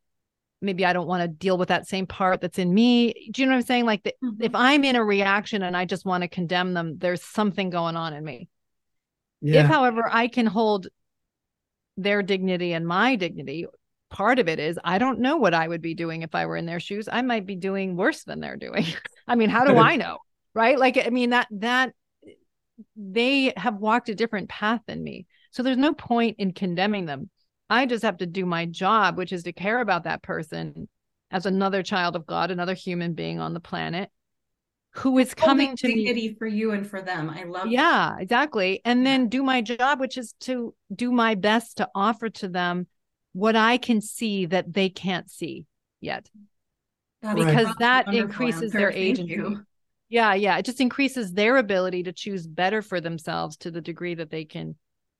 maybe 0.61 0.85
I 0.85 0.93
don't 0.93 1.07
want 1.07 1.23
to 1.23 1.27
deal 1.27 1.57
with 1.57 1.69
that 1.69 1.87
same 1.87 2.05
part 2.05 2.41
that's 2.41 2.59
in 2.59 2.73
me. 2.73 3.29
Do 3.31 3.41
you 3.41 3.47
know 3.47 3.53
what 3.53 3.59
I'm 3.59 3.65
saying? 3.65 3.85
Like 3.85 4.03
the, 4.03 4.13
mm-hmm. 4.23 4.43
if 4.43 4.53
I'm 4.53 4.83
in 4.83 4.95
a 4.95 5.03
reaction 5.03 5.63
and 5.63 5.75
I 5.75 5.85
just 5.85 6.05
want 6.05 6.21
to 6.21 6.27
condemn 6.27 6.73
them, 6.73 6.97
there's 6.97 7.23
something 7.23 7.69
going 7.69 7.95
on 7.95 8.13
in 8.13 8.23
me. 8.23 8.47
Yeah. 9.41 9.63
If, 9.63 9.67
however, 9.67 10.07
I 10.09 10.27
can 10.27 10.45
hold 10.45 10.87
their 11.97 12.21
dignity 12.21 12.73
and 12.73 12.85
my 12.85 13.15
dignity, 13.15 13.65
part 14.11 14.37
of 14.37 14.47
it 14.47 14.59
is 14.59 14.77
I 14.83 14.99
don't 14.99 15.19
know 15.19 15.37
what 15.37 15.53
I 15.53 15.67
would 15.67 15.81
be 15.81 15.95
doing 15.95 16.21
if 16.21 16.35
I 16.35 16.45
were 16.45 16.57
in 16.57 16.67
their 16.67 16.79
shoes. 16.79 17.09
I 17.11 17.21
might 17.23 17.47
be 17.47 17.55
doing 17.55 17.95
worse 17.95 18.23
than 18.23 18.39
they're 18.39 18.57
doing. 18.57 18.85
I 19.27 19.35
mean, 19.35 19.49
how 19.49 19.65
do 19.65 19.77
I 19.77 19.95
know? 19.95 20.17
right 20.53 20.77
like 20.77 20.97
i 21.05 21.09
mean 21.09 21.31
that 21.31 21.47
that 21.51 21.93
they 22.95 23.53
have 23.57 23.75
walked 23.75 24.09
a 24.09 24.15
different 24.15 24.49
path 24.49 24.81
than 24.87 25.03
me 25.03 25.25
so 25.51 25.63
there's 25.63 25.77
no 25.77 25.93
point 25.93 26.35
in 26.39 26.51
condemning 26.51 27.05
them 27.05 27.29
i 27.69 27.85
just 27.85 28.03
have 28.03 28.17
to 28.17 28.25
do 28.25 28.45
my 28.45 28.65
job 28.65 29.17
which 29.17 29.31
is 29.31 29.43
to 29.43 29.53
care 29.53 29.81
about 29.81 30.03
that 30.03 30.23
person 30.23 30.87
as 31.29 31.45
another 31.45 31.83
child 31.83 32.15
of 32.15 32.25
god 32.25 32.51
another 32.51 32.73
human 32.73 33.13
being 33.13 33.39
on 33.39 33.53
the 33.53 33.59
planet 33.59 34.09
who 34.95 35.17
is 35.19 35.33
coming 35.33 35.75
to 35.75 35.87
dignity 35.87 36.29
me 36.29 36.35
for 36.37 36.47
you 36.47 36.71
and 36.71 36.89
for 36.89 37.01
them 37.01 37.29
i 37.29 37.43
love 37.43 37.67
yeah 37.67 38.13
that. 38.15 38.21
exactly 38.21 38.81
and 38.83 39.05
then 39.05 39.29
do 39.29 39.41
my 39.43 39.61
job 39.61 39.99
which 39.99 40.17
is 40.17 40.33
to 40.39 40.73
do 40.93 41.11
my 41.11 41.35
best 41.35 41.77
to 41.77 41.87
offer 41.95 42.29
to 42.29 42.49
them 42.49 42.87
what 43.33 43.55
i 43.55 43.77
can 43.77 44.01
see 44.01 44.45
that 44.45 44.73
they 44.73 44.89
can't 44.89 45.29
see 45.29 45.65
yet 45.99 46.29
because 47.35 47.73
that 47.79 48.13
increases 48.13 48.71
their 48.71 48.91
agency 48.91 49.39
Yeah, 50.11 50.33
yeah. 50.33 50.57
It 50.57 50.65
just 50.65 50.81
increases 50.81 51.31
their 51.31 51.55
ability 51.55 52.03
to 52.03 52.11
choose 52.11 52.45
better 52.45 52.81
for 52.81 52.99
themselves 52.99 53.55
to 53.57 53.71
the 53.71 53.79
degree 53.79 54.13
that 54.15 54.29
they 54.29 54.43
can 54.43 54.75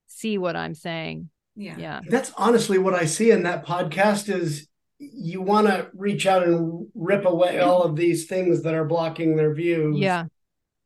see 0.08 0.38
what 0.38 0.58
I'm 0.58 0.76
saying. 0.76 1.30
Yeah. 1.56 1.78
Yeah. 1.78 2.02
That's 2.10 2.34
honestly 2.36 2.78
what 2.78 2.94
I 2.94 3.06
see 3.06 3.32
in 3.32 3.44
that 3.44 3.66
podcast 3.66 4.28
is 4.28 4.68
you 5.00 5.42
want 5.42 5.68
to 5.68 5.90
reach 5.94 6.28
out 6.28 6.44
and 6.44 6.88
rip 6.94 7.24
away 7.26 7.60
all 7.60 7.84
of 7.84 7.96
these 7.96 8.26
things 8.28 8.64
that 8.64 8.74
are 8.74 8.84
blocking 8.84 9.38
their 9.38 9.54
views. 9.54 9.98
Yeah. 9.98 10.26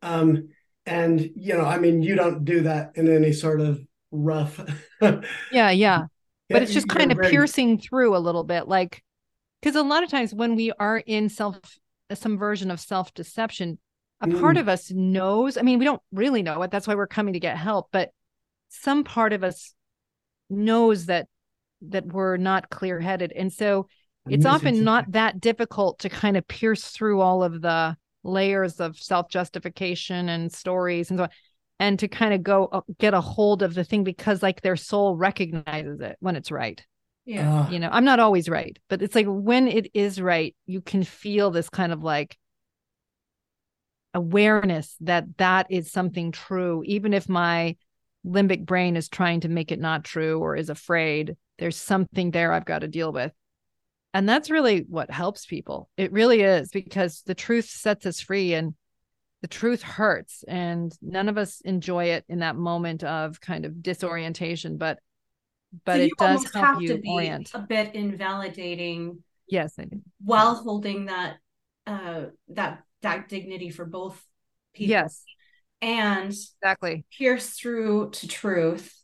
Um, 0.04 0.50
and 0.86 1.20
you 1.36 1.58
know, 1.58 1.66
I 1.66 1.80
mean, 1.80 2.04
you 2.04 2.14
don't 2.14 2.46
do 2.46 2.62
that 2.62 2.92
in 2.94 3.12
any 3.12 3.34
sort 3.34 3.60
of 3.60 3.82
rough. 4.12 4.60
Yeah, 5.52 5.72
yeah. 5.72 6.04
But 6.50 6.62
it's 6.62 6.74
just 6.74 6.88
kind 6.88 7.12
of 7.12 7.18
very- 7.18 7.30
piercing 7.32 7.80
through 7.80 8.16
a 8.16 8.20
little 8.20 8.44
bit 8.44 8.68
like 8.68 9.04
because 9.62 9.76
a 9.76 9.82
lot 9.84 10.04
of 10.04 10.12
times 10.12 10.34
when 10.34 10.56
we 10.56 10.72
are 10.80 10.98
in 10.98 11.30
self 11.30 11.80
some 12.14 12.38
version 12.38 12.70
of 12.70 12.80
self-deception, 12.80 13.80
a 14.22 14.28
part 14.28 14.58
Mm. 14.58 14.60
of 14.60 14.70
us 14.70 14.92
knows, 14.92 15.58
I 15.58 15.64
mean, 15.64 15.80
we 15.80 15.86
don't 15.86 16.02
really 16.12 16.44
know 16.44 16.62
it. 16.62 16.70
That's 16.70 16.88
why 16.88 16.94
we're 16.94 17.08
coming 17.08 17.34
to 17.34 17.40
get 17.40 17.58
help, 17.58 17.88
but 17.92 18.12
some 18.70 19.04
part 19.04 19.34
of 19.34 19.44
us 19.44 19.74
knows 20.50 21.08
that 21.08 21.28
that 21.82 22.06
we're 22.06 22.38
not 22.38 22.70
clear-headed. 22.70 23.32
And 23.36 23.52
so 23.52 23.88
it's 24.28 24.46
often 24.46 24.84
not 24.84 25.12
that 25.12 25.40
difficult 25.40 26.00
to 26.00 26.10
kind 26.10 26.38
of 26.38 26.48
pierce 26.48 26.86
through 26.90 27.22
all 27.22 27.44
of 27.44 27.62
the 27.62 27.96
layers 28.24 28.80
of 28.80 28.98
self-justification 28.98 30.30
and 30.30 30.52
stories 30.52 31.12
and 31.12 31.20
so 31.20 31.24
on 31.24 31.30
and 31.80 32.00
to 32.00 32.08
kind 32.08 32.34
of 32.34 32.44
go 32.44 32.68
uh, 32.72 32.82
get 33.00 33.14
a 33.14 33.22
hold 33.22 33.62
of 33.62 33.74
the 33.74 33.84
thing 33.84 34.04
because 34.04 34.42
like 34.42 34.62
their 34.62 34.76
soul 34.76 35.16
recognizes 35.16 36.00
it 36.02 36.18
when 36.20 36.36
it's 36.36 36.52
right. 36.52 36.84
Yeah. 37.26 37.66
Ah, 37.66 37.72
you 37.72 37.80
know 37.80 37.90
i'm 37.92 38.06
not 38.06 38.20
always 38.20 38.48
right 38.48 38.78
but 38.88 39.02
it's 39.02 39.16
like 39.16 39.26
when 39.28 39.68
it 39.68 39.90
is 39.96 40.22
right 40.22 40.56
you 40.68 40.80
can 40.80 41.04
feel 41.04 41.50
this 41.50 41.72
kind 41.72 41.92
of 41.92 42.04
like 42.04 42.38
awareness 44.16 44.96
that 45.02 45.38
that 45.38 45.68
is 45.70 45.92
something 45.92 46.32
true. 46.32 46.82
Even 46.86 47.14
if 47.14 47.30
my 47.30 47.76
limbic 48.26 48.66
brain 48.66 48.96
is 48.96 49.10
trying 49.10 49.42
to 49.42 49.50
make 49.50 49.72
it 49.72 49.80
not 49.80 50.04
true 50.04 50.40
or 50.40 50.56
is 50.56 50.72
afraid 50.72 51.36
there's 51.60 51.76
something 51.76 52.32
there 52.32 52.52
i've 52.52 52.66
got 52.66 52.80
to 52.80 52.88
deal 52.88 53.12
with. 53.12 53.32
And 54.16 54.28
that's 54.28 54.50
really 54.50 54.86
what 54.88 55.12
helps 55.12 55.46
people. 55.46 55.90
It 55.98 56.14
really 56.14 56.42
is 56.42 56.70
because 56.70 57.22
the 57.26 57.36
truth 57.36 57.66
sets 57.66 58.06
us 58.06 58.22
free 58.22 58.54
and 58.54 58.74
the 59.46 59.50
truth 59.50 59.84
hurts 59.84 60.44
and 60.48 60.92
none 61.04 61.30
of 61.30 61.38
us 61.38 61.62
enjoy 61.62 62.06
it 62.06 62.26
in 62.28 62.40
that 62.40 62.56
moment 62.56 63.04
of 63.04 63.40
kind 63.40 63.64
of 63.64 63.84
disorientation 63.84 64.76
but 64.76 64.98
but 65.86 65.98
So 65.98 66.04
it 66.06 66.18
does 66.18 66.52
help 66.52 66.66
have 66.66 66.82
you 66.82 66.96
to 66.96 66.98
be 66.98 67.10
orient 67.12 67.52
a 67.54 67.60
bit 67.60 67.94
invalidating 67.94 69.22
yes 69.48 69.76
I 69.78 69.84
do. 69.86 70.02
while 70.24 70.56
holding 70.56 71.06
that 71.06 71.38
uh 71.86 72.24
that 72.48 72.82
that 73.04 73.30
dignity 73.30 73.70
for 73.70 73.86
both 73.86 74.20
people. 74.74 74.96
yes 74.96 75.24
And 75.80 76.34
exactly 76.64 77.06
pierce 77.16 77.52
through 77.52 78.10
to 78.14 78.28
truth 78.28 79.00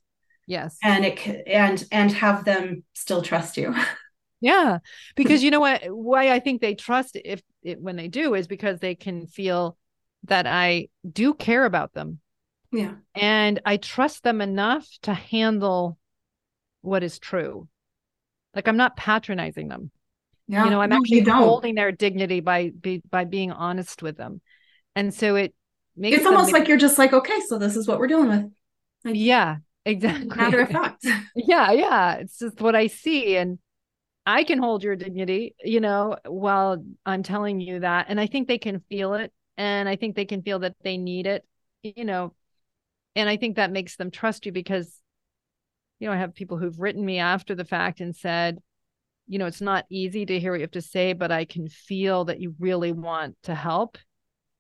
yes 0.48 0.76
and 0.82 1.06
it 1.06 1.44
and 1.46 1.86
and 1.92 2.12
have 2.14 2.46
them 2.46 2.84
still 2.94 3.22
trust 3.22 3.58
you. 3.58 3.76
Yeah, 4.44 4.80
because 5.16 5.44
you 5.44 5.52
know 5.52 5.60
what? 5.60 5.84
Why 5.86 6.32
I 6.32 6.40
think 6.40 6.62
they 6.62 6.74
trust 6.74 7.16
if 7.24 7.44
it 7.62 7.80
when 7.80 7.96
they 7.96 8.08
do 8.08 8.34
is 8.34 8.48
because 8.48 8.80
they 8.80 8.96
can 8.96 9.28
feel 9.28 9.78
that 10.26 10.48
I 10.48 10.88
do 11.10 11.34
care 11.34 11.66
about 11.66 11.94
them 11.94 12.20
yeah. 12.72 12.94
and 13.16 13.60
I 13.66 13.78
trust 13.78 14.24
them 14.24 14.42
enough 14.42 14.88
to 15.04 15.14
handle 15.14 15.98
what 16.82 17.04
is 17.04 17.20
true. 17.20 17.68
Like 18.56 18.68
I'm 18.68 18.78
not 18.78 18.98
patronizing 18.98 19.68
them. 19.68 19.92
Yeah. 20.48 20.66
You 20.66 20.72
know, 20.72 20.82
I'm 20.82 20.90
No, 20.90 20.98
actually 20.98 21.22
holding 21.22 21.76
their 21.76 21.92
dignity 21.92 22.40
by 22.42 22.70
be, 22.70 23.02
by 23.10 23.24
being 23.26 23.52
honest 23.52 24.02
with 24.04 24.18
them, 24.18 24.42
and 24.96 25.14
so 25.14 25.36
it 25.36 25.54
makes 25.96 26.18
It's 26.18 26.26
almost 26.26 26.52
like 26.52 26.68
you're 26.68 26.78
just 26.78 26.98
like, 26.98 27.14
okay, 27.14 27.40
so 27.48 27.58
this 27.58 27.76
is 27.78 27.88
what 27.88 28.00
we're 28.00 28.08
dealing 28.08 28.30
with. 28.30 28.52
like- 29.06 29.16
yeah, 29.16 29.58
exactly. 29.86 30.28
Matter 30.36 30.62
of 30.62 30.70
fact. 30.72 31.06
yeah 31.36 31.72
yeah 31.72 32.14
it's 32.16 32.38
just 32.40 32.60
what 32.62 32.76
i 32.76 32.88
see 32.88 33.36
and 33.38 33.58
i 34.26 34.44
can 34.44 34.60
hold 34.60 34.84
your 34.84 34.96
dignity 34.96 35.56
you 35.64 35.80
know 35.80 36.16
while 36.28 36.84
i'm 37.06 37.24
telling 37.24 37.60
you 37.60 37.80
that 37.80 38.06
and 38.10 38.20
i 38.20 38.28
think 38.28 38.48
they 38.48 38.58
can 38.58 38.82
feel 38.90 39.14
it 39.16 39.32
and 39.58 39.88
i 39.88 39.96
think 39.96 40.16
they 40.16 40.26
can 40.26 40.42
feel 40.42 40.60
that 40.60 40.76
they 40.84 40.98
need 40.98 41.28
it 41.28 41.46
you 41.84 42.06
know 42.06 42.34
and 43.16 43.30
i 43.30 43.38
think 43.38 43.56
that 43.56 43.72
makes 43.72 43.96
them 43.96 44.12
trust 44.12 44.46
you 44.46 44.52
because 44.52 45.00
you 46.00 46.08
know 46.08 46.14
i 46.14 46.18
have 46.18 46.34
people 46.36 46.58
who've 46.58 46.80
written 46.80 47.06
me 47.06 47.20
after 47.20 47.56
the 47.56 47.66
fact 47.66 48.02
and 48.02 48.16
said 48.16 48.60
you 49.28 49.40
know 49.40 49.46
it's 49.46 49.62
not 49.62 49.86
easy 49.90 50.26
to 50.26 50.40
hear 50.40 50.52
what 50.52 50.60
you 50.60 50.64
have 50.64 50.72
to 50.72 50.82
say 50.82 51.14
but 51.14 51.32
i 51.32 51.46
can 51.46 51.68
feel 51.68 52.26
that 52.26 52.40
you 52.40 52.56
really 52.60 52.92
want 52.92 53.36
to 53.44 53.56
help 53.56 53.98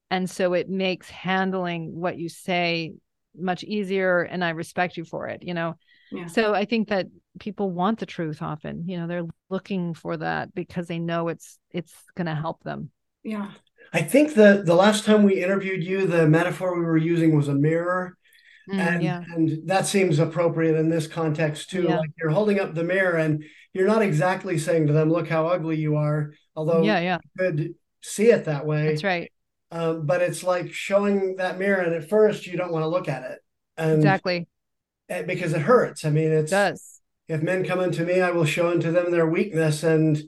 and 0.09 0.29
so 0.29 0.53
it 0.53 0.69
makes 0.69 1.09
handling 1.09 1.95
what 1.99 2.17
you 2.17 2.29
say 2.29 2.93
much 3.35 3.63
easier 3.63 4.21
and 4.21 4.43
i 4.43 4.49
respect 4.49 4.97
you 4.97 5.05
for 5.05 5.27
it 5.27 5.41
you 5.43 5.53
know 5.53 5.75
Yeah. 6.11 6.27
so 6.27 6.53
I 6.53 6.65
think 6.65 6.89
that 6.89 7.07
people 7.39 7.71
want 7.71 7.99
the 7.99 8.05
truth 8.05 8.41
often. 8.41 8.87
You 8.87 8.99
know, 8.99 9.07
they're 9.07 9.27
looking 9.49 9.93
for 9.93 10.17
that 10.17 10.53
because 10.53 10.87
they 10.87 10.99
know 10.99 11.29
it's 11.29 11.57
it's 11.71 11.93
going 12.15 12.27
to 12.27 12.35
help 12.35 12.63
them. 12.63 12.91
Yeah. 13.23 13.51
I 13.93 14.01
think 14.01 14.33
the 14.35 14.63
the 14.65 14.75
last 14.75 15.05
time 15.05 15.23
we 15.23 15.43
interviewed 15.43 15.83
you, 15.83 16.07
the 16.07 16.27
metaphor 16.27 16.77
we 16.77 16.85
were 16.85 16.97
using 16.97 17.35
was 17.35 17.47
a 17.47 17.53
mirror. 17.55 18.17
Mm, 18.69 18.77
and 18.79 19.03
yeah. 19.03 19.23
and 19.35 19.67
that 19.67 19.87
seems 19.87 20.19
appropriate 20.19 20.77
in 20.77 20.89
this 20.89 21.07
context 21.07 21.71
too 21.71 21.83
Yeah. 21.83 21.97
like 21.97 22.11
you're 22.19 22.29
holding 22.29 22.59
up 22.59 22.75
the 22.75 22.83
mirror 22.83 23.17
and 23.17 23.43
you're 23.73 23.87
not 23.87 24.03
exactly 24.03 24.59
saying 24.59 24.85
to 24.87 24.93
them 24.93 25.09
look 25.09 25.27
how 25.27 25.47
ugly 25.47 25.77
you 25.77 25.95
are 25.95 26.31
although 26.55 26.83
Yeah, 26.83 26.99
yeah. 26.99 27.17
you 27.23 27.29
could 27.39 27.75
see 28.03 28.27
it 28.29 28.45
that 28.45 28.67
way 28.67 28.89
That's 28.89 29.03
right. 29.03 29.31
um, 29.71 30.05
but 30.05 30.21
it's 30.21 30.43
like 30.43 30.71
showing 30.71 31.37
that 31.37 31.57
mirror 31.57 31.81
and 31.81 31.95
at 31.95 32.07
first 32.07 32.45
you 32.45 32.55
don't 32.55 32.71
want 32.71 32.83
to 32.83 32.87
look 32.87 33.09
at 33.09 33.23
it 33.31 33.39
and 33.77 33.95
Exactly. 33.95 34.47
and 35.09 35.25
because 35.25 35.53
it 35.53 35.61
hurts 35.61 36.05
i 36.05 36.11
mean 36.11 36.31
It 36.31 36.47
does. 36.51 37.01
if 37.27 37.41
men 37.41 37.65
come 37.65 37.79
into 37.79 38.05
me 38.05 38.21
i 38.21 38.29
will 38.29 38.45
show 38.45 38.69
unto 38.69 38.91
them 38.91 39.09
their 39.09 39.27
weakness 39.27 39.81
and 39.81 40.21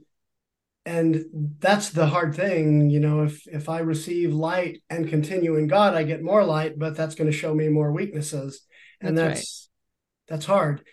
and 0.86 1.24
that's 1.60 1.90
the 1.92 2.06
hard 2.08 2.36
thing 2.36 2.90
you 2.90 3.00
know 3.00 3.24
if 3.24 3.48
if 3.48 3.70
i 3.70 3.80
receive 3.80 4.34
light 4.34 4.82
and 4.90 5.08
continue 5.10 5.56
in 5.56 5.68
god 5.68 5.94
i 5.96 6.04
get 6.04 6.22
more 6.22 6.44
light 6.44 6.78
but 6.78 6.96
that's 6.96 7.16
going 7.16 7.30
to 7.32 7.38
show 7.38 7.54
me 7.54 7.70
more 7.70 7.92
weaknesses 7.92 8.62
and 9.02 9.18
That's 9.18 9.40
that's 9.40 9.70
that's 10.28 10.46
hard 10.46 10.84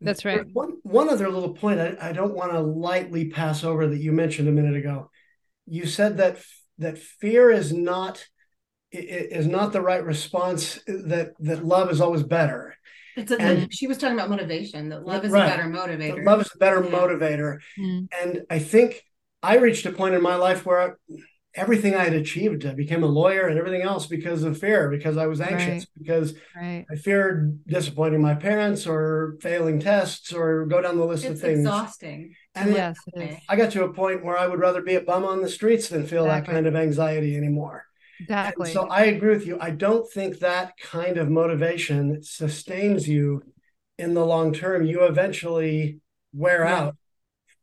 That's 0.00 0.22
There's 0.22 0.38
right. 0.38 0.46
one 0.52 0.72
one 0.82 1.08
other 1.08 1.28
little 1.30 1.54
point 1.54 1.80
I, 1.80 1.96
I 2.00 2.12
don't 2.12 2.34
want 2.34 2.52
to 2.52 2.60
lightly 2.60 3.28
pass 3.30 3.62
over 3.64 3.86
that 3.86 3.98
you 4.00 4.12
mentioned 4.12 4.48
a 4.48 4.52
minute 4.52 4.76
ago 4.76 5.10
you 5.66 5.86
said 5.86 6.16
that 6.18 6.38
that 6.78 6.98
fear 6.98 7.50
is 7.50 7.72
not 7.72 8.24
i- 8.94 8.98
i- 8.98 9.28
is 9.40 9.46
not 9.46 9.72
the 9.72 9.80
right 9.80 10.04
response 10.04 10.80
that 10.86 11.32
that 11.40 11.64
love 11.64 11.90
is 11.90 12.00
always 12.00 12.22
better 12.24 12.74
It's 13.16 13.30
a, 13.32 13.40
And- 13.40 13.72
she 13.72 13.86
was 13.86 13.96
talking 13.98 14.16
about 14.18 14.28
motivation, 14.28 14.88
that 14.90 15.04
love 15.06 15.24
is 15.24 15.30
Right. 15.32 15.46
a 15.46 15.50
better 15.56 15.70
that 15.70 15.78
motivator. 15.80 16.24
love 16.24 16.40
is 16.42 16.50
a 16.54 16.58
better 16.58 16.82
Yeah. 16.84 16.90
motivator 16.98 17.50
Mm, 17.78 18.08
and 18.22 18.42
I 18.50 18.58
think 18.58 19.02
I 19.42 19.58
reached 19.58 19.86
a 19.86 19.92
point 19.92 20.14
in 20.14 20.22
my 20.22 20.36
life 20.36 20.64
where 20.66 20.80
I, 20.80 20.90
everything 21.54 21.94
I 21.94 22.04
had 22.04 22.14
achieved, 22.14 22.66
I 22.66 22.74
became 22.74 23.02
a 23.02 23.06
lawyer 23.06 23.46
and 23.46 23.58
everything 23.58 23.82
else 23.82 24.06
because 24.06 24.42
of 24.42 24.58
fear, 24.58 24.90
because 24.90 25.16
I 25.16 25.26
was 25.26 25.40
anxious, 25.40 25.68
Right. 25.84 25.86
because 25.98 26.34
right. 26.54 26.84
I 26.90 26.96
feared 26.96 27.64
disappointing 27.66 28.20
my 28.20 28.34
parents 28.34 28.86
or 28.86 29.36
failing 29.40 29.80
tests 29.80 30.32
or 30.32 30.66
go 30.66 30.80
down 30.82 30.96
the 30.98 31.04
list 31.04 31.24
of 31.24 31.32
it's 31.32 31.40
things. 31.40 31.60
exhausting. 31.60 32.34
And 32.54 32.70
it- 32.70 32.76
Yes, 32.76 32.98
it 33.14 33.22
is. 33.30 33.36
I 33.48 33.56
got 33.56 33.70
to 33.72 33.84
a 33.84 33.92
point 33.92 34.24
where 34.24 34.36
I 34.36 34.46
would 34.46 34.58
rather 34.60 34.82
be 34.82 34.94
a 34.96 35.00
bum 35.00 35.24
on 35.24 35.40
the 35.42 35.48
streets 35.48 35.88
than 35.88 36.06
feel 36.06 36.24
Exactly. 36.24 36.52
that 36.52 36.54
kind 36.56 36.66
of 36.66 36.76
anxiety 36.76 37.36
anymore. 37.36 37.84
And 38.18 38.28
Exactly. 38.28 38.72
so 38.72 38.88
I 38.88 39.04
agree 39.04 39.30
with 39.34 39.46
you. 39.46 39.58
I 39.60 39.70
don't 39.70 40.10
think 40.10 40.38
that 40.38 40.76
kind 40.78 41.18
of 41.18 41.28
motivation 41.30 42.22
sustains 42.22 43.06
you 43.06 43.42
in 43.98 44.14
the 44.14 44.24
long 44.24 44.52
term. 44.54 44.84
You 44.86 45.04
eventually 45.04 46.00
wear 46.34 46.64
Yeah. 46.64 46.78
out. 46.78 46.96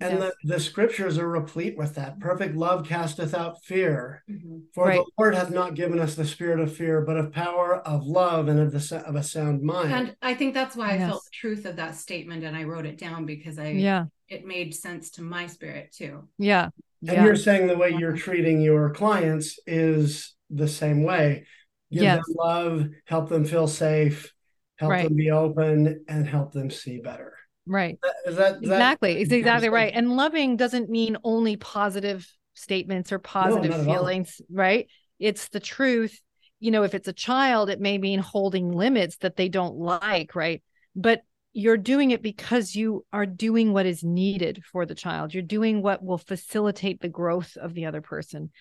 And 0.04 0.20
Yes. 0.20 0.34
the, 0.44 0.54
the 0.56 0.60
scriptures 0.60 1.18
are 1.18 1.30
replete 1.30 1.78
with 1.78 1.96
that. 1.96 2.20
Perfect 2.20 2.56
love 2.56 2.86
casteth 2.86 3.34
out 3.34 3.64
fear. 3.64 4.22
Mhm. 4.30 4.64
For 4.74 4.88
Right. 4.88 4.98
the 4.98 5.12
Lord 5.18 5.34
hath 5.36 5.50
not 5.50 5.76
given 5.76 5.98
us 5.98 6.16
the 6.16 6.26
spirit 6.26 6.60
of 6.60 6.76
fear, 6.76 7.02
but 7.02 7.16
of 7.16 7.32
power, 7.32 7.78
of 7.78 8.06
love, 8.06 8.50
and 8.50 8.60
of 8.60 8.72
the 8.74 9.04
of 9.08 9.16
a 9.16 9.24
sound 9.24 9.62
mind. 9.62 9.94
And 9.94 10.16
I 10.22 10.34
think 10.34 10.54
that's 10.54 10.76
why 10.76 10.92
I 10.92 10.98
felt 10.98 11.24
the 11.24 11.30
truth 11.32 11.66
of 11.66 11.78
that 11.78 11.96
statement 11.96 12.44
and 12.44 12.56
I 12.56 12.66
wrote 12.66 12.86
it 12.86 12.98
down 12.98 13.26
because 13.26 13.58
I 13.58 13.70
yeah. 13.70 14.06
it 14.28 14.46
made 14.46 14.76
sense 14.76 15.10
to 15.12 15.22
my 15.22 15.48
spirit 15.48 15.94
too. 15.94 16.28
Yeah. 16.38 16.70
And 17.02 17.12
Yeah. 17.18 17.24
you're 17.26 17.36
saying 17.38 17.68
the 17.68 17.78
way 17.78 17.92
you're 17.98 18.18
treating 18.18 18.60
your 18.62 18.90
clients 18.92 19.58
is 19.66 20.36
the 20.50 20.68
same 20.68 21.04
way. 21.04 21.46
Give 21.92 22.04
Yes. 22.04 22.26
them 22.28 22.36
love, 22.38 22.90
help 23.06 23.30
them 23.30 23.46
feel 23.46 23.68
safe, 23.68 24.34
help 24.80 24.90
Right. 24.92 25.08
them 25.08 25.16
be 25.16 25.32
open, 25.32 26.04
and 26.10 26.28
help 26.28 26.52
them 26.52 26.70
see 26.72 27.00
better. 27.00 27.33
Right. 27.66 27.98
Is 28.26 28.36
that, 28.36 28.56
is 28.62 28.70
that 28.70 28.76
exactly. 28.76 29.22
It's 29.22 29.32
exactly 29.32 29.70
right. 29.70 29.94
And 29.94 30.16
loving 30.16 30.58
doesn't 30.58 30.90
mean 30.90 31.18
only 31.24 31.56
positive 31.56 32.28
statements 32.54 33.12
or 33.12 33.20
positive 33.20 33.74
all. 33.74 33.84
feelings 33.84 34.42
right? 34.52 34.88
It's 35.20 35.50
the 35.50 35.60
truth. 35.60 36.20
You 36.60 36.72
know 36.72 36.84
if 36.84 36.94
it's 36.94 37.08
a 37.08 37.14
child 37.14 37.70
it 37.70 37.80
may 37.80 37.98
mean 37.98 38.20
holding 38.20 38.72
limits 38.72 39.18
that 39.18 39.36
they 39.36 39.50
don't 39.50 39.76
like 39.76 40.36
right? 40.36 40.62
But 40.96 41.22
you're 41.54 41.78
doing 41.78 42.12
it 42.12 42.22
because 42.22 42.76
you 42.76 43.06
are 43.14 43.26
doing 43.26 43.74
what 43.74 43.86
is 43.86 44.04
needed 44.04 44.64
for 44.72 44.86
the 44.86 44.96
child. 44.96 45.34
You're 45.34 45.44
doing 45.44 45.82
what 45.82 46.04
will 46.04 46.18
facilitate 46.18 47.00
the 47.00 47.10
growth 47.10 47.56
of 47.58 47.74
the 47.74 47.86
other 47.86 48.02
person. 48.02 48.52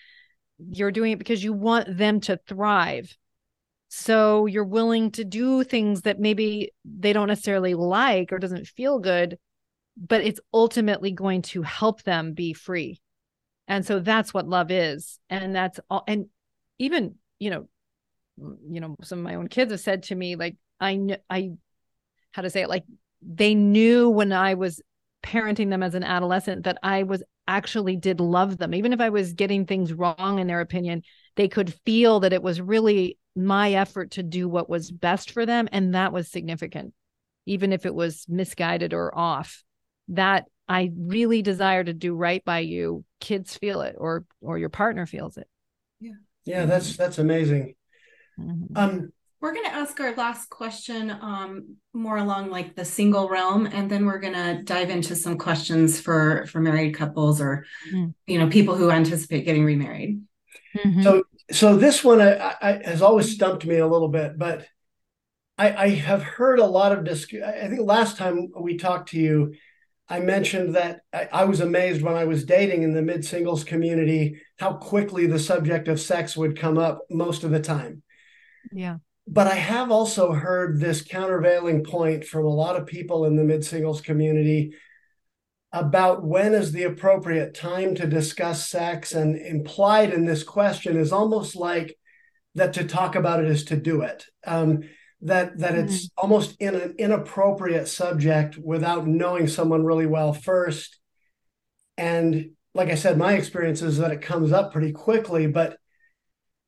You're 0.58 0.90
doing 0.90 1.12
it 1.12 1.18
because 1.18 1.42
you 1.42 1.54
want 1.54 1.96
them 1.96 2.20
to 2.20 2.38
thrive 2.46 3.16
so 3.94 4.46
you're 4.46 4.64
willing 4.64 5.10
to 5.10 5.22
do 5.22 5.62
things 5.62 6.02
that 6.02 6.18
maybe 6.18 6.72
they 6.84 7.12
don't 7.12 7.28
necessarily 7.28 7.74
like 7.74 8.32
or 8.32 8.38
doesn't 8.38 8.66
feel 8.66 8.98
good 8.98 9.38
but 9.96 10.22
it's 10.22 10.40
ultimately 10.52 11.12
going 11.12 11.42
to 11.42 11.62
help 11.62 12.02
them 12.02 12.32
be 12.32 12.52
free. 12.52 13.00
And 13.68 13.84
so 13.84 14.00
that's 14.00 14.32
what 14.32 14.48
love 14.48 14.70
is. 14.70 15.18
And 15.28 15.54
that's 15.54 15.78
all 15.90 16.04
and 16.06 16.26
even 16.78 17.16
you 17.38 17.50
know 17.50 17.68
you 18.38 18.80
know 18.80 18.96
some 19.02 19.18
of 19.18 19.24
my 19.24 19.34
own 19.34 19.48
kids 19.48 19.70
have 19.70 19.80
said 19.80 20.04
to 20.04 20.14
me 20.14 20.36
like 20.36 20.56
i 20.80 20.96
know 20.96 21.16
i 21.28 21.50
how 22.32 22.40
to 22.40 22.48
say 22.48 22.62
it 22.62 22.68
like 22.68 22.84
they 23.20 23.54
knew 23.54 24.08
when 24.08 24.32
i 24.32 24.54
was 24.54 24.80
parenting 25.22 25.68
them 25.68 25.82
as 25.82 25.94
an 25.94 26.02
adolescent 26.02 26.64
that 26.64 26.78
i 26.82 27.02
was 27.02 27.22
actually 27.46 27.96
did 27.96 28.20
love 28.20 28.56
them. 28.56 28.74
Even 28.74 28.92
if 28.92 29.00
i 29.00 29.10
was 29.10 29.34
getting 29.34 29.66
things 29.66 29.92
wrong 29.92 30.38
in 30.38 30.46
their 30.46 30.60
opinion 30.62 31.02
they 31.36 31.46
could 31.46 31.74
feel 31.84 32.20
that 32.20 32.32
it 32.32 32.42
was 32.42 32.60
really 32.60 33.18
my 33.34 33.72
effort 33.72 34.12
to 34.12 34.22
do 34.22 34.48
what 34.48 34.68
was 34.68 34.90
best 34.90 35.30
for 35.30 35.46
them 35.46 35.68
and 35.72 35.94
that 35.94 36.12
was 36.12 36.30
significant 36.30 36.92
even 37.46 37.72
if 37.72 37.86
it 37.86 37.94
was 37.94 38.26
misguided 38.28 38.92
or 38.92 39.16
off 39.16 39.64
that 40.08 40.44
i 40.68 40.90
really 40.96 41.42
desire 41.42 41.82
to 41.82 41.94
do 41.94 42.14
right 42.14 42.44
by 42.44 42.58
you 42.58 43.04
kids 43.20 43.56
feel 43.56 43.80
it 43.80 43.96
or 43.98 44.24
or 44.40 44.58
your 44.58 44.68
partner 44.68 45.06
feels 45.06 45.36
it 45.36 45.48
yeah 46.00 46.12
yeah 46.44 46.66
that's 46.66 46.96
that's 46.96 47.18
amazing 47.18 47.74
mm-hmm. 48.38 48.76
um 48.76 49.12
we're 49.42 49.52
going 49.52 49.66
to 49.66 49.74
ask 49.74 49.98
our 49.98 50.14
last 50.14 50.48
question 50.50 51.10
um, 51.10 51.74
more 51.92 52.16
along 52.16 52.48
like 52.48 52.76
the 52.76 52.84
single 52.84 53.28
realm 53.28 53.66
and 53.66 53.90
then 53.90 54.06
we're 54.06 54.20
going 54.20 54.32
to 54.34 54.62
dive 54.62 54.88
into 54.88 55.16
some 55.16 55.36
questions 55.36 56.00
for 56.00 56.46
for 56.46 56.60
married 56.60 56.94
couples 56.94 57.40
or 57.40 57.66
mm. 57.92 58.14
you 58.26 58.38
know 58.38 58.48
people 58.48 58.76
who 58.76 58.90
anticipate 58.90 59.44
getting 59.44 59.64
remarried 59.64 60.22
mm-hmm. 60.76 61.02
so 61.02 61.24
so 61.52 61.76
this 61.76 62.02
one 62.02 62.20
I, 62.20 62.54
I, 62.60 62.80
has 62.84 63.02
always 63.02 63.32
stumped 63.32 63.64
me 63.64 63.78
a 63.78 63.86
little 63.86 64.08
bit 64.08 64.38
but 64.38 64.66
I, 65.58 65.74
I 65.74 65.88
have 65.90 66.22
heard 66.22 66.58
a 66.58 66.66
lot 66.66 66.92
of 66.92 67.04
disc 67.04 67.32
i 67.34 67.68
think 67.68 67.80
last 67.82 68.16
time 68.16 68.48
we 68.58 68.76
talked 68.76 69.10
to 69.10 69.18
you 69.18 69.54
I 70.08 70.20
mentioned 70.20 70.74
that 70.74 71.00
I, 71.10 71.28
I, 71.32 71.44
was 71.44 71.60
amazed 71.60 72.02
when 72.02 72.16
I 72.16 72.26
was 72.26 72.44
dating 72.44 72.82
in 72.82 72.92
the 72.92 73.00
mid 73.00 73.24
singles 73.24 73.64
community 73.64 74.42
how 74.58 74.74
quickly 74.74 75.26
the 75.26 75.38
subject 75.38 75.88
of 75.88 75.98
sex 75.98 76.36
would 76.36 76.58
come 76.58 76.76
up 76.76 77.00
most 77.08 77.44
of 77.44 77.50
the 77.50 77.60
time. 77.60 78.02
Yeah. 78.70 78.98
But 79.26 79.46
I 79.46 79.54
have 79.54 79.90
also 79.90 80.32
heard 80.32 80.78
this 80.78 81.00
countervailing 81.00 81.84
point 81.84 82.26
from 82.26 82.44
a 82.44 82.50
lot 82.50 82.76
of 82.76 82.86
people 82.86 83.24
in 83.24 83.36
the 83.36 83.44
mid 83.44 83.64
singles 83.64 84.02
community 84.02 84.74
about 85.72 86.22
when 86.22 86.54
is 86.54 86.72
the 86.72 86.82
appropriate 86.82 87.54
time 87.54 87.94
to 87.94 88.06
discuss 88.06 88.68
sex. 88.68 89.12
And 89.12 89.36
implied 89.36 90.12
in 90.12 90.26
this 90.26 90.42
question 90.42 90.96
is 90.96 91.12
almost 91.12 91.56
like 91.56 91.96
that 92.54 92.74
to 92.74 92.84
talk 92.84 93.14
about 93.14 93.42
it 93.42 93.50
is 93.50 93.64
to 93.64 93.76
do 93.76 94.02
it. 94.02 94.26
Um, 94.46 94.82
that 95.22 95.58
that 95.58 95.72
mm-hmm. 95.74 95.84
it's 95.84 96.10
almost 96.18 96.56
in 96.60 96.74
an 96.74 96.94
inappropriate 96.98 97.88
subject 97.88 98.58
without 98.58 99.06
knowing 99.06 99.46
someone 99.46 99.84
really 99.84 100.06
well 100.06 100.32
first 100.32 100.98
and 101.96 102.50
like 102.74 102.88
i 102.88 102.94
said 102.94 103.16
my 103.16 103.34
experience 103.34 103.82
is 103.82 103.98
that 103.98 104.10
it 104.10 104.20
comes 104.20 104.52
up 104.52 104.72
pretty 104.72 104.92
quickly 104.92 105.46
but 105.46 105.76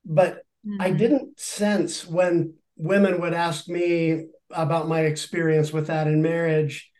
but 0.04 0.36
mm-hmm. 0.66 0.80
i 0.80 0.90
didn't 0.90 1.38
sense 1.38 2.06
when 2.06 2.54
women 2.76 3.20
would 3.20 3.34
ask 3.34 3.68
me 3.68 4.26
about 4.50 4.88
my 4.88 5.00
experience 5.00 5.72
with 5.72 5.88
that 5.88 6.06
in 6.06 6.22
marriage 6.22 6.90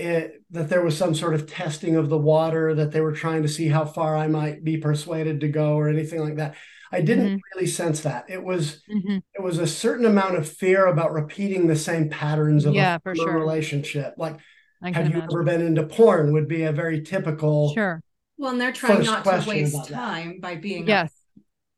it, 0.00 0.42
that 0.50 0.68
there 0.68 0.82
was 0.82 0.96
some 0.96 1.14
sort 1.14 1.34
of 1.34 1.46
testing 1.46 1.96
of 1.96 2.08
the 2.08 2.18
water 2.18 2.74
that 2.74 2.90
they 2.90 3.00
were 3.00 3.12
trying 3.12 3.42
to 3.42 3.48
see 3.48 3.68
how 3.68 3.84
far 3.84 4.16
i 4.16 4.26
might 4.26 4.64
be 4.64 4.76
persuaded 4.76 5.40
to 5.40 5.48
go 5.48 5.74
or 5.74 5.88
anything 5.88 6.20
like 6.20 6.36
that 6.36 6.54
I 6.92 7.02
didn't 7.02 7.26
mm-hmm. 7.26 7.36
really 7.54 7.66
sense 7.68 8.00
that. 8.00 8.24
It 8.28 8.42
was 8.42 8.82
mm-hmm. 8.90 9.18
it 9.34 9.42
was 9.42 9.58
a 9.58 9.66
certain 9.66 10.06
amount 10.06 10.36
of 10.36 10.48
fear 10.48 10.86
about 10.86 11.12
repeating 11.12 11.66
the 11.66 11.76
same 11.76 12.08
patterns 12.08 12.64
of 12.64 12.74
yeah, 12.74 12.96
a, 12.96 13.00
for 13.00 13.14
sure. 13.14 13.38
relationship. 13.38 14.14
Like, 14.16 14.38
have 14.82 15.08
you 15.08 15.20
ever 15.20 15.44
been 15.44 15.60
into 15.60 15.84
porn? 15.84 16.32
Would 16.32 16.48
be 16.48 16.64
a 16.64 16.72
very 16.72 17.02
typical. 17.02 17.72
Sure. 17.74 18.02
Well, 18.38 18.52
and 18.52 18.60
they're 18.60 18.72
trying 18.72 19.04
not 19.04 19.24
to 19.24 19.44
waste 19.46 19.88
time 19.88 20.28
that. 20.28 20.40
by 20.40 20.56
being 20.56 20.86
yes. 20.86 21.12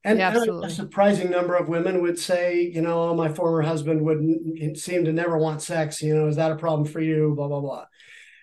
And, 0.05 0.19
yeah, 0.19 0.37
and, 0.37 0.65
a 0.65 0.71
surprising 0.71 1.31
number 1.31 1.55
of 1.55 1.69
women 1.69 2.03
would 2.03 2.19
say, 2.19 2.61
you 2.63 2.81
know, 2.81 3.11
oh, 3.11 3.15
my 3.15 3.29
former 3.29 3.63
husband 3.63 4.03
would 4.03 4.77
seem 4.77 5.05
to 5.05 5.13
never 5.13 5.39
want 5.39 5.63
sex. 5.63 6.03
You 6.03 6.17
know, 6.17 6.27
is 6.27 6.37
that 6.37 6.51
a 6.51 6.57
problem 6.57 6.89
for 6.89 7.01
you? 7.01 7.35
Blah 7.37 7.49
blah 7.49 7.61
blah. 7.61 7.85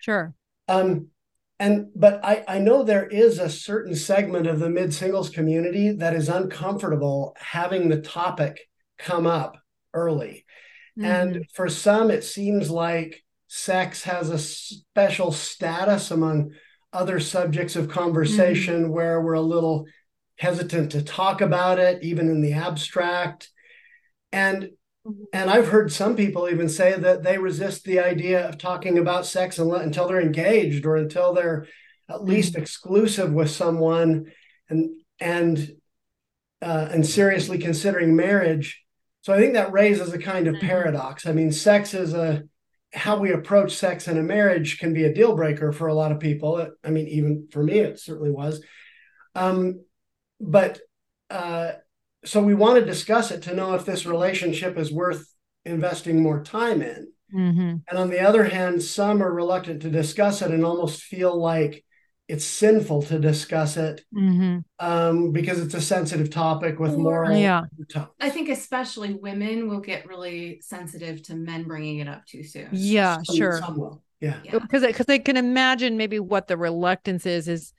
Sure. 0.00 0.34
Um, 0.68 1.08
and 1.60 1.88
but 1.94 2.24
I, 2.24 2.42
I 2.48 2.58
know 2.58 2.82
there 2.82 3.06
is 3.06 3.38
a 3.38 3.50
certain 3.50 3.94
segment 3.94 4.46
of 4.46 4.58
the 4.58 4.70
mid 4.70 4.92
singles 4.94 5.28
community 5.28 5.92
that 5.92 6.14
is 6.14 6.28
uncomfortable 6.28 7.36
having 7.38 7.88
the 7.88 8.00
topic 8.00 8.60
come 8.98 9.26
up 9.26 9.56
early 9.92 10.46
mm-hmm. 10.98 11.04
and 11.04 11.46
for 11.52 11.68
some 11.68 12.10
it 12.10 12.24
seems 12.24 12.70
like 12.70 13.22
sex 13.46 14.04
has 14.04 14.30
a 14.30 14.38
special 14.38 15.32
status 15.32 16.10
among 16.10 16.52
other 16.92 17.20
subjects 17.20 17.76
of 17.76 17.88
conversation 17.88 18.84
mm-hmm. 18.84 18.92
where 18.92 19.20
we're 19.20 19.34
a 19.34 19.40
little 19.40 19.84
hesitant 20.36 20.92
to 20.92 21.02
talk 21.02 21.40
about 21.40 21.78
it 21.78 22.02
even 22.02 22.28
in 22.28 22.40
the 22.40 22.54
abstract 22.54 23.50
and. 24.32 24.70
And 25.32 25.50
I've 25.50 25.68
heard 25.68 25.92
some 25.92 26.14
people 26.14 26.48
even 26.48 26.68
say 26.68 26.94
that 26.98 27.22
they 27.22 27.38
resist 27.38 27.84
the 27.84 28.00
idea 28.00 28.46
of 28.46 28.58
talking 28.58 28.98
about 28.98 29.26
sex 29.26 29.58
until 29.58 30.06
they're 30.06 30.20
engaged 30.20 30.84
or 30.84 30.96
until 30.96 31.32
they're 31.32 31.66
at 32.08 32.24
least 32.24 32.52
mm-hmm. 32.52 32.62
exclusive 32.62 33.32
with 33.32 33.50
someone 33.50 34.32
and 34.68 34.90
and 35.18 35.76
uh, 36.60 36.88
and 36.90 37.06
seriously 37.06 37.58
considering 37.58 38.14
marriage. 38.14 38.82
So 39.22 39.32
I 39.32 39.38
think 39.38 39.54
that 39.54 39.72
raises 39.72 40.12
a 40.12 40.18
kind 40.18 40.46
of 40.46 40.56
mm-hmm. 40.56 40.66
paradox. 40.66 41.26
I 41.26 41.32
mean, 41.32 41.52
sex 41.52 41.94
is 41.94 42.12
a 42.12 42.44
how 42.92 43.18
we 43.18 43.32
approach 43.32 43.76
sex 43.76 44.08
in 44.08 44.18
a 44.18 44.22
marriage 44.22 44.78
can 44.78 44.92
be 44.92 45.04
a 45.04 45.14
deal 45.14 45.36
breaker 45.36 45.72
for 45.72 45.86
a 45.86 45.94
lot 45.94 46.12
of 46.12 46.18
people. 46.18 46.66
I 46.84 46.90
mean, 46.90 47.06
even 47.08 47.48
for 47.52 47.62
me, 47.62 47.78
it 47.78 48.00
certainly 48.00 48.30
was. 48.30 48.62
Um, 49.34 49.84
but 50.40 50.80
uh, 51.30 51.72
so 52.24 52.42
we 52.42 52.54
want 52.54 52.78
to 52.78 52.84
discuss 52.84 53.30
it 53.30 53.42
to 53.42 53.54
know 53.54 53.74
if 53.74 53.84
this 53.84 54.06
relationship 54.06 54.76
is 54.76 54.92
worth 54.92 55.26
investing 55.64 56.22
more 56.22 56.42
time 56.42 56.82
in. 56.82 57.12
Mm-hmm. 57.34 57.76
And 57.88 57.98
on 57.98 58.10
the 58.10 58.20
other 58.20 58.44
hand, 58.44 58.82
some 58.82 59.22
are 59.22 59.32
reluctant 59.32 59.82
to 59.82 59.90
discuss 59.90 60.42
it 60.42 60.50
and 60.50 60.64
almost 60.64 61.02
feel 61.02 61.40
like 61.40 61.84
it's 62.30 62.44
sinful 62.44 63.02
to 63.02 63.18
discuss 63.18 63.76
it 63.76 64.04
mm-hmm. 64.14 64.58
um, 64.78 65.32
because 65.32 65.58
it's 65.58 65.74
a 65.74 65.80
sensitive 65.80 66.30
topic 66.30 66.78
with 66.78 66.96
moral. 66.96 67.36
Yeah, 67.36 67.62
I 68.20 68.30
think 68.30 68.48
especially 68.48 69.14
women 69.14 69.68
will 69.68 69.80
get 69.80 70.06
really 70.06 70.60
sensitive 70.62 71.22
to 71.24 71.34
men 71.34 71.64
bringing 71.64 71.98
it 71.98 72.06
up 72.06 72.24
too 72.26 72.44
soon. 72.44 72.68
Yeah, 72.70 73.18
some, 73.24 73.36
sure. 73.36 73.58
Some 73.58 73.78
will. 73.78 74.02
Yeah, 74.20 74.38
because 74.44 74.86
because 74.86 75.06
they 75.06 75.18
can 75.18 75.36
imagine 75.36 75.96
maybe 75.96 76.20
what 76.20 76.46
the 76.46 76.56
reluctance 76.56 77.26
is. 77.26 77.48
Is 77.48 77.72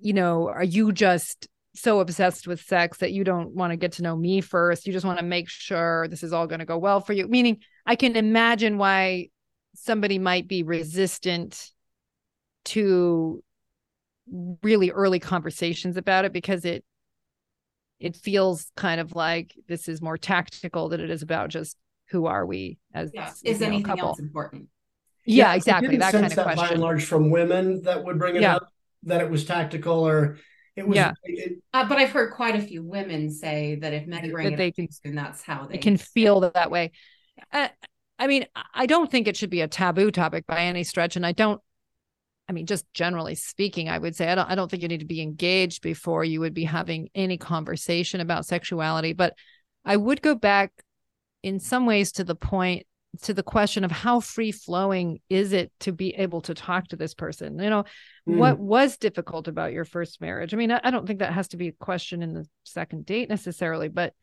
you 0.00 0.14
know, 0.14 0.48
are 0.48 0.64
you 0.64 0.90
just 0.90 1.46
so 1.74 2.00
obsessed 2.00 2.48
with 2.48 2.60
sex 2.60 2.98
that 2.98 3.12
you 3.12 3.24
don't 3.24 3.54
want 3.54 3.72
to 3.72 3.76
get 3.76 3.92
to 3.92 4.02
know 4.02 4.16
me 4.16 4.40
first. 4.40 4.86
You 4.86 4.92
just 4.92 5.06
want 5.06 5.18
to 5.18 5.24
make 5.24 5.48
sure 5.48 6.08
this 6.08 6.22
is 6.22 6.32
all 6.32 6.46
going 6.46 6.58
to 6.58 6.64
go 6.64 6.78
well 6.78 7.00
for 7.00 7.12
you. 7.12 7.28
Meaning, 7.28 7.58
I 7.86 7.96
can 7.96 8.16
imagine 8.16 8.76
why 8.76 9.28
somebody 9.74 10.18
might 10.18 10.48
be 10.48 10.62
resistant 10.62 11.70
to 12.66 13.42
really 14.62 14.90
early 14.90 15.18
conversations 15.18 15.96
about 15.96 16.24
it 16.24 16.32
because 16.32 16.64
it 16.64 16.84
it 17.98 18.16
feels 18.16 18.70
kind 18.76 19.00
of 19.00 19.14
like 19.14 19.54
this 19.68 19.88
is 19.88 20.00
more 20.00 20.16
tactical 20.16 20.88
than 20.88 21.00
it 21.00 21.10
is 21.10 21.22
about 21.22 21.50
just 21.50 21.76
who 22.10 22.26
are 22.26 22.46
we 22.46 22.78
as 22.94 23.10
yeah. 23.12 23.30
is 23.44 23.60
anything 23.60 23.84
couple. 23.84 24.08
else 24.08 24.20
important 24.20 24.68
yeah, 25.26 25.46
yeah 25.46 25.54
exactly 25.54 25.96
that 25.96 26.12
kind 26.12 26.26
of 26.26 26.34
that 26.34 26.44
question 26.44 26.64
by 26.64 26.72
and 26.72 26.80
large 26.80 27.04
from 27.04 27.30
women 27.30 27.82
that 27.82 28.04
would 28.04 28.18
bring 28.18 28.36
it 28.36 28.42
yeah. 28.42 28.56
up 28.56 28.68
that 29.04 29.20
it 29.20 29.30
was 29.30 29.44
tactical 29.44 30.06
or 30.06 30.38
it 30.80 30.88
was, 30.88 30.96
yeah. 30.96 31.12
It, 31.24 31.62
uh, 31.72 31.86
but 31.86 31.98
I've 31.98 32.10
heard 32.10 32.32
quite 32.32 32.56
a 32.56 32.60
few 32.62 32.82
women 32.82 33.30
say 33.30 33.76
that 33.76 33.92
if 33.92 34.06
men 34.06 34.30
bring 34.30 34.46
that 34.46 34.52
it 34.54 34.56
they 34.56 34.72
can, 34.72 34.90
soon, 34.90 35.14
that's 35.14 35.42
how 35.42 35.66
they, 35.66 35.74
they 35.74 35.78
can 35.78 35.96
feel 35.96 36.40
that, 36.40 36.54
that 36.54 36.70
way. 36.70 36.92
Uh, 37.52 37.68
I 38.18 38.26
mean, 38.26 38.46
I 38.74 38.86
don't 38.86 39.10
think 39.10 39.28
it 39.28 39.36
should 39.36 39.50
be 39.50 39.60
a 39.60 39.68
taboo 39.68 40.10
topic 40.10 40.46
by 40.46 40.62
any 40.62 40.82
stretch. 40.84 41.16
And 41.16 41.26
I 41.26 41.32
don't, 41.32 41.60
I 42.48 42.52
mean, 42.52 42.66
just 42.66 42.84
generally 42.94 43.34
speaking, 43.34 43.88
I 43.88 43.98
would 43.98 44.16
say 44.16 44.28
I 44.28 44.34
don't, 44.34 44.50
I 44.50 44.54
don't 44.54 44.70
think 44.70 44.82
you 44.82 44.88
need 44.88 45.00
to 45.00 45.06
be 45.06 45.20
engaged 45.20 45.82
before 45.82 46.24
you 46.24 46.40
would 46.40 46.54
be 46.54 46.64
having 46.64 47.10
any 47.14 47.36
conversation 47.36 48.20
about 48.20 48.46
sexuality. 48.46 49.12
But 49.12 49.34
I 49.84 49.96
would 49.96 50.22
go 50.22 50.34
back 50.34 50.72
in 51.42 51.60
some 51.60 51.86
ways 51.86 52.12
to 52.12 52.24
the 52.24 52.34
point 52.34 52.86
to 53.22 53.34
the 53.34 53.42
question 53.42 53.84
of 53.84 53.90
how 53.90 54.20
free 54.20 54.52
flowing 54.52 55.18
is 55.28 55.52
it 55.52 55.72
to 55.80 55.92
be 55.92 56.14
able 56.14 56.40
to 56.42 56.54
talk 56.54 56.88
to 56.88 56.96
this 56.96 57.14
person? 57.14 57.58
You 57.58 57.70
know 57.70 57.84
mm. 58.28 58.36
what 58.36 58.58
was 58.58 58.96
difficult 58.96 59.48
about 59.48 59.72
your 59.72 59.84
first 59.84 60.20
marriage? 60.20 60.54
I 60.54 60.56
mean 60.56 60.70
I, 60.70 60.80
I, 60.84 60.90
don't 60.90 61.06
think 61.06 61.18
that 61.18 61.32
has 61.32 61.48
to 61.48 61.56
be 61.56 61.68
a 61.68 61.72
question 61.72 62.22
in 62.22 62.34
the 62.34 62.46
second 62.64 63.06
date 63.06 63.28
necessarily 63.28 63.88
but 63.88 64.14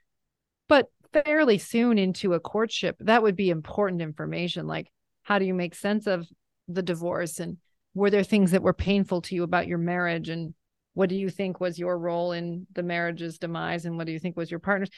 but 0.69 0.88
fairly 1.13 1.57
soon 1.57 1.97
into 1.97 2.33
a 2.33 2.39
courtship 2.39 2.97
that 2.99 3.23
would 3.23 3.35
be 3.35 3.49
important 3.49 4.01
information 4.01 4.67
like 4.67 4.91
how 5.27 5.39
do 5.39 5.45
you 5.45 5.53
make 5.53 5.75
sense 5.75 6.07
of 6.07 6.25
the 6.69 6.81
divorce? 6.81 7.41
And 7.41 7.57
were 7.93 8.09
there 8.09 8.23
things 8.23 8.51
that 8.51 8.61
were 8.61 8.73
painful 8.73 9.21
to 9.23 9.35
you 9.35 9.43
about 9.43 9.67
your 9.67 9.77
marriage? 9.77 10.29
And 10.29 10.53
what 10.93 11.09
do 11.09 11.15
you 11.15 11.29
think 11.29 11.59
was 11.59 11.77
your 11.77 11.97
role 11.97 12.31
in 12.31 12.65
the 12.73 12.81
marriage's 12.81 13.38
demise? 13.38 13.85
And 13.85 13.97
what 13.97 14.05
do 14.05 14.13
you 14.13 14.19
think 14.19 14.38
was 14.38 14.49
your 14.49 14.61
partner's 14.61 14.89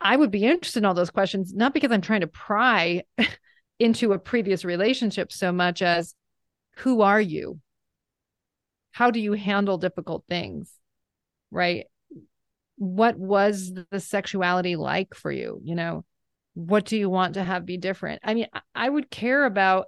i 0.00 0.16
would 0.16 0.30
be 0.30 0.44
interested 0.44 0.80
in 0.80 0.84
all 0.84 0.94
those 0.94 1.10
questions 1.10 1.54
not 1.54 1.74
because 1.74 1.90
i'm 1.92 2.00
trying 2.00 2.20
to 2.20 2.26
pry 2.26 3.02
into 3.78 4.12
a 4.12 4.18
previous 4.18 4.64
relationship 4.64 5.30
so 5.32 5.52
much 5.52 5.82
as 5.82 6.14
who 6.78 7.00
are 7.02 7.20
you? 7.20 7.60
How 8.92 9.10
do 9.10 9.20
you 9.20 9.32
handle 9.32 9.78
difficult 9.78 10.24
things 10.28 10.72
right? 11.50 11.86
What 12.76 13.16
was 13.16 13.72
the 13.90 14.00
sexuality 14.00 14.76
like 14.76 15.14
for 15.14 15.30
you 15.30 15.60
you 15.62 15.74
know? 15.74 16.04
What 16.54 16.86
do 16.86 16.96
you 16.96 17.10
want 17.10 17.34
to 17.34 17.44
have 17.44 17.66
be 17.66 17.76
different? 17.76 18.20
I 18.24 18.34
mean 18.34 18.46
i 18.74 18.88
would 18.88 19.10
care 19.10 19.44
about 19.44 19.86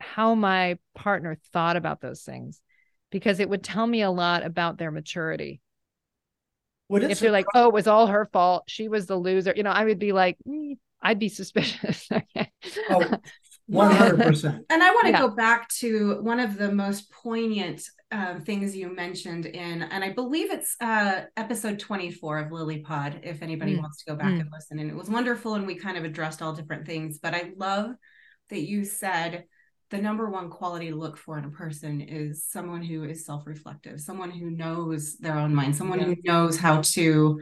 how 0.00 0.34
my 0.34 0.78
partner 0.94 1.38
thought 1.52 1.76
about 1.76 2.00
those 2.00 2.22
things 2.22 2.60
because 3.10 3.40
it 3.40 3.48
would 3.48 3.64
tell 3.64 3.86
me 3.86 4.02
a 4.02 4.10
lot 4.10 4.44
about 4.44 4.78
their 4.78 4.90
maturity 4.90 5.60
if 6.90 7.20
they're 7.20 7.30
like 7.30 7.46
oh 7.54 7.68
it 7.68 7.74
was 7.74 7.86
all 7.86 8.06
her 8.06 8.24
fault 8.26 8.64
she 8.66 8.88
was 8.88 9.06
the 9.06 9.16
loser 9.16 9.52
you 9.56 9.62
know 9.62 9.70
i 9.70 9.84
would 9.84 9.98
be 9.98 10.12
like 10.12 10.36
mm, 10.46 10.76
i'd 11.02 11.18
be 11.18 11.28
suspicious 11.28 12.08
oh, 12.90 13.18
100% 13.70 14.64
and 14.70 14.82
i 14.82 14.90
want 14.90 15.06
to 15.06 15.10
yeah. 15.10 15.20
go 15.20 15.28
back 15.28 15.68
to 15.68 16.20
one 16.22 16.40
of 16.40 16.56
the 16.56 16.72
most 16.72 17.12
poignant 17.12 17.82
um, 18.10 18.40
things 18.40 18.74
you 18.74 18.94
mentioned 18.94 19.44
in, 19.44 19.82
and 19.82 20.02
I 20.02 20.10
believe 20.12 20.50
it's 20.50 20.76
uh, 20.80 21.24
episode 21.36 21.78
24 21.78 22.38
of 22.38 22.52
Lily 22.52 22.78
Pod, 22.78 23.20
if 23.22 23.42
anybody 23.42 23.76
mm. 23.76 23.80
wants 23.80 24.02
to 24.02 24.10
go 24.10 24.16
back 24.16 24.32
mm. 24.32 24.40
and 24.40 24.48
listen. 24.50 24.78
And 24.78 24.90
it 24.90 24.96
was 24.96 25.10
wonderful, 25.10 25.54
and 25.54 25.66
we 25.66 25.74
kind 25.74 25.98
of 25.98 26.04
addressed 26.04 26.40
all 26.40 26.54
different 26.54 26.86
things. 26.86 27.18
But 27.18 27.34
I 27.34 27.52
love 27.56 27.90
that 28.48 28.62
you 28.62 28.86
said 28.86 29.44
the 29.90 29.98
number 29.98 30.28
one 30.28 30.50
quality 30.50 30.90
to 30.90 30.96
look 30.96 31.16
for 31.16 31.38
in 31.38 31.44
a 31.44 31.50
person 31.50 32.00
is 32.00 32.44
someone 32.44 32.82
who 32.82 33.04
is 33.04 33.24
self-reflective, 33.24 34.00
someone 34.00 34.30
who 34.30 34.50
knows 34.50 35.16
their 35.16 35.38
own 35.38 35.54
mind, 35.54 35.74
someone 35.74 36.00
yeah. 36.00 36.06
who 36.06 36.16
knows 36.24 36.58
how 36.58 36.82
to 36.82 37.40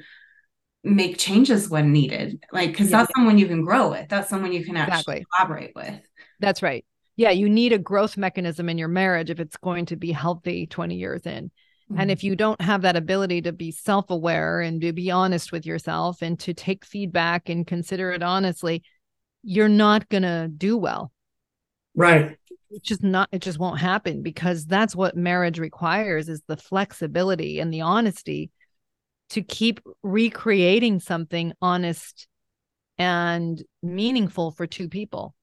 make 0.84 1.18
changes 1.18 1.68
when 1.68 1.92
needed. 1.92 2.44
Like, 2.52 2.70
because 2.70 2.90
yeah. 2.90 2.98
that's 2.98 3.12
someone 3.16 3.38
you 3.38 3.48
can 3.48 3.64
grow 3.64 3.90
with. 3.90 4.08
That's 4.08 4.30
someone 4.30 4.52
you 4.52 4.64
can 4.64 4.76
actually 4.76 5.18
exactly. 5.18 5.26
collaborate 5.36 5.72
with. 5.74 6.00
That's 6.38 6.62
right 6.62 6.84
yeah, 7.16 7.30
you 7.30 7.48
need 7.48 7.72
a 7.72 7.78
growth 7.78 8.16
mechanism 8.16 8.68
in 8.68 8.78
your 8.78 8.88
marriage 8.88 9.30
if 9.30 9.40
it's 9.40 9.56
going 9.56 9.86
to 9.86 9.96
be 9.96 10.12
healthy 10.12 10.66
20 10.66 10.94
years 10.94 11.22
in. 11.24 11.50
Mm-hmm. 11.90 12.00
And 12.00 12.10
if 12.10 12.22
you 12.22 12.36
don't 12.36 12.60
have 12.60 12.82
that 12.82 12.96
ability 12.96 13.42
to 13.42 13.52
be 13.52 13.72
self 13.72 14.10
aware 14.10 14.60
and 14.60 14.80
to 14.82 14.92
be 14.92 15.10
honest 15.10 15.50
with 15.50 15.64
yourself 15.64 16.20
and 16.20 16.38
to 16.40 16.52
take 16.52 16.84
feedback 16.84 17.48
and 17.48 17.66
consider 17.66 18.12
it 18.12 18.22
honestly, 18.22 18.82
you're 19.42 19.68
not 19.68 20.08
going 20.08 20.24
to 20.24 20.48
do 20.54 20.76
well. 20.76 21.10
Right. 21.96 22.36
It's 22.70 22.86
just 22.86 23.02
not, 23.02 23.28
it 23.32 23.40
just 23.40 23.58
won't 23.58 23.80
happen 23.80 24.22
because 24.22 24.66
that's 24.66 24.94
what 24.94 25.16
marriage 25.16 25.58
requires 25.58 26.28
is 26.28 26.42
the 26.46 26.56
flexibility 26.56 27.58
and 27.58 27.72
the 27.72 27.80
honesty 27.80 28.50
to 29.30 29.42
keep 29.42 29.80
recreating 30.02 31.00
something 31.00 31.52
honest 31.60 32.28
and 32.98 33.62
meaningful 33.82 34.50
for 34.50 34.66
two 34.66 34.88
people. 34.88 35.34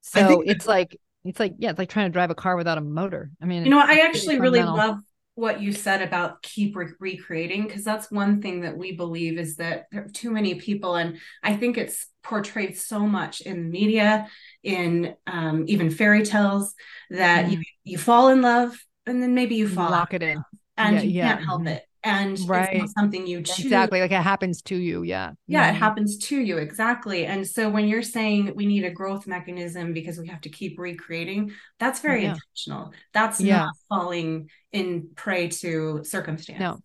So 0.00 0.42
it's 0.44 0.66
like 0.66 0.96
it's 1.24 1.38
like 1.38 1.54
yeah, 1.58 1.70
it's 1.70 1.78
like 1.78 1.90
trying 1.90 2.06
to 2.06 2.12
drive 2.12 2.30
a 2.30 2.34
car 2.34 2.56
without 2.56 2.78
a 2.78 2.80
motor. 2.80 3.30
I 3.42 3.46
mean, 3.46 3.64
you 3.64 3.70
know, 3.70 3.80
I 3.80 4.00
actually 4.04 4.40
really 4.40 4.62
love 4.62 4.98
what 5.38 5.60
you 5.60 5.72
said 5.72 6.02
about 6.02 6.42
keep 6.42 6.74
re- 6.74 6.88
recreating 6.98 7.62
because 7.62 7.84
that's 7.84 8.10
one 8.10 8.42
thing 8.42 8.62
that 8.62 8.76
we 8.76 8.96
believe 8.96 9.38
is 9.38 9.54
that 9.56 9.86
there 9.92 10.04
are 10.04 10.08
too 10.08 10.32
many 10.32 10.56
people 10.56 10.96
and 10.96 11.16
i 11.44 11.54
think 11.54 11.78
it's 11.78 12.08
portrayed 12.28 12.76
so 12.76 13.00
much 13.00 13.40
in 13.40 13.64
the 13.64 13.68
media 13.70 14.28
in 14.62 15.14
um, 15.26 15.64
even 15.66 15.90
fairy 15.90 16.22
tales 16.22 16.74
that 17.10 17.46
mm. 17.46 17.52
you 17.52 17.62
you 17.84 17.98
fall 17.98 18.28
in 18.28 18.42
love 18.42 18.78
and 19.06 19.22
then 19.22 19.34
maybe 19.34 19.54
you 19.54 19.68
fall 19.68 19.90
lock 19.90 20.12
it 20.12 20.22
in 20.22 20.42
and 20.76 20.96
yeah, 20.96 21.02
you 21.02 21.10
yeah. 21.10 21.28
can't 21.28 21.44
help 21.44 21.60
mm-hmm. 21.60 21.68
it 21.68 21.84
and 22.04 22.38
right. 22.48 22.88
something 22.96 23.26
you 23.26 23.42
choose. 23.42 23.66
Exactly. 23.66 24.00
Like 24.00 24.12
it 24.12 24.22
happens 24.22 24.62
to 24.62 24.76
you. 24.76 25.02
Yeah. 25.02 25.32
Yeah, 25.46 25.66
mm-hmm. 25.66 25.76
it 25.76 25.78
happens 25.78 26.18
to 26.18 26.38
you. 26.38 26.58
Exactly. 26.58 27.26
And 27.26 27.46
so 27.46 27.68
when 27.68 27.88
you're 27.88 28.02
saying 28.02 28.52
we 28.54 28.66
need 28.66 28.84
a 28.84 28.90
growth 28.90 29.26
mechanism 29.26 29.92
because 29.92 30.18
we 30.18 30.28
have 30.28 30.40
to 30.42 30.48
keep 30.48 30.78
recreating, 30.78 31.52
that's 31.78 32.00
very 32.00 32.22
yeah. 32.22 32.34
intentional. 32.34 32.92
That's 33.12 33.40
yeah. 33.40 33.56
not 33.56 33.74
falling 33.88 34.50
in 34.72 35.10
prey 35.16 35.48
to 35.48 36.04
circumstance. 36.04 36.60
No, 36.60 36.78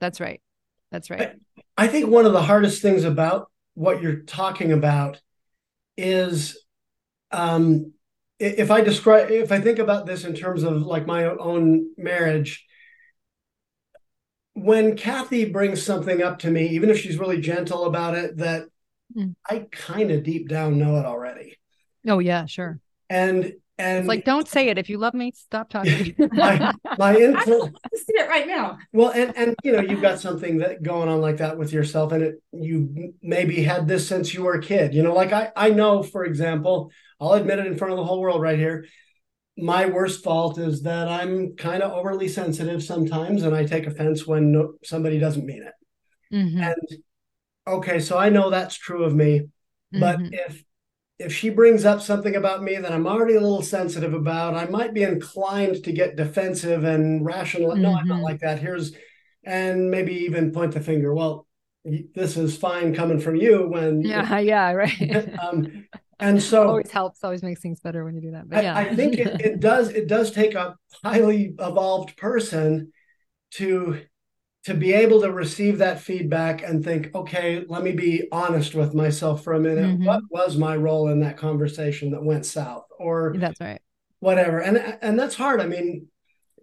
that's 0.00 0.20
right. 0.20 0.40
That's 0.90 1.10
right. 1.10 1.36
I, 1.76 1.84
I 1.84 1.88
think 1.88 2.08
one 2.08 2.24
of 2.24 2.32
the 2.32 2.42
hardest 2.42 2.80
things 2.80 3.04
about 3.04 3.50
what 3.74 4.02
you're 4.02 4.20
talking 4.20 4.72
about 4.72 5.20
is 5.96 6.58
um 7.30 7.92
if 8.38 8.70
I 8.70 8.80
describe 8.80 9.30
if 9.30 9.52
I 9.52 9.60
think 9.60 9.78
about 9.78 10.06
this 10.06 10.24
in 10.24 10.34
terms 10.34 10.62
of 10.62 10.82
like 10.82 11.06
my 11.06 11.24
own 11.24 11.90
marriage, 11.96 12.66
when 14.54 14.96
Cathy 14.96 15.44
brings 15.44 15.82
something 15.82 16.22
up 16.22 16.40
to 16.40 16.50
me, 16.50 16.68
even 16.68 16.90
if 16.90 16.98
she's 16.98 17.18
really 17.18 17.40
gentle 17.40 17.84
about 17.84 18.14
it, 18.14 18.36
that 18.38 18.64
mm. 19.16 19.34
I 19.48 19.66
kind 19.70 20.10
of 20.10 20.24
deep 20.24 20.48
down 20.48 20.78
know 20.78 20.98
it 20.98 21.06
already. 21.06 21.58
Oh 22.06 22.18
yeah, 22.18 22.46
sure. 22.46 22.80
And 23.08 23.54
and 23.78 23.98
it's 24.00 24.08
like 24.08 24.24
don't 24.24 24.48
say 24.48 24.68
it. 24.68 24.78
If 24.78 24.88
you 24.88 24.98
love 24.98 25.14
me, 25.14 25.32
stop 25.34 25.70
talking. 25.70 26.14
my 26.32 26.72
my 26.98 27.16
info- 27.18 27.66
I 27.66 27.96
see 27.96 28.14
it 28.14 28.28
right 28.28 28.46
now. 28.46 28.78
Well, 28.92 29.10
and 29.10 29.36
and 29.36 29.54
you 29.62 29.72
know 29.72 29.80
you've 29.80 30.02
got 30.02 30.20
something 30.20 30.58
that 30.58 30.82
going 30.82 31.08
on 31.08 31.20
like 31.20 31.38
that 31.38 31.58
with 31.58 31.72
yourself, 31.72 32.12
and 32.12 32.22
it 32.22 32.42
you 32.52 33.14
maybe 33.22 33.62
had 33.62 33.88
this 33.88 34.06
since 34.08 34.32
you 34.32 34.42
were 34.42 34.54
a 34.54 34.62
kid. 34.62 34.94
You 34.94 35.02
know, 35.02 35.14
like 35.14 35.32
I 35.32 35.50
I 35.56 35.70
know, 35.70 36.02
for 36.02 36.24
example, 36.24 36.90
I'll 37.20 37.34
admit 37.34 37.58
it 37.58 37.66
in 37.66 37.76
front 37.76 37.92
of 37.92 37.98
the 37.98 38.04
whole 38.04 38.20
world 38.20 38.40
right 38.40 38.58
here 38.58 38.86
my 39.56 39.86
worst 39.86 40.24
fault 40.24 40.58
is 40.58 40.82
that 40.82 41.08
I'm 41.08 41.54
kind 41.56 41.82
of 41.82 41.92
overly 41.92 42.28
sensitive 42.28 42.82
sometimes, 42.82 43.42
and 43.42 43.54
I 43.54 43.64
take 43.64 43.86
offense 43.86 44.26
when 44.26 44.52
no, 44.52 44.74
somebody 44.82 45.18
doesn't 45.18 45.46
mean 45.46 45.62
it. 45.62 46.34
Mm-hmm. 46.34 46.60
And 46.60 47.02
okay, 47.66 48.00
so 48.00 48.18
I 48.18 48.30
know 48.30 48.50
that's 48.50 48.76
true 48.76 49.04
of 49.04 49.14
me, 49.14 49.42
but 49.92 50.18
mm-hmm. 50.18 50.34
if 50.34 50.64
if 51.18 51.32
she 51.32 51.48
brings 51.50 51.84
up 51.84 52.00
something 52.00 52.34
about 52.34 52.62
me 52.62 52.76
that 52.76 52.92
I'm 52.92 53.06
already 53.06 53.34
a 53.34 53.40
little 53.40 53.62
sensitive 53.62 54.14
about, 54.14 54.54
I 54.54 54.66
might 54.66 54.94
be 54.94 55.02
inclined 55.02 55.84
to 55.84 55.92
get 55.92 56.16
defensive 56.16 56.84
and 56.84 57.24
rational. 57.24 57.70
Mm-hmm. 57.70 57.82
No, 57.82 57.94
I'm 57.94 58.08
not 58.08 58.16
mm-hmm. 58.16 58.24
like 58.24 58.40
that. 58.40 58.58
Here's 58.58 58.92
and 59.44 59.90
maybe 59.90 60.14
even 60.24 60.52
point 60.52 60.72
the 60.72 60.80
finger. 60.80 61.14
Well, 61.14 61.46
this 61.84 62.36
is 62.36 62.56
fine 62.56 62.94
coming 62.94 63.20
from 63.20 63.36
you 63.36 63.68
when 63.68 64.00
yeah 64.00 64.38
yeah 64.38 64.72
right 64.72 65.38
um, 65.38 65.86
and 66.18 66.42
so 66.42 66.68
always 66.68 66.90
helps 66.90 67.22
always 67.22 67.42
makes 67.42 67.60
things 67.60 67.80
better 67.80 68.04
when 68.04 68.14
you 68.14 68.22
do 68.22 68.30
that 68.30 68.48
but 68.48 68.62
yeah 68.62 68.74
i, 68.74 68.82
I 68.82 68.94
think 68.94 69.18
it, 69.18 69.40
it 69.40 69.60
does 69.60 69.90
it 69.90 70.08
does 70.08 70.30
take 70.30 70.54
a 70.54 70.76
highly 71.02 71.54
evolved 71.58 72.16
person 72.16 72.92
to 73.52 74.00
to 74.64 74.74
be 74.74 74.92
able 74.92 75.20
to 75.20 75.30
receive 75.30 75.78
that 75.78 76.00
feedback 76.00 76.62
and 76.62 76.84
think 76.84 77.14
okay 77.14 77.64
let 77.68 77.82
me 77.82 77.92
be 77.92 78.28
honest 78.32 78.74
with 78.74 78.94
myself 78.94 79.44
for 79.44 79.54
a 79.54 79.60
minute 79.60 79.86
mm-hmm. 79.86 80.04
what 80.04 80.22
was 80.30 80.56
my 80.56 80.76
role 80.76 81.08
in 81.08 81.20
that 81.20 81.36
conversation 81.36 82.10
that 82.10 82.24
went 82.24 82.46
south 82.46 82.86
or 82.98 83.34
that's 83.38 83.60
right 83.60 83.80
whatever 84.20 84.60
and 84.60 84.78
and 85.02 85.18
that's 85.18 85.34
hard 85.34 85.60
i 85.60 85.66
mean 85.66 86.06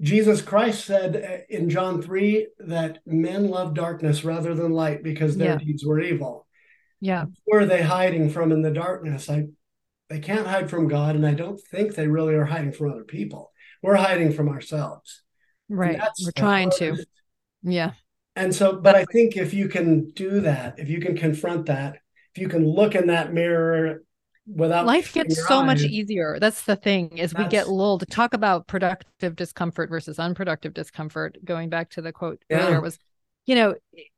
jesus 0.02 0.41
christ 0.41 0.86
said 0.86 1.45
in 1.49 1.70
john 1.70 2.02
3 2.02 2.47
that 2.60 2.99
men 3.06 3.47
love 3.47 3.74
darkness 3.74 4.24
rather 4.24 4.56
than 4.56 4.72
light 4.72 5.04
because 5.04 5.38
their 5.38 5.54
yeah. 5.54 5.58
deeds 5.58 5.86
were 5.86 5.99
evil 5.99 6.47
yeah. 7.02 7.26
Where 7.45 7.62
are 7.62 7.66
they 7.66 7.82
hiding 7.82 8.30
from 8.30 8.52
in 8.52 8.62
the 8.62 8.72
darkness? 8.72 9.30
I 9.30 9.47
they 10.10 10.20
can't 10.20 10.47
hide 10.47 10.70
from 10.70 10.88
God, 10.88 11.16
and 11.16 11.26
I 11.26 11.34
don't 11.34 11.60
think 11.60 11.95
they 11.95 12.08
really 12.08 12.36
are 12.36 12.45
hiding 12.45 12.74
from 12.74 12.91
other 12.91 13.04
people. 13.04 13.52
We're 13.82 13.95
hiding 13.95 14.34
from 14.34 14.49
ourselves. 14.49 15.24
Right. 15.68 15.99
We're 16.24 16.32
trying 16.32 16.70
hardest. 16.70 17.02
to. 17.02 17.06
Yeah. 17.64 17.91
And 18.36 18.55
so, 18.55 18.78
but 18.78 18.95
I 18.95 19.05
think 19.05 19.36
if 19.36 19.53
you 19.53 19.68
can 19.68 20.12
do 20.12 20.39
that, 20.41 20.80
if 20.80 20.89
you 20.89 21.01
can 21.01 21.18
confront 21.18 21.66
that, 21.66 21.99
if 22.34 22.41
you 22.41 22.47
can 22.47 22.66
look 22.66 22.95
in 22.95 23.07
that 23.07 23.34
mirror 23.34 24.03
without 24.47 24.86
life 24.86 25.14
gets 25.14 25.45
so 25.47 25.59
eyes, 25.59 25.66
much 25.66 25.82
easier. 25.82 26.39
That's 26.39 26.64
the 26.64 26.76
thing 26.76 27.18
is 27.18 27.36
we 27.36 27.45
get 27.47 27.68
lulled 27.68 27.99
to 27.99 28.05
talk 28.05 28.34
about 28.34 28.68
productive 28.68 29.36
discomfort 29.36 29.89
versus 29.89 30.18
unproductive 30.18 30.74
discomfort. 30.74 31.38
Going 31.43 31.70
back 31.70 31.89
to 31.91 32.01
the 32.01 32.14
quote 32.14 32.41
yeah. 32.49 32.66
earlier 32.66 32.82
was, 32.82 32.97
you 33.45 33.55
know, 33.55 33.76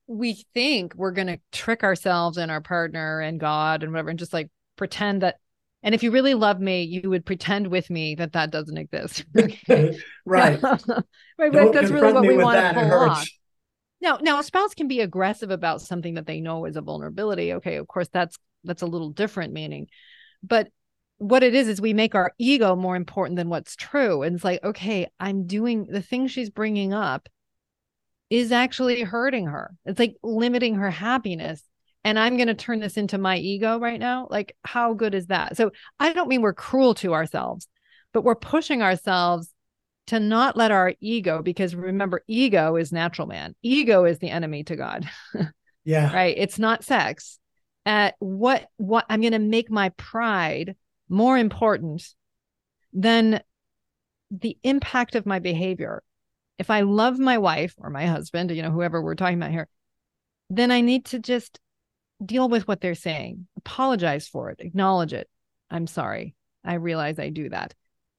we 0.07 0.43
think 0.53 0.93
we're 0.95 1.11
going 1.11 1.27
to 1.27 1.39
trick 1.51 1.83
ourselves 1.83 2.37
and 2.37 2.51
our 2.51 2.61
partner 2.61 3.19
and 3.19 3.39
God 3.39 3.83
and 3.83 3.91
whatever, 3.91 4.09
and 4.09 4.19
just 4.19 4.33
like 4.33 4.49
pretend 4.75 5.23
that. 5.23 5.37
And 5.83 5.93
if 5.93 6.01
you 6.01 6.11
really 6.11 6.33
love 6.33 6.59
me, 6.59 6.83
you 6.83 7.09
would 7.09 7.25
pretend 7.25 7.67
with 7.67 7.89
me 7.89 8.15
that 8.15 8.33
that 8.33 8.51
doesn't 8.51 8.77
exist. 8.77 9.25
right. 10.25 10.61
right. 10.61 11.51
Don't 11.51 11.73
that's 11.73 11.91
really 11.91 12.13
what 12.13 12.25
we 12.25 12.37
want 12.37 12.57
to 12.59 12.81
pull 12.81 13.09
off. 13.09 13.29
Now, 14.01 14.17
now 14.21 14.39
a 14.39 14.43
spouse 14.43 14.73
can 14.73 14.87
be 14.87 15.01
aggressive 15.01 15.51
about 15.51 15.81
something 15.81 16.15
that 16.15 16.25
they 16.25 16.41
know 16.41 16.65
is 16.65 16.75
a 16.75 16.81
vulnerability. 16.81 17.53
Okay, 17.53 17.75
of 17.75 17.87
course, 17.87 18.09
that's 18.11 18.37
that's 18.63 18.81
a 18.81 18.87
little 18.87 19.09
different 19.09 19.53
meaning, 19.53 19.87
but 20.41 20.69
what 21.17 21.43
it 21.43 21.55
is 21.55 21.67
is 21.69 21.79
we 21.79 21.93
make 21.93 22.15
our 22.15 22.33
ego 22.37 22.75
more 22.75 22.95
important 22.95 23.37
than 23.37 23.49
what's 23.49 23.75
true. 23.75 24.23
And 24.23 24.35
it's 24.35 24.43
like, 24.43 24.63
okay, 24.63 25.07
I'm 25.19 25.47
doing 25.47 25.85
the 25.85 26.01
thing 26.01 26.27
she's 26.27 26.49
bringing 26.49 26.93
up 26.93 27.29
is 28.29 28.51
actually 28.51 29.01
hurting 29.01 29.47
her. 29.47 29.73
It's 29.85 29.99
like 29.99 30.15
limiting 30.21 30.75
her 30.75 30.89
happiness. 30.89 31.63
And 32.03 32.19
I'm 32.19 32.35
going 32.35 32.47
to 32.47 32.53
turn 32.53 32.79
this 32.79 32.97
into 32.97 33.17
my 33.17 33.37
ego 33.37 33.79
right 33.79 33.99
now. 33.99 34.27
Like, 34.29 34.55
how 34.63 34.93
good 34.93 35.15
is 35.15 35.27
that? 35.27 35.55
So 35.55 35.71
I 35.99 36.13
don't 36.13 36.27
mean 36.27 36.41
we're 36.41 36.53
cruel 36.53 36.93
to 36.95 37.13
ourselves, 37.13 37.67
but 38.11 38.23
we're 38.23 38.35
pushing 38.35 38.81
ourselves 38.81 39.53
to 40.07 40.19
not 40.19 40.57
let 40.57 40.71
our 40.71 40.93
ego, 40.99 41.41
because 41.41 41.73
remember, 41.73 42.23
ego 42.27 42.75
is 42.75 42.91
natural 42.91 43.27
man, 43.27 43.55
ego 43.61 44.03
is 44.03 44.19
the 44.19 44.29
enemy 44.29 44.63
to 44.65 44.75
God. 44.75 45.09
yeah. 45.85 46.13
Right. 46.13 46.35
It's 46.37 46.59
not 46.59 46.83
sex. 46.83 47.39
At 47.85 48.15
what, 48.19 48.67
what 48.77 49.05
I'm 49.09 49.21
going 49.21 49.33
to 49.33 49.39
make 49.39 49.69
my 49.69 49.89
pride 49.89 50.75
more 51.09 51.37
important 51.37 52.05
than 52.91 53.41
the 54.31 54.57
impact 54.63 55.15
of 55.15 55.25
my 55.25 55.39
behavior. 55.39 56.01
If 56.57 56.69
I 56.69 56.81
love 56.81 57.19
my 57.19 57.37
wife 57.37 57.75
or 57.77 57.89
my 57.89 58.05
husband, 58.05 58.51
you 58.51 58.61
know, 58.61 58.71
whoever 58.71 59.01
we're 59.01 59.15
talking 59.15 59.37
about 59.37 59.51
here, 59.51 59.67
then 60.49 60.71
I 60.71 60.81
need 60.81 61.05
to 61.05 61.19
just 61.19 61.59
deal 62.25 62.49
with 62.49 62.67
what 62.67 62.81
they're 62.81 62.95
saying, 62.95 63.47
apologize 63.57 64.27
for 64.27 64.49
it, 64.49 64.59
acknowledge 64.59 65.13
it. 65.13 65.29
I'm 65.69 65.87
sorry. 65.87 66.35
I 66.63 66.75
realize 66.75 67.19
I 67.19 67.29
do 67.29 67.49
that. 67.49 67.73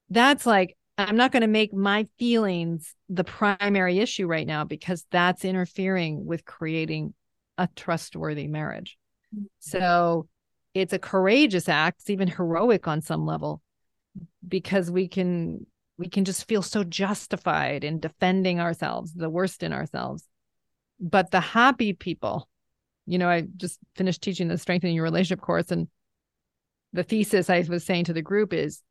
That's 0.09 0.45
like, 0.45 0.77
I'm 0.97 1.17
not 1.17 1.31
going 1.31 1.41
to 1.41 1.47
make 1.47 1.73
my 1.73 2.07
feelings 2.17 2.95
the 3.09 3.23
primary 3.23 3.99
issue 3.99 4.27
right 4.27 4.47
now 4.47 4.63
because 4.63 5.05
that's 5.11 5.43
interfering 5.43 6.25
with 6.25 6.45
creating 6.45 7.13
a 7.57 7.67
trustworthy 7.75 8.47
marriage. 8.47 8.97
Mm-hmm. 9.35 9.45
So 9.59 10.27
it's 10.73 10.93
a 10.93 10.99
courageous 10.99 11.67
act, 11.69 12.01
it's 12.01 12.09
even 12.09 12.27
heroic 12.27 12.87
on 12.87 13.01
some 13.01 13.25
level 13.25 13.61
because 14.47 14.91
we 14.91 15.07
can 15.07 15.65
we 15.97 16.09
can 16.09 16.25
just 16.25 16.47
feel 16.47 16.61
so 16.61 16.83
justified 16.83 17.83
in 17.83 17.99
defending 17.99 18.59
ourselves, 18.59 19.13
the 19.13 19.29
worst 19.29 19.63
in 19.63 19.71
ourselves. 19.71 20.27
But 20.99 21.31
the 21.31 21.39
happy 21.39 21.93
people, 21.93 22.49
you 23.05 23.17
know, 23.17 23.29
I 23.29 23.47
just 23.57 23.79
finished 23.95 24.21
teaching 24.21 24.47
the 24.47 24.57
strengthening 24.57 24.95
your 24.95 25.03
relationship 25.03 25.41
course 25.41 25.71
and 25.71 25.87
the 26.93 27.03
thesis 27.03 27.49
I 27.49 27.65
was 27.67 27.83
saying 27.83 28.05
to 28.05 28.13
the 28.13 28.21
group 28.21 28.53
is 28.53 28.81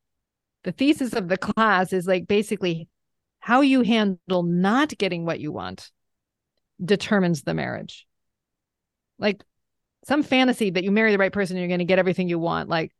the 0.62 0.72
thesis 0.72 1.14
of 1.14 1.28
the 1.28 1.38
class 1.38 1.92
is 1.92 2.06
like 2.06 2.26
basically 2.26 2.88
how 3.38 3.60
you 3.60 3.82
handle 3.82 4.42
not 4.42 4.96
getting 4.98 5.24
what 5.24 5.40
you 5.40 5.52
want 5.52 5.90
determines 6.82 7.42
the 7.42 7.54
marriage. 7.54 8.06
Like 9.18 9.42
some 10.04 10.22
fantasy 10.22 10.70
that 10.70 10.84
you 10.84 10.90
marry 10.90 11.12
the 11.12 11.18
right 11.18 11.32
person 11.32 11.56
and 11.56 11.62
you're 11.62 11.68
going 11.68 11.78
to 11.78 11.84
get 11.84 11.98
everything 11.98 12.28
you 12.28 12.38
want, 12.38 12.68
like 12.68 12.92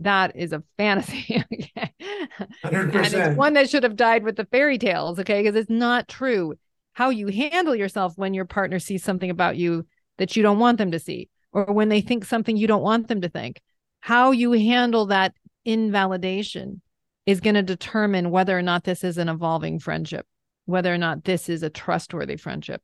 that 0.00 0.36
is 0.36 0.52
a 0.52 0.62
fantasy. 0.76 1.42
okay. 1.54 1.92
100%. 2.64 2.94
And 2.94 3.14
it's 3.14 3.36
one 3.36 3.54
that 3.54 3.70
should 3.70 3.82
have 3.82 3.96
died 3.96 4.22
with 4.22 4.36
the 4.36 4.44
fairy 4.46 4.78
tales. 4.78 5.18
Okay. 5.18 5.42
Because 5.42 5.56
it's 5.56 5.70
not 5.70 6.08
true. 6.08 6.54
How 6.92 7.10
you 7.10 7.28
handle 7.28 7.74
yourself 7.74 8.16
when 8.16 8.34
your 8.34 8.44
partner 8.46 8.78
sees 8.78 9.02
something 9.02 9.30
about 9.30 9.56
you 9.56 9.86
that 10.18 10.36
you 10.36 10.42
don't 10.42 10.58
want 10.58 10.78
them 10.78 10.90
to 10.90 10.98
see, 10.98 11.28
or 11.52 11.64
when 11.64 11.88
they 11.88 12.00
think 12.00 12.24
something 12.24 12.56
you 12.56 12.66
don't 12.66 12.82
want 12.82 13.08
them 13.08 13.20
to 13.20 13.28
think, 13.28 13.60
how 14.00 14.30
you 14.30 14.52
handle 14.52 15.06
that 15.06 15.34
invalidation 15.64 16.80
is 17.26 17.40
going 17.40 17.54
to 17.54 17.62
determine 17.62 18.30
whether 18.30 18.56
or 18.56 18.62
not 18.62 18.84
this 18.84 19.02
is 19.02 19.18
an 19.18 19.28
evolving 19.28 19.78
friendship, 19.78 20.26
whether 20.64 20.92
or 20.92 20.98
not 20.98 21.24
this 21.24 21.48
is 21.48 21.62
a 21.62 21.70
trustworthy 21.70 22.36
friendship. 22.36 22.82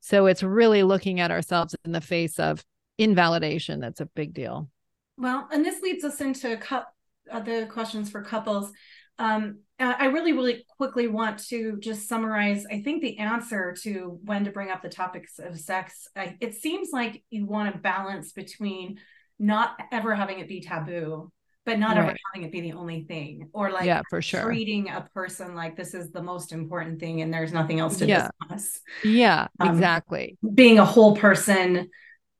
So 0.00 0.26
it's 0.26 0.42
really 0.42 0.82
looking 0.82 1.20
at 1.20 1.30
ourselves 1.30 1.74
in 1.84 1.92
the 1.92 2.00
face 2.00 2.38
of 2.38 2.64
invalidation 2.98 3.80
that's 3.80 4.00
a 4.00 4.06
big 4.06 4.32
deal. 4.32 4.68
Well, 5.16 5.48
and 5.52 5.64
this 5.64 5.82
leads 5.82 6.04
us 6.04 6.20
into 6.20 6.56
cup 6.56 6.94
uh, 7.30 7.40
the 7.40 7.68
questions 7.70 8.10
for 8.10 8.22
couples. 8.22 8.72
Um, 9.18 9.60
I 9.80 10.06
really, 10.06 10.32
really 10.32 10.64
quickly 10.76 11.06
want 11.08 11.38
to 11.48 11.78
just 11.80 12.06
summarize. 12.06 12.66
I 12.70 12.82
think 12.82 13.00
the 13.02 13.18
answer 13.18 13.74
to 13.82 14.18
when 14.24 14.44
to 14.44 14.50
bring 14.50 14.70
up 14.70 14.82
the 14.82 14.90
topics 14.90 15.38
of 15.38 15.58
sex. 15.58 16.06
I, 16.14 16.36
it 16.40 16.54
seems 16.54 16.90
like 16.92 17.24
you 17.30 17.46
want 17.46 17.72
to 17.72 17.80
balance 17.80 18.32
between 18.32 18.98
not 19.38 19.76
ever 19.90 20.14
having 20.14 20.38
it 20.38 20.48
be 20.48 20.60
taboo 20.60 21.32
but 21.66 21.78
not 21.78 21.96
right. 21.96 22.08
ever 22.08 22.16
having 22.32 22.46
it 22.46 22.52
be 22.52 22.60
the 22.60 22.72
only 22.72 23.04
thing 23.04 23.48
or 23.52 23.70
like 23.70 23.84
yeah 23.84 24.02
for 24.10 24.20
sure 24.22 24.44
treating 24.44 24.88
a 24.88 25.08
person 25.14 25.54
like 25.54 25.76
this 25.76 25.94
is 25.94 26.10
the 26.10 26.22
most 26.22 26.52
important 26.52 27.00
thing 27.00 27.22
and 27.22 27.32
there's 27.32 27.52
nothing 27.52 27.80
else 27.80 27.98
to 27.98 28.06
yeah. 28.06 28.28
discuss 28.48 28.80
yeah 29.02 29.46
um, 29.58 29.70
exactly 29.70 30.38
being 30.54 30.78
a 30.78 30.84
whole 30.84 31.16
person 31.16 31.88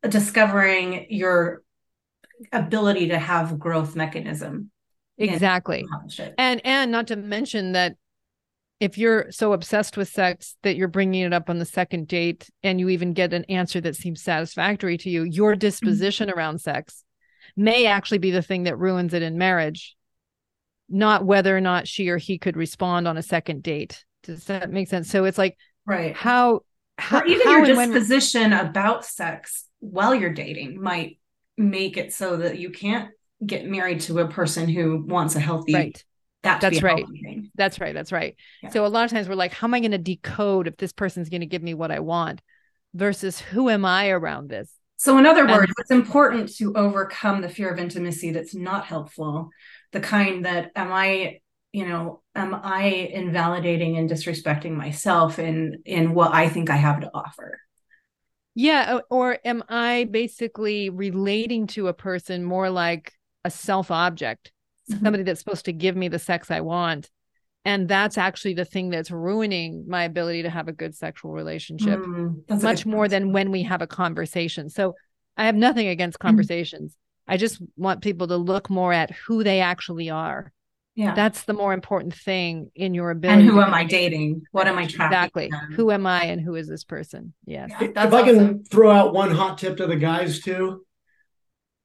discovering 0.09 1.07
your 1.11 1.63
ability 2.53 3.09
to 3.09 3.19
have 3.19 3.59
growth 3.59 3.97
mechanism 3.97 4.71
exactly 5.21 5.85
and 6.39 6.61
and 6.65 6.91
not 6.91 7.07
to 7.07 7.17
mention 7.17 7.73
that 7.73 7.97
if 8.81 8.97
you're 8.97 9.31
so 9.31 9.53
obsessed 9.53 9.99
with 9.99 10.09
sex 10.09 10.57
that 10.63 10.75
you're 10.75 10.89
bringing 10.89 11.23
it 11.23 11.35
up 11.35 11.51
on 11.51 11.59
the 11.59 11.67
second 11.67 12.09
date 12.09 12.49
and 12.63 12.81
you 12.81 12.89
even 12.89 13.13
get 13.13 13.35
an 13.35 13.45
answer 13.45 13.81
that 13.81 13.95
seems 13.95 14.23
satisfactory 14.23 14.97
to 14.97 15.11
you 15.11 15.23
your 15.25 15.53
mm-hmm. 15.53 15.59
disposition 15.59 16.29
mm-hmm. 16.29 16.39
around 16.39 16.61
sex 16.61 17.05
may 17.57 17.87
actually 17.87 18.19
be 18.19 18.31
the 18.31 18.43
thing 18.43 18.65
that 18.65 18.79
ruins 18.79 19.15
it 19.15 19.23
in 19.23 19.39
marriage, 19.39 19.97
not 20.89 21.25
whether 21.25 21.57
or 21.57 21.61
not 21.61 21.89
she 21.89 22.09
or 22.09 22.19
he 22.19 22.39
could 22.39 22.57
respond 22.57 23.07
on 23.07 23.17
a 23.17 23.23
second 23.23 23.63
date. 23.63 24.05
Does 24.23 24.45
that 24.45 24.71
make 24.71 24.89
sense? 24.89 25.11
So 25.11 25.25
it's 25.25 25.39
like, 25.39 25.57
right. 25.87 26.15
How, 26.15 26.61
how 26.99 27.21
or 27.21 27.27
even 27.27 27.47
how 27.47 27.65
your 27.65 27.67
disposition 27.67 28.51
when... 28.51 28.67
about 28.67 29.05
sex 29.05 29.67
while 29.79 30.15
you're 30.15 30.33
dating 30.33 30.81
might 30.81 31.19
make 31.57 31.97
it 31.97 32.13
so 32.13 32.39
that 32.39 32.59
you 32.59 32.71
can't 32.71 33.11
get 33.45 33.67
married 33.67 34.01
to 34.03 34.19
a 34.19 34.29
person 34.29 34.69
who 34.69 35.05
wants 35.07 35.35
a 35.35 35.41
healthy 35.41 35.75
right. 35.75 36.05
That 36.43 36.61
that's 36.61 36.83
right. 36.83 37.05
That's 37.55 37.81
right. 37.81 37.95
That's 37.95 38.13
right. 38.13 38.37
Yeah. 38.63 38.71
So 38.71 38.87
a 38.87 38.89
lot 38.89 39.05
of 39.05 39.11
times 39.11 39.29
we're 39.29 39.35
like, 39.35 39.53
how 39.53 39.67
am 39.67 39.75
I 39.75 39.81
going 39.81 39.91
to 39.91 39.99
decode 39.99 40.67
if 40.67 40.77
this 40.79 40.93
person's 40.93 41.29
going 41.29 41.43
to 41.43 41.47
give 41.47 41.63
me 41.63 41.75
what 41.75 41.91
I 41.91 42.01
want 42.01 42.41
versus 42.95 43.39
who 43.39 43.69
am 43.69 43.85
I 43.85 44.09
around 44.09 44.49
this? 44.49 44.73
So, 44.97 45.17
in 45.17 45.25
other 45.25 45.47
words, 45.47 45.73
it's 45.79 45.91
important 45.91 46.55
to 46.57 46.75
overcome 46.75 47.41
the 47.41 47.49
fear 47.49 47.71
of 47.71 47.79
intimacy 47.79 48.33
that's 48.33 48.55
not 48.55 48.85
helpful, 48.85 49.49
the 49.93 50.01
kind 50.01 50.45
that 50.45 50.73
am 50.77 50.93
I, 50.93 51.41
you 51.73 51.89
know, 51.89 52.21
am 52.35 52.55
I 52.55 52.85
invalidating 52.85 53.97
and 53.97 54.11
disrespecting 54.11 54.73
myself 54.73 55.39
in 55.39 55.83
in 55.87 56.13
what 56.13 56.35
I 56.35 56.51
think 56.51 56.69
I 56.69 56.77
have 56.77 57.01
to 57.01 57.11
offer? 57.15 57.59
Yeah, 58.55 59.01
or 59.09 59.39
am 59.43 59.63
I 59.71 60.07
basically 60.11 60.91
relating 60.91 61.67
to 61.69 61.89
a 61.89 61.95
person 61.95 62.45
more 62.45 62.69
like 62.69 63.15
a 63.45 63.51
self 63.51 63.91
object, 63.91 64.53
mm-hmm. 64.91 65.05
somebody 65.05 65.23
that's 65.23 65.41
supposed 65.41 65.67
to 65.67 65.73
give 65.73 65.97
me 65.97 66.09
the 66.09 66.19
sex 66.19 66.51
I 66.51 66.61
want? 66.61 67.11
and 67.65 67.89
that's 67.89 68.17
actually 68.17 68.55
the 68.55 68.65
thing 68.65 68.91
that's 68.91 69.11
ruining 69.11 69.85
my 69.87 70.05
ability 70.05 70.43
to 70.43 70.51
have 70.51 70.69
a 70.69 70.73
good 70.73 70.95
sexual 70.95 71.33
relationship 71.33 71.99
mm, 71.99 72.63
much 72.63 72.87
more 72.87 73.09
than 73.09 73.33
when 73.33 73.51
we 73.51 73.63
have 73.63 73.83
a 73.83 73.87
conversation 73.87 74.69
so 74.69 74.95
i 75.37 75.47
have 75.47 75.55
nothing 75.55 75.89
against 75.89 76.19
mm. 76.19 76.23
conversations 76.23 76.93
mm. 76.93 77.33
i 77.33 77.37
just 77.37 77.61
want 77.77 78.03
people 78.03 78.29
to 78.29 78.37
look 78.37 78.71
more 78.71 78.93
at 78.93 79.11
who 79.11 79.45
they 79.45 79.61
actually 79.61 80.11
are 80.11 80.53
yeah 80.95 81.15
that's 81.15 81.45
the 81.45 81.53
more 81.53 81.73
important 81.73 82.15
thing 82.15 82.71
in 82.75 82.95
your 82.95 83.11
ability 83.11 83.43
and 83.43 83.51
who 83.51 83.61
am 83.61 83.75
i 83.75 83.85
dating 83.85 84.43
what 84.53 84.67
am 84.67 84.79
i 84.79 84.87
tracking 84.87 85.17
exactly 85.17 85.49
them? 85.51 85.73
who 85.75 85.91
am 85.91 86.07
i 86.07 86.25
and 86.25 86.41
who 86.41 86.55
is 86.55 86.69
this 86.69 86.85
person 86.85 87.33
yes 87.45 87.71
yeah, 87.81 87.89
if 87.89 87.97
i 87.97 88.07
awesome. 88.07 88.25
can 88.25 88.65
throw 88.65 88.91
out 88.91 89.13
one 89.13 89.31
hot 89.31 89.59
tip 89.59 89.77
to 89.77 89.87
the 89.87 89.97
guys 89.97 90.41
too 90.41 90.85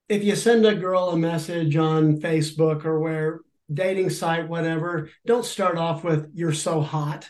if 0.07 0.23
you 0.23 0.35
send 0.35 0.65
a 0.65 0.75
girl 0.75 1.09
a 1.09 1.17
message 1.17 1.75
on 1.75 2.19
facebook 2.19 2.85
or 2.85 2.99
where 2.99 3.41
dating 3.73 4.09
site, 4.09 4.47
whatever, 4.47 5.09
don't 5.25 5.45
start 5.45 5.77
off 5.77 6.03
with 6.03 6.29
"you're 6.33 6.53
so 6.53 6.81
hot." 6.81 7.29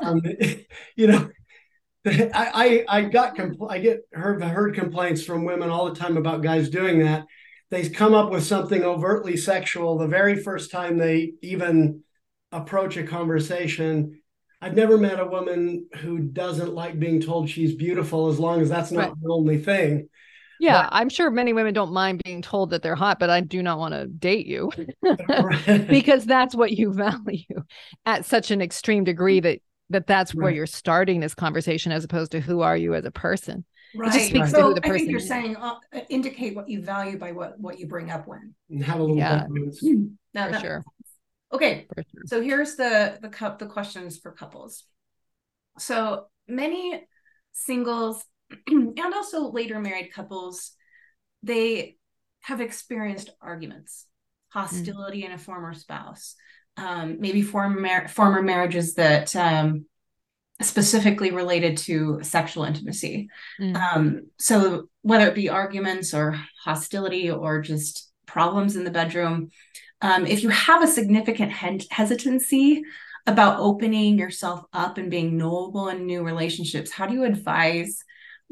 Um, 0.00 0.22
you 0.96 1.06
know, 1.06 1.30
I, 2.06 2.84
I 2.88 2.98
I 2.98 3.02
got 3.02 3.36
compl- 3.36 3.70
I 3.70 3.78
get 3.78 4.00
heard 4.12 4.42
heard 4.42 4.74
complaints 4.74 5.24
from 5.24 5.44
women 5.44 5.70
all 5.70 5.88
the 5.88 5.98
time 5.98 6.16
about 6.16 6.42
guys 6.42 6.68
doing 6.68 7.00
that. 7.00 7.26
They 7.70 7.88
come 7.88 8.14
up 8.14 8.30
with 8.30 8.44
something 8.44 8.82
overtly 8.82 9.36
sexual 9.36 9.96
the 9.96 10.06
very 10.06 10.36
first 10.42 10.70
time 10.70 10.98
they 10.98 11.32
even 11.42 12.02
approach 12.50 12.96
a 12.98 13.02
conversation. 13.02 14.20
I've 14.60 14.76
never 14.76 14.98
met 14.98 15.18
a 15.18 15.26
woman 15.26 15.88
who 16.00 16.18
doesn't 16.20 16.74
like 16.74 16.98
being 16.98 17.20
told 17.20 17.48
she's 17.48 17.74
beautiful 17.74 18.28
as 18.28 18.38
long 18.38 18.60
as 18.60 18.68
that's 18.68 18.92
not 18.92 19.08
right. 19.08 19.20
the 19.20 19.32
only 19.32 19.58
thing. 19.58 20.08
Yeah, 20.62 20.84
but, 20.84 20.90
I'm 20.92 21.08
sure 21.08 21.28
many 21.28 21.52
women 21.52 21.74
don't 21.74 21.92
mind 21.92 22.20
being 22.24 22.40
told 22.40 22.70
that 22.70 22.82
they're 22.82 22.94
hot, 22.94 23.18
but 23.18 23.30
I 23.30 23.40
do 23.40 23.64
not 23.64 23.80
want 23.80 23.94
to 23.94 24.06
date 24.06 24.46
you 24.46 24.70
because 25.88 26.24
that's 26.24 26.54
what 26.54 26.70
you 26.70 26.92
value 26.94 27.64
at 28.06 28.24
such 28.24 28.52
an 28.52 28.62
extreme 28.62 29.02
degree 29.02 29.40
that 29.40 29.58
that 29.90 30.06
that's 30.06 30.36
right. 30.36 30.44
where 30.44 30.52
you're 30.52 30.66
starting 30.66 31.18
this 31.18 31.34
conversation 31.34 31.90
as 31.90 32.04
opposed 32.04 32.30
to 32.30 32.40
who 32.40 32.60
are 32.60 32.76
you 32.76 32.94
as 32.94 33.04
a 33.04 33.10
person. 33.10 33.64
Right. 33.92 34.10
It 34.10 34.18
just 34.18 34.26
speaks 34.26 34.52
right. 34.52 34.60
to 34.60 34.68
so 34.68 34.72
the 34.72 34.80
person 34.80 34.94
I 34.94 34.98
think 34.98 35.10
you're 35.10 35.18
is. 35.18 35.26
saying 35.26 35.56
uh, 35.56 35.74
indicate 36.08 36.54
what 36.54 36.68
you 36.68 36.80
value 36.80 37.18
by 37.18 37.32
what 37.32 37.58
what 37.58 37.80
you 37.80 37.88
bring 37.88 38.12
up 38.12 38.28
when. 38.28 38.54
And 38.70 38.84
have 38.84 39.00
a 39.00 39.02
little 39.02 39.16
yeah. 39.16 39.46
Hmm. 39.48 40.04
Now, 40.32 40.52
for 40.52 40.60
sure. 40.60 40.84
Okay. 41.52 41.86
For 41.92 42.04
sure. 42.04 42.22
So 42.26 42.40
here's 42.40 42.76
the 42.76 43.18
the 43.20 43.28
cup 43.28 43.58
the 43.58 43.66
questions 43.66 44.16
for 44.16 44.30
couples. 44.30 44.84
So 45.80 46.26
many 46.46 47.04
singles 47.52 48.24
and 48.66 49.14
also 49.14 49.50
later 49.50 49.78
married 49.80 50.12
couples, 50.12 50.72
they 51.42 51.96
have 52.40 52.60
experienced 52.60 53.30
arguments, 53.40 54.06
hostility 54.50 55.22
mm. 55.22 55.26
in 55.26 55.32
a 55.32 55.38
former 55.38 55.74
spouse, 55.74 56.34
um, 56.76 57.18
maybe 57.20 57.42
former 57.42 58.08
former 58.08 58.42
marriages 58.42 58.94
that 58.94 59.34
um, 59.36 59.84
specifically 60.60 61.30
related 61.30 61.76
to 61.76 62.20
sexual 62.22 62.64
intimacy. 62.64 63.28
Mm. 63.60 63.76
Um, 63.76 64.20
so 64.38 64.88
whether 65.02 65.26
it 65.26 65.34
be 65.34 65.48
arguments 65.48 66.14
or 66.14 66.40
hostility 66.64 67.30
or 67.30 67.60
just 67.60 68.10
problems 68.26 68.76
in 68.76 68.84
the 68.84 68.90
bedroom, 68.90 69.50
um, 70.00 70.26
if 70.26 70.42
you 70.42 70.48
have 70.48 70.82
a 70.82 70.88
significant 70.88 71.52
he- 71.52 71.86
hesitancy 71.90 72.82
about 73.26 73.60
opening 73.60 74.18
yourself 74.18 74.64
up 74.72 74.98
and 74.98 75.10
being 75.10 75.36
knowable 75.36 75.88
in 75.88 76.06
new 76.06 76.24
relationships 76.24 76.90
how 76.90 77.06
do 77.06 77.14
you 77.14 77.24
advise 77.24 78.04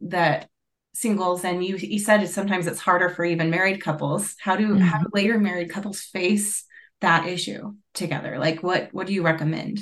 that 0.02 0.48
singles 0.92 1.44
and 1.44 1.64
you 1.64 1.76
you 1.76 1.98
said 1.98 2.26
sometimes 2.28 2.66
it's 2.66 2.80
harder 2.80 3.08
for 3.08 3.24
even 3.24 3.50
married 3.50 3.82
couples. 3.82 4.34
How 4.40 4.56
do 4.56 4.68
mm-hmm. 4.68 4.78
how 4.78 4.98
do 4.98 5.06
later 5.12 5.38
married 5.38 5.70
couples 5.70 6.00
face 6.00 6.64
that 7.00 7.26
issue 7.26 7.74
together? 7.94 8.38
Like 8.38 8.62
what 8.62 8.88
what 8.92 9.06
do 9.06 9.12
you 9.12 9.22
recommend? 9.22 9.80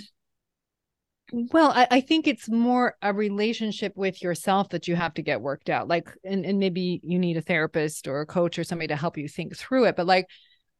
Well 1.32 1.72
I, 1.74 1.86
I 1.90 2.00
think 2.00 2.26
it's 2.26 2.48
more 2.48 2.96
a 3.02 3.12
relationship 3.12 3.94
with 3.96 4.22
yourself 4.22 4.70
that 4.70 4.88
you 4.88 4.96
have 4.96 5.14
to 5.14 5.22
get 5.22 5.40
worked 5.40 5.70
out. 5.70 5.88
Like 5.88 6.08
and, 6.24 6.44
and 6.44 6.58
maybe 6.58 7.00
you 7.02 7.18
need 7.18 7.36
a 7.36 7.42
therapist 7.42 8.06
or 8.06 8.20
a 8.20 8.26
coach 8.26 8.58
or 8.58 8.64
somebody 8.64 8.88
to 8.88 8.96
help 8.96 9.16
you 9.16 9.28
think 9.28 9.56
through 9.56 9.84
it 9.84 9.96
but 9.96 10.06
like 10.06 10.26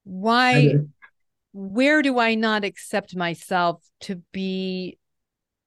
why 0.08 0.72
where 1.52 2.00
do 2.00 2.18
i 2.18 2.34
not 2.34 2.64
accept 2.64 3.14
myself 3.14 3.82
to 4.00 4.22
be 4.32 4.98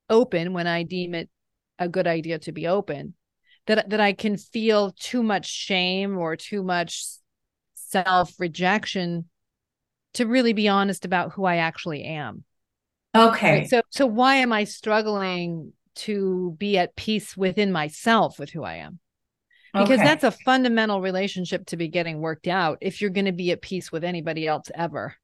open 0.09 0.53
when 0.53 0.65
i 0.65 0.81
deem 0.81 1.13
it 1.13 1.29
a 1.77 1.87
good 1.87 2.07
idea 2.07 2.39
to 2.39 2.51
be 2.51 2.67
open 2.67 3.13
that 3.67 3.89
that 3.89 3.99
I 3.99 4.13
can 4.13 4.37
feel 4.37 4.91
too 4.91 5.23
much 5.23 5.47
shame 5.47 6.17
or 6.17 6.35
too 6.35 6.63
much 6.63 7.03
self 7.75 8.33
rejection 8.39 9.25
to 10.13 10.25
really 10.25 10.53
be 10.53 10.67
honest 10.67 11.05
about 11.05 11.33
who 11.33 11.45
I 11.45 11.57
actually 11.57 12.03
am. 12.03 12.43
Okay. 13.15 13.59
Right? 13.59 13.69
So 13.69 13.81
so 13.89 14.05
why 14.05 14.35
am 14.37 14.53
I 14.53 14.63
struggling 14.63 15.73
to 15.93 16.55
be 16.57 16.77
at 16.77 16.95
peace 16.95 17.35
within 17.35 17.71
myself 17.71 18.39
with 18.39 18.49
who 18.49 18.63
I 18.63 18.75
am? 18.75 18.99
Because 19.73 19.99
okay. 19.99 20.03
that's 20.03 20.25
a 20.25 20.31
fundamental 20.31 20.99
relationship 20.99 21.65
to 21.67 21.77
be 21.77 21.87
getting 21.87 22.19
worked 22.19 22.47
out 22.47 22.79
if 22.81 22.99
you're 22.99 23.09
going 23.09 23.25
to 23.25 23.31
be 23.31 23.51
at 23.51 23.61
peace 23.61 23.89
with 23.89 24.03
anybody 24.03 24.45
else 24.45 24.69
ever. 24.75 25.15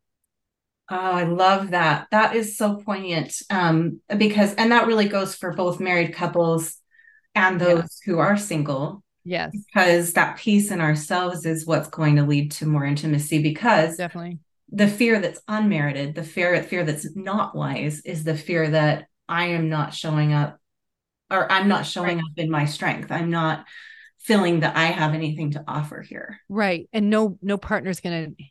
Oh, 0.89 0.95
I 0.95 1.23
love 1.23 1.71
that. 1.71 2.07
That 2.11 2.33
is 2.33 2.57
so 2.57 2.75
poignant. 2.77 3.41
Um, 3.49 3.99
because 4.15 4.53
and 4.55 4.71
that 4.71 4.87
really 4.87 5.09
goes 5.09 5.35
for 5.35 5.53
both 5.53 5.81
married 5.81 6.13
couples 6.13 6.77
and 7.37 7.61
those 7.61 7.99
who 8.05 8.19
are 8.19 8.37
single. 8.37 9.03
Yes. 9.23 9.51
Because 9.53 10.13
that 10.13 10.37
peace 10.37 10.71
in 10.71 10.81
ourselves 10.81 11.45
is 11.45 11.65
what's 11.65 11.89
going 11.89 12.15
to 12.15 12.23
lead 12.23 12.51
to 12.51 12.65
more 12.65 12.85
intimacy 12.85 13.41
because 13.41 13.97
definitely 13.97 14.39
the 14.69 14.87
fear 14.87 15.19
that's 15.19 15.41
unmerited, 15.47 16.15
the 16.15 16.23
fear 16.23 16.61
fear 16.63 16.83
that's 16.83 17.15
not 17.15 17.55
wise 17.55 18.01
is 18.01 18.23
the 18.23 18.37
fear 18.37 18.69
that 18.69 19.07
I 19.27 19.47
am 19.47 19.69
not 19.69 19.93
showing 19.93 20.33
up 20.33 20.59
or 21.29 21.51
I'm 21.51 21.67
not 21.67 21.85
showing 21.85 22.17
right. 22.17 22.25
up 22.25 22.37
in 22.37 22.49
my 22.49 22.65
strength. 22.65 23.11
I'm 23.11 23.29
not 23.29 23.65
feeling 24.19 24.61
that 24.61 24.75
I 24.75 24.85
have 24.85 25.13
anything 25.13 25.51
to 25.51 25.63
offer 25.67 26.01
here. 26.01 26.39
Right. 26.49 26.89
And 26.91 27.09
no 27.09 27.37
no 27.41 27.57
partner's 27.57 27.99
going 27.99 28.35
to 28.35 28.43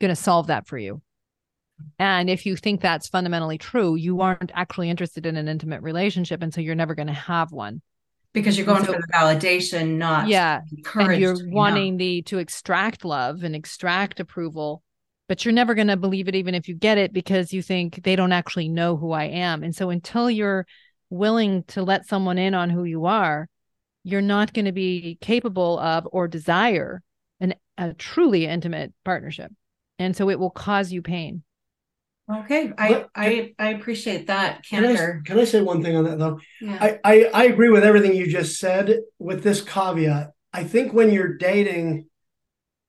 going 0.00 0.10
to 0.10 0.16
solve 0.16 0.48
that 0.48 0.66
for 0.66 0.78
you. 0.78 1.02
And 1.98 2.30
if 2.30 2.46
you 2.46 2.56
think 2.56 2.80
that's 2.80 3.08
fundamentally 3.08 3.58
true, 3.58 3.96
you 3.96 4.20
aren't 4.20 4.52
actually 4.54 4.90
interested 4.90 5.26
in 5.26 5.36
an 5.36 5.48
intimate 5.48 5.82
relationship. 5.82 6.42
And 6.42 6.52
so 6.52 6.60
you're 6.60 6.74
never 6.74 6.94
going 6.94 7.08
to 7.08 7.12
have 7.12 7.52
one. 7.52 7.82
Because 8.32 8.58
you're 8.58 8.66
going 8.66 8.84
so, 8.84 8.92
for 8.92 9.00
the 9.00 9.08
validation, 9.14 9.96
not 9.96 10.28
yeah, 10.28 10.60
and 10.94 11.18
you're 11.18 11.38
wanting 11.48 11.96
the 11.96 12.20
to 12.22 12.36
extract 12.36 13.02
love 13.02 13.44
and 13.44 13.56
extract 13.56 14.20
approval, 14.20 14.82
but 15.26 15.44
you're 15.44 15.54
never 15.54 15.74
going 15.74 15.86
to 15.86 15.96
believe 15.96 16.28
it 16.28 16.34
even 16.34 16.54
if 16.54 16.68
you 16.68 16.74
get 16.74 16.98
it 16.98 17.14
because 17.14 17.54
you 17.54 17.62
think 17.62 18.02
they 18.02 18.14
don't 18.14 18.32
actually 18.32 18.68
know 18.68 18.94
who 18.94 19.12
I 19.12 19.24
am. 19.24 19.62
And 19.62 19.74
so 19.74 19.88
until 19.88 20.30
you're 20.30 20.66
willing 21.08 21.62
to 21.68 21.82
let 21.82 22.06
someone 22.06 22.36
in 22.36 22.52
on 22.52 22.68
who 22.68 22.84
you 22.84 23.06
are, 23.06 23.48
you're 24.04 24.20
not 24.20 24.52
going 24.52 24.66
to 24.66 24.72
be 24.72 25.16
capable 25.22 25.78
of 25.78 26.06
or 26.12 26.28
desire 26.28 27.02
an, 27.40 27.54
a 27.78 27.94
truly 27.94 28.46
intimate 28.46 28.92
partnership. 29.02 29.50
And 29.98 30.14
so 30.14 30.28
it 30.28 30.38
will 30.38 30.50
cause 30.50 30.92
you 30.92 31.00
pain. 31.00 31.42
Okay, 32.28 32.72
I 32.76 33.04
I 33.14 33.54
I 33.58 33.68
appreciate 33.68 34.26
that, 34.26 34.64
Can 34.64 34.84
I, 34.84 35.20
can 35.24 35.38
I 35.38 35.44
say 35.44 35.60
one 35.60 35.82
thing 35.82 35.94
on 35.94 36.04
that 36.04 36.18
though? 36.18 36.40
Yeah. 36.60 36.78
I, 36.80 36.98
I 37.04 37.30
I 37.32 37.44
agree 37.44 37.68
with 37.68 37.84
everything 37.84 38.14
you 38.16 38.26
just 38.26 38.58
said. 38.58 39.00
With 39.18 39.44
this 39.44 39.62
caveat, 39.62 40.32
I 40.52 40.64
think 40.64 40.92
when 40.92 41.10
you're 41.10 41.36
dating, 41.36 42.06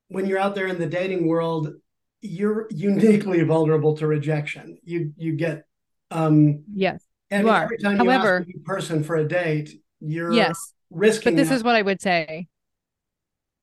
when 0.08 0.26
you're 0.26 0.40
out 0.40 0.56
there 0.56 0.68
in 0.68 0.80
the 0.80 0.88
dating 0.88 1.28
world, 1.28 1.74
you're 2.22 2.68
uniquely 2.72 3.44
vulnerable 3.44 3.96
to 3.98 4.08
rejection. 4.08 4.80
You 4.84 5.14
you 5.18 5.34
get 5.34 5.66
um 6.10 6.64
yes. 6.74 7.04
And 7.30 7.46
you 7.46 7.54
every 7.54 7.78
time 7.78 8.02
you 8.02 8.10
However, 8.10 8.40
ask 8.40 8.50
a 8.56 8.60
person 8.62 9.04
for 9.04 9.18
a 9.18 9.28
date, 9.28 9.80
you're 10.00 10.34
yes 10.34 10.74
risking. 10.90 11.34
But 11.34 11.38
this 11.38 11.50
that. 11.50 11.56
is 11.56 11.64
what 11.64 11.76
I 11.76 11.82
would 11.82 12.02
say. 12.02 12.48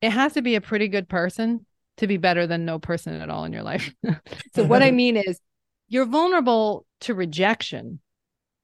It 0.01 0.11
has 0.11 0.35
to 0.35 0.43
be 0.43 0.55
a 0.55 0.61
pretty 0.61 0.89
good 0.89 1.09
person 1.09 1.66
to 1.97 2.07
be 2.07 2.16
better 2.16 2.47
than 2.47 2.64
no 2.64 2.79
person 2.79 3.20
at 3.20 3.31
all 3.31 3.45
in 3.45 3.53
your 3.53 3.62
life. 3.62 3.93
so 4.55 4.64
what 4.64 4.83
I 4.83 4.91
mean 4.93 5.16
is 5.16 5.41
you're 5.89 6.07
vulnerable 6.07 6.87
to 7.01 7.14
rejection. 7.14 8.01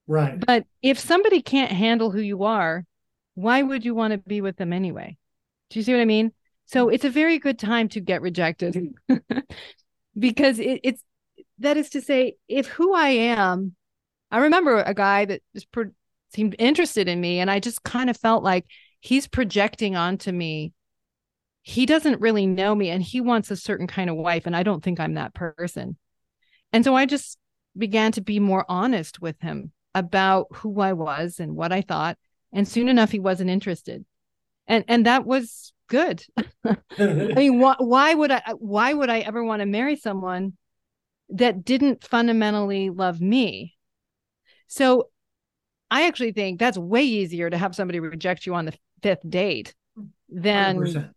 Right. 0.07 0.43
But 0.45 0.65
if 0.81 0.99
somebody 0.99 1.41
can't 1.41 1.71
handle 1.71 2.11
who 2.11 2.19
you 2.19 2.43
are, 2.43 2.85
why 3.35 3.61
would 3.61 3.85
you 3.85 3.95
want 3.95 4.11
to 4.11 4.17
be 4.17 4.41
with 4.41 4.57
them 4.57 4.73
anyway? 4.73 5.17
Do 5.69 5.79
you 5.79 5.83
see 5.83 5.93
what 5.93 6.01
I 6.01 6.05
mean? 6.05 6.33
So 6.65 6.89
it's 6.89 7.05
a 7.05 7.09
very 7.09 7.39
good 7.39 7.59
time 7.59 7.89
to 7.89 7.99
get 7.99 8.21
rejected 8.21 8.93
because 10.17 10.59
it, 10.59 10.81
it's 10.83 11.03
that 11.59 11.77
is 11.77 11.89
to 11.91 12.01
say, 12.01 12.35
if 12.47 12.67
who 12.67 12.93
I 12.93 13.09
am, 13.09 13.75
I 14.31 14.39
remember 14.39 14.81
a 14.81 14.93
guy 14.93 15.25
that 15.25 15.41
just 15.53 15.71
pro- 15.71 15.91
seemed 16.33 16.55
interested 16.59 17.07
in 17.07 17.19
me, 17.19 17.39
and 17.39 17.51
I 17.51 17.59
just 17.59 17.83
kind 17.83 18.09
of 18.09 18.17
felt 18.17 18.43
like 18.43 18.65
he's 18.99 19.27
projecting 19.27 19.95
onto 19.95 20.31
me. 20.31 20.73
He 21.61 21.85
doesn't 21.85 22.21
really 22.21 22.47
know 22.47 22.73
me, 22.73 22.89
and 22.89 23.03
he 23.03 23.21
wants 23.21 23.51
a 23.51 23.55
certain 23.55 23.87
kind 23.87 24.09
of 24.09 24.15
wife, 24.15 24.45
and 24.45 24.55
I 24.55 24.63
don't 24.63 24.83
think 24.83 24.99
I'm 24.99 25.15
that 25.15 25.33
person. 25.33 25.97
And 26.73 26.83
so 26.83 26.95
I 26.95 27.05
just 27.05 27.37
began 27.77 28.11
to 28.13 28.21
be 28.21 28.39
more 28.39 28.65
honest 28.67 29.21
with 29.21 29.39
him 29.41 29.71
about 29.93 30.47
who 30.53 30.79
I 30.79 30.93
was 30.93 31.39
and 31.39 31.55
what 31.55 31.71
I 31.71 31.81
thought. 31.81 32.17
And 32.53 32.67
soon 32.67 32.89
enough, 32.89 33.11
he 33.11 33.19
wasn't 33.19 33.49
interested. 33.49 34.05
And 34.67 34.85
and 34.87 35.05
that 35.05 35.25
was 35.25 35.73
good. 35.87 36.23
I 36.65 36.77
mean, 36.97 37.59
why, 37.59 37.75
why 37.79 38.13
would 38.13 38.31
I 38.31 38.41
why 38.57 38.93
would 38.93 39.09
I 39.09 39.19
ever 39.19 39.43
want 39.43 39.61
to 39.61 39.65
marry 39.65 39.95
someone 39.95 40.53
that 41.29 41.63
didn't 41.63 42.03
fundamentally 42.03 42.89
love 42.89 43.21
me? 43.21 43.75
So 44.67 45.09
I 45.89 46.07
actually 46.07 46.31
think 46.31 46.59
that's 46.59 46.77
way 46.77 47.03
easier 47.03 47.49
to 47.49 47.57
have 47.57 47.75
somebody 47.75 47.99
reject 47.99 48.45
you 48.45 48.55
on 48.55 48.65
the 48.65 48.73
fifth 49.03 49.29
date 49.29 49.75
than 50.29 50.77
100%. 50.77 51.11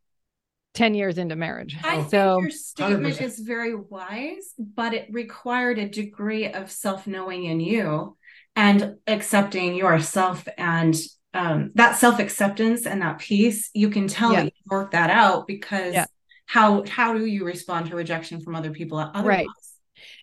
10 0.75 0.95
years 0.95 1.19
into 1.19 1.37
marriage. 1.37 1.77
I 1.83 2.03
so, 2.09 2.37
think 2.37 2.43
your 2.43 2.51
statement 2.51 3.17
100%. 3.17 3.21
is 3.23 3.39
very 3.39 3.75
wise, 3.75 4.55
but 4.59 4.93
it 4.93 5.09
required 5.11 5.79
a 5.79 5.89
degree 5.89 6.53
of 6.53 6.71
self 6.71 7.07
knowing 7.07 7.45
in 7.45 7.61
you 7.61 8.17
and 8.57 8.97
accepting 9.07 9.75
yourself 9.75 10.47
and 10.59 10.95
um, 11.33 11.71
that 11.75 11.97
self 11.97 12.19
acceptance 12.19 12.87
and 12.87 13.03
that 13.03 13.19
peace. 13.19 13.71
You 13.73 13.89
can 13.89 14.09
tell 14.09 14.33
yeah. 14.33 14.45
that 14.45 14.47
you 14.47 14.63
work 14.67 14.91
that 14.93 15.11
out 15.11 15.47
because 15.47 15.95
yeah. 15.95 16.07
how 16.47 16.85
how 16.87 17.15
do 17.15 17.25
you 17.25 17.45
respond 17.45 17.87
to 17.89 17.97
rejection 17.97 18.41
from 18.41 18.55
other 18.55 18.71
people 18.71 18.99
otherwise? 18.99 19.25
Right. 19.25 19.47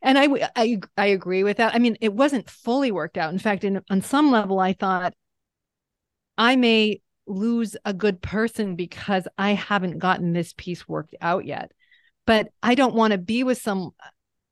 And 0.01 0.17
I, 0.17 0.49
I 0.55 0.79
I 0.97 1.05
agree 1.07 1.43
with 1.43 1.57
that. 1.57 1.73
I 1.73 1.79
mean, 1.79 1.97
it 2.01 2.13
wasn't 2.13 2.49
fully 2.49 2.91
worked 2.91 3.17
out. 3.17 3.31
In 3.31 3.39
fact, 3.39 3.63
in 3.63 3.81
on 3.89 4.01
some 4.01 4.31
level, 4.31 4.59
I 4.59 4.73
thought 4.73 5.13
I 6.37 6.55
may 6.55 7.01
lose 7.27 7.77
a 7.85 7.93
good 7.93 8.21
person 8.21 8.75
because 8.75 9.27
I 9.37 9.51
haven't 9.51 9.99
gotten 9.99 10.33
this 10.33 10.53
piece 10.55 10.87
worked 10.87 11.15
out 11.21 11.45
yet. 11.45 11.71
But 12.25 12.49
I 12.61 12.75
don't 12.75 12.95
want 12.95 13.11
to 13.11 13.17
be 13.17 13.43
with 13.43 13.59
some 13.59 13.91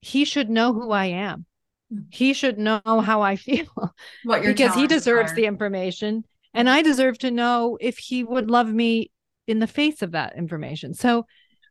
he 0.02 0.24
should 0.26 0.50
know 0.50 0.74
who 0.74 0.92
I 0.92 1.06
am. 1.06 1.46
Hmm. 1.92 2.00
He 2.10 2.34
should 2.34 2.58
know 2.58 2.82
how 2.86 3.22
I 3.22 3.36
feel. 3.36 3.68
What 4.24 4.44
because 4.44 4.76
he 4.76 4.88
deserves 4.88 5.32
are. 5.34 5.36
the 5.36 5.46
information 5.46 6.24
and 6.54 6.70
I 6.70 6.82
deserve 6.82 7.18
to 7.20 7.32
know 7.32 7.78
if 7.80 7.98
he 7.98 8.24
would 8.24 8.50
love 8.50 8.72
me 8.72 9.12
in 9.48 9.60
the 9.60 9.68
face 9.68 10.02
of 10.02 10.12
that 10.12 10.36
information. 10.38 10.94
So 10.94 11.26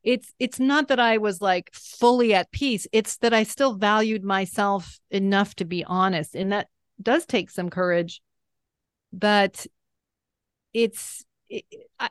it's 0.04 0.32
it's 0.38 0.60
not 0.60 0.88
that 0.88 1.00
I 1.00 1.18
was 1.18 1.40
like 1.40 1.70
fully 1.72 2.32
at 2.34 2.50
peace. 2.52 2.86
It's 2.92 3.16
that 3.18 3.34
I 3.34 3.42
still 3.42 3.74
valued 3.74 4.24
myself 4.24 4.98
enough 5.10 5.54
to 5.56 5.64
be 5.64 5.84
honest. 5.84 6.34
And 6.34 6.52
that 6.52 6.68
does 7.00 7.26
take 7.26 7.50
some 7.50 7.70
courage. 7.70 8.20
But 9.12 9.66
it's 10.74 11.24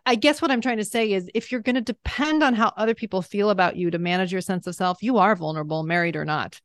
I 0.05 0.15
guess 0.15 0.41
what 0.41 0.49
I'm 0.49 0.61
trying 0.61 0.77
to 0.77 0.85
say 0.85 1.11
is 1.11 1.29
if 1.35 1.51
you're 1.51 1.61
going 1.61 1.75
to 1.75 1.81
depend 1.81 2.41
on 2.41 2.55
how 2.55 2.73
other 2.75 2.95
people 2.95 3.21
feel 3.21 3.51
about 3.51 3.75
you 3.75 3.91
to 3.91 3.99
manage 3.99 4.31
your 4.31 4.41
sense 4.41 4.65
of 4.65 4.75
self, 4.75 5.03
you 5.03 5.19
are 5.19 5.35
vulnerable, 5.35 5.83
married 5.83 6.15
or 6.15 6.25
not. 6.25 6.59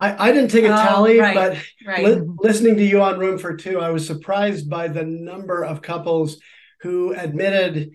I, 0.00 0.28
I 0.28 0.32
didn't 0.32 0.52
take 0.52 0.64
a 0.64 0.68
oh, 0.68 0.76
tally, 0.76 1.18
right, 1.18 1.34
but 1.34 1.58
right. 1.84 2.04
Li- 2.04 2.22
listening 2.38 2.76
to 2.76 2.84
you 2.84 3.02
on 3.02 3.18
Room 3.18 3.36
for 3.36 3.56
Two, 3.56 3.80
I 3.80 3.90
was 3.90 4.06
surprised 4.06 4.70
by 4.70 4.86
the 4.86 5.02
number 5.02 5.64
of 5.64 5.82
couples 5.82 6.40
who 6.82 7.14
admitted 7.14 7.90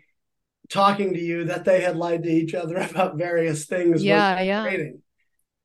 talking 0.70 1.14
to 1.14 1.20
you 1.20 1.46
that 1.46 1.64
they 1.64 1.80
had 1.80 1.96
lied 1.96 2.24
to 2.24 2.30
each 2.30 2.54
other 2.54 2.76
about 2.92 3.18
various 3.18 3.66
things. 3.66 4.04
Yeah, 4.04 4.42
yeah. 4.42 4.70
Dating. 4.70 5.02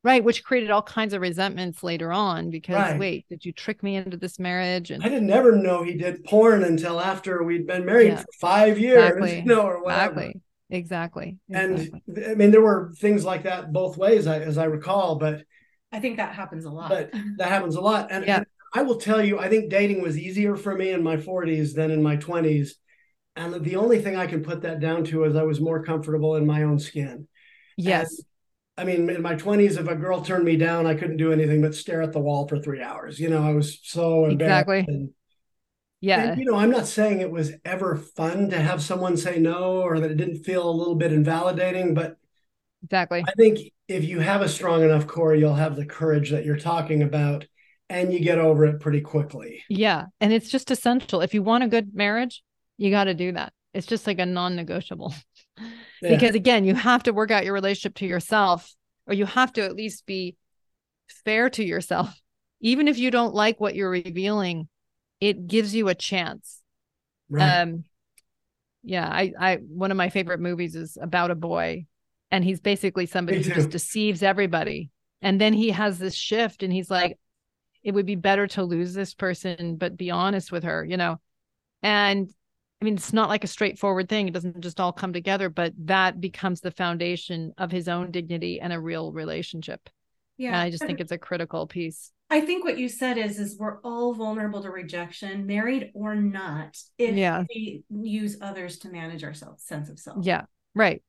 Right, 0.04 0.22
which 0.22 0.44
created 0.44 0.70
all 0.70 0.82
kinds 0.82 1.12
of 1.12 1.20
resentments 1.20 1.82
later 1.82 2.12
on 2.12 2.50
because 2.50 2.76
right. 2.76 2.98
wait, 2.98 3.26
did 3.28 3.44
you 3.44 3.52
trick 3.52 3.82
me 3.82 3.96
into 3.96 4.16
this 4.16 4.38
marriage? 4.38 4.92
And 4.92 5.02
I 5.02 5.08
didn't 5.08 5.26
never 5.26 5.56
know 5.56 5.82
he 5.82 5.94
did 5.94 6.22
porn 6.24 6.62
until 6.62 7.00
after 7.00 7.42
we'd 7.42 7.66
been 7.66 7.84
married 7.84 8.12
yeah. 8.12 8.20
for 8.20 8.26
five 8.40 8.78
years, 8.78 9.04
exactly. 9.04 9.36
you 9.38 9.44
know, 9.44 9.62
or 9.62 9.82
whatever. 9.82 10.20
Exactly. 10.20 10.40
Exactly. 10.70 11.38
And. 11.50 12.00
I 12.28 12.34
mean, 12.34 12.50
there 12.52 12.60
were 12.60 12.92
things 12.98 13.24
like 13.24 13.42
that 13.44 13.72
both 13.72 13.96
ways, 13.96 14.26
as 14.26 14.56
I 14.56 14.64
recall. 14.64 15.16
But 15.16 15.42
I 15.90 15.98
think 15.98 16.18
that 16.18 16.34
happens 16.34 16.64
a 16.64 16.70
lot. 16.70 16.90
But 16.90 17.10
that 17.38 17.48
happens 17.48 17.74
a 17.74 17.80
lot. 17.80 18.08
And, 18.10 18.24
Yeah. 18.26 18.38
and 18.38 18.46
I 18.74 18.82
will 18.82 18.96
tell 18.96 19.24
you, 19.24 19.38
I 19.38 19.48
think 19.48 19.70
dating 19.70 20.02
was 20.02 20.18
easier 20.18 20.56
for 20.56 20.74
me 20.76 20.90
in 20.90 21.02
my 21.02 21.16
40s 21.16 21.74
than 21.74 21.90
in 21.90 22.02
my 22.02 22.16
20s. 22.16 22.72
And 23.34 23.64
the 23.64 23.76
only 23.76 24.00
thing 24.00 24.16
I 24.16 24.26
can 24.26 24.42
put 24.42 24.62
that 24.62 24.80
down 24.80 25.04
to 25.04 25.24
is 25.24 25.36
I 25.36 25.44
was 25.44 25.60
more 25.60 25.82
comfortable 25.82 26.36
in 26.36 26.46
my 26.46 26.64
own 26.64 26.78
skin. 26.78 27.28
Yes. 27.76 28.20
I 28.78 28.84
mean, 28.84 29.10
in 29.10 29.20
my 29.20 29.34
20s, 29.34 29.76
if 29.76 29.88
a 29.88 29.96
girl 29.96 30.22
turned 30.22 30.44
me 30.44 30.56
down, 30.56 30.86
I 30.86 30.94
couldn't 30.94 31.16
do 31.16 31.32
anything 31.32 31.60
but 31.60 31.74
stare 31.74 32.00
at 32.00 32.12
the 32.12 32.20
wall 32.20 32.46
for 32.46 32.60
three 32.60 32.80
hours. 32.80 33.18
You 33.18 33.28
know, 33.28 33.42
I 33.42 33.52
was 33.52 33.80
so 33.82 34.26
embarrassed. 34.26 34.68
Exactly. 34.68 34.84
And, 34.86 35.10
yeah. 36.00 36.30
and, 36.30 36.40
you 36.40 36.44
know, 36.44 36.56
I'm 36.56 36.70
not 36.70 36.86
saying 36.86 37.20
it 37.20 37.30
was 37.30 37.52
ever 37.64 37.96
fun 37.96 38.50
to 38.50 38.60
have 38.60 38.80
someone 38.80 39.16
say 39.16 39.40
no 39.40 39.82
or 39.82 39.98
that 39.98 40.12
it 40.12 40.16
didn't 40.16 40.44
feel 40.44 40.68
a 40.68 40.70
little 40.70 40.94
bit 40.94 41.12
invalidating, 41.12 41.92
but 41.92 42.18
exactly. 42.84 43.24
I 43.26 43.32
think 43.32 43.58
if 43.88 44.04
you 44.04 44.20
have 44.20 44.42
a 44.42 44.48
strong 44.48 44.84
enough 44.84 45.08
core, 45.08 45.34
you'll 45.34 45.54
have 45.54 45.74
the 45.74 45.84
courage 45.84 46.30
that 46.30 46.44
you're 46.44 46.56
talking 46.56 47.02
about 47.02 47.48
and 47.88 48.12
you 48.12 48.20
get 48.20 48.38
over 48.38 48.64
it 48.64 48.78
pretty 48.78 49.00
quickly. 49.00 49.64
Yeah. 49.68 50.04
And 50.20 50.32
it's 50.32 50.50
just 50.50 50.70
essential. 50.70 51.20
If 51.20 51.34
you 51.34 51.42
want 51.42 51.64
a 51.64 51.68
good 51.68 51.94
marriage, 51.94 52.44
you 52.76 52.92
got 52.92 53.04
to 53.04 53.14
do 53.14 53.32
that. 53.32 53.52
It's 53.74 53.86
just 53.86 54.06
like 54.06 54.20
a 54.20 54.26
non 54.26 54.54
negotiable. 54.54 55.14
Yeah. 56.00 56.10
Because 56.10 56.34
again, 56.34 56.64
you 56.64 56.74
have 56.74 57.02
to 57.04 57.12
work 57.12 57.30
out 57.30 57.44
your 57.44 57.54
relationship 57.54 57.96
to 57.96 58.06
yourself, 58.06 58.72
or 59.06 59.14
you 59.14 59.26
have 59.26 59.52
to 59.54 59.64
at 59.64 59.74
least 59.74 60.06
be 60.06 60.36
fair 61.24 61.50
to 61.50 61.64
yourself. 61.64 62.14
Even 62.60 62.88
if 62.88 62.98
you 62.98 63.10
don't 63.10 63.34
like 63.34 63.60
what 63.60 63.74
you're 63.74 63.90
revealing, 63.90 64.68
it 65.20 65.46
gives 65.46 65.74
you 65.74 65.88
a 65.88 65.94
chance. 65.94 66.60
right. 67.28 67.62
Um, 67.62 67.84
yeah, 68.84 69.08
I, 69.08 69.32
I, 69.38 69.56
one 69.56 69.90
of 69.90 69.96
my 69.96 70.08
favorite 70.08 70.40
movies 70.40 70.76
is 70.76 70.96
about 71.00 71.30
a 71.30 71.34
boy, 71.34 71.86
and 72.30 72.44
he's 72.44 72.60
basically 72.60 73.06
somebody 73.06 73.42
who 73.42 73.52
just 73.52 73.70
deceives 73.70 74.22
everybody, 74.22 74.90
and 75.20 75.40
then 75.40 75.52
he 75.52 75.70
has 75.70 75.98
this 75.98 76.14
shift, 76.14 76.62
and 76.62 76.72
he's 76.72 76.90
like, 76.90 77.18
it 77.82 77.92
would 77.92 78.06
be 78.06 78.14
better 78.14 78.46
to 78.46 78.62
lose 78.62 78.94
this 78.94 79.14
person, 79.14 79.76
but 79.76 79.96
be 79.96 80.10
honest 80.10 80.52
with 80.52 80.64
her, 80.64 80.84
you 80.84 80.96
know, 80.96 81.20
and. 81.82 82.30
I 82.80 82.84
mean, 82.84 82.94
it's 82.94 83.12
not 83.12 83.28
like 83.28 83.42
a 83.42 83.48
straightforward 83.48 84.08
thing. 84.08 84.28
It 84.28 84.34
doesn't 84.34 84.60
just 84.60 84.78
all 84.78 84.92
come 84.92 85.12
together, 85.12 85.48
but 85.48 85.72
that 85.86 86.20
becomes 86.20 86.60
the 86.60 86.70
foundation 86.70 87.52
of 87.58 87.72
his 87.72 87.88
own 87.88 88.10
dignity 88.12 88.60
and 88.60 88.72
a 88.72 88.78
real 88.80 89.10
relationship. 89.12 89.88
yeah, 90.36 90.48
And 90.48 90.56
I 90.56 90.70
just 90.70 90.84
think 90.84 91.00
it's 91.00 91.10
a 91.10 91.18
critical 91.18 91.66
piece. 91.66 92.12
I 92.30 92.40
think 92.42 92.62
what 92.62 92.78
you 92.78 92.88
said 92.88 93.16
is 93.18 93.40
is 93.40 93.56
we're 93.58 93.80
all 93.80 94.14
vulnerable 94.14 94.62
to 94.62 94.70
rejection, 94.70 95.46
married 95.46 95.90
or 95.94 96.14
not, 96.14 96.76
if 96.98 97.16
Yeah. 97.16 97.44
we 97.48 97.82
use 97.90 98.36
others 98.40 98.78
to 98.80 98.90
manage 98.90 99.24
our 99.24 99.34
self 99.34 99.58
sense 99.60 99.88
of 99.88 99.98
self. 99.98 100.24
Yeah, 100.24 100.42
right. 100.74 101.02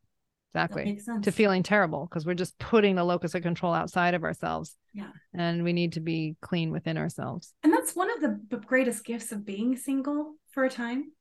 Exactly. 0.56 1.00
to 1.22 1.32
feeling 1.32 1.62
terrible 1.62 2.08
because 2.08 2.26
we're 2.26 2.34
just 2.34 2.58
putting 2.58 2.96
the 2.96 3.04
locus 3.04 3.36
of 3.36 3.44
control 3.44 3.72
outside 3.72 4.16
of 4.16 4.24
ourselves. 4.24 4.76
Yeah. 4.96 5.12
And 5.32 5.64
we 5.64 5.74
need 5.74 5.94
to 5.94 6.00
be 6.00 6.38
clean 6.42 6.72
within 6.72 6.98
ourselves. 6.98 7.54
and 7.64 7.72
that's 7.72 7.96
one 7.96 8.10
of 8.10 8.22
the 8.50 8.58
greatest 8.58 9.06
gifts 9.06 9.32
of 9.32 9.46
being 9.46 9.76
single 9.78 10.34
for 10.52 10.64
a 10.64 10.70
time. 10.72 11.12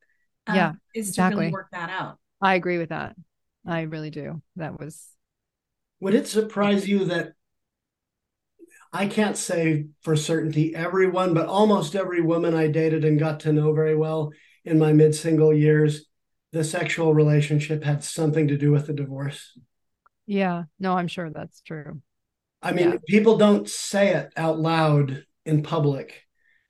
Um, 0.47 0.55
Yeah, 0.55 0.71
is 0.95 1.07
to 1.07 1.09
exactly. 1.09 1.39
really 1.41 1.51
work 1.53 1.67
that 1.71 1.89
out. 1.89 2.17
I 2.41 2.55
agree 2.55 2.77
with 2.77 2.89
that. 2.89 3.15
I 3.65 3.81
really 3.81 4.09
do. 4.09 4.41
That 4.55 4.79
was 4.79 5.07
Would 5.99 6.15
it 6.15 6.27
surprise 6.27 6.87
you 6.87 7.05
that 7.05 7.33
I 8.91 9.07
can't 9.07 9.37
say 9.37 9.87
for 10.01 10.15
certainty 10.15 10.73
everyone, 10.73 11.33
but 11.33 11.47
almost 11.47 11.95
every 11.95 12.21
woman 12.21 12.55
I 12.55 12.67
dated 12.67 13.05
and 13.05 13.19
got 13.19 13.41
to 13.41 13.53
know 13.53 13.73
very 13.73 13.95
well 13.95 14.31
in 14.65 14.79
my 14.79 14.93
mid 14.93 15.13
single 15.13 15.53
years, 15.53 16.05
the 16.51 16.63
sexual 16.63 17.13
relationship 17.13 17.83
had 17.83 18.03
something 18.03 18.47
to 18.47 18.57
do 18.57 18.71
with 18.71 18.87
the 18.87 18.93
divorce? 18.93 19.57
yeah. 20.25 20.63
No, 20.79 20.93
I'm 20.95 21.07
sure 21.07 21.29
that's 21.31 21.61
true. 21.61 22.01
I 22.61 22.71
mean, 22.71 22.91
Yeah. 22.91 22.97
people 23.07 23.37
don't 23.37 23.67
say 23.69 24.13
it 24.15 24.31
out 24.37 24.59
loud 24.59 25.25
in 25.45 25.63
public. 25.63 26.23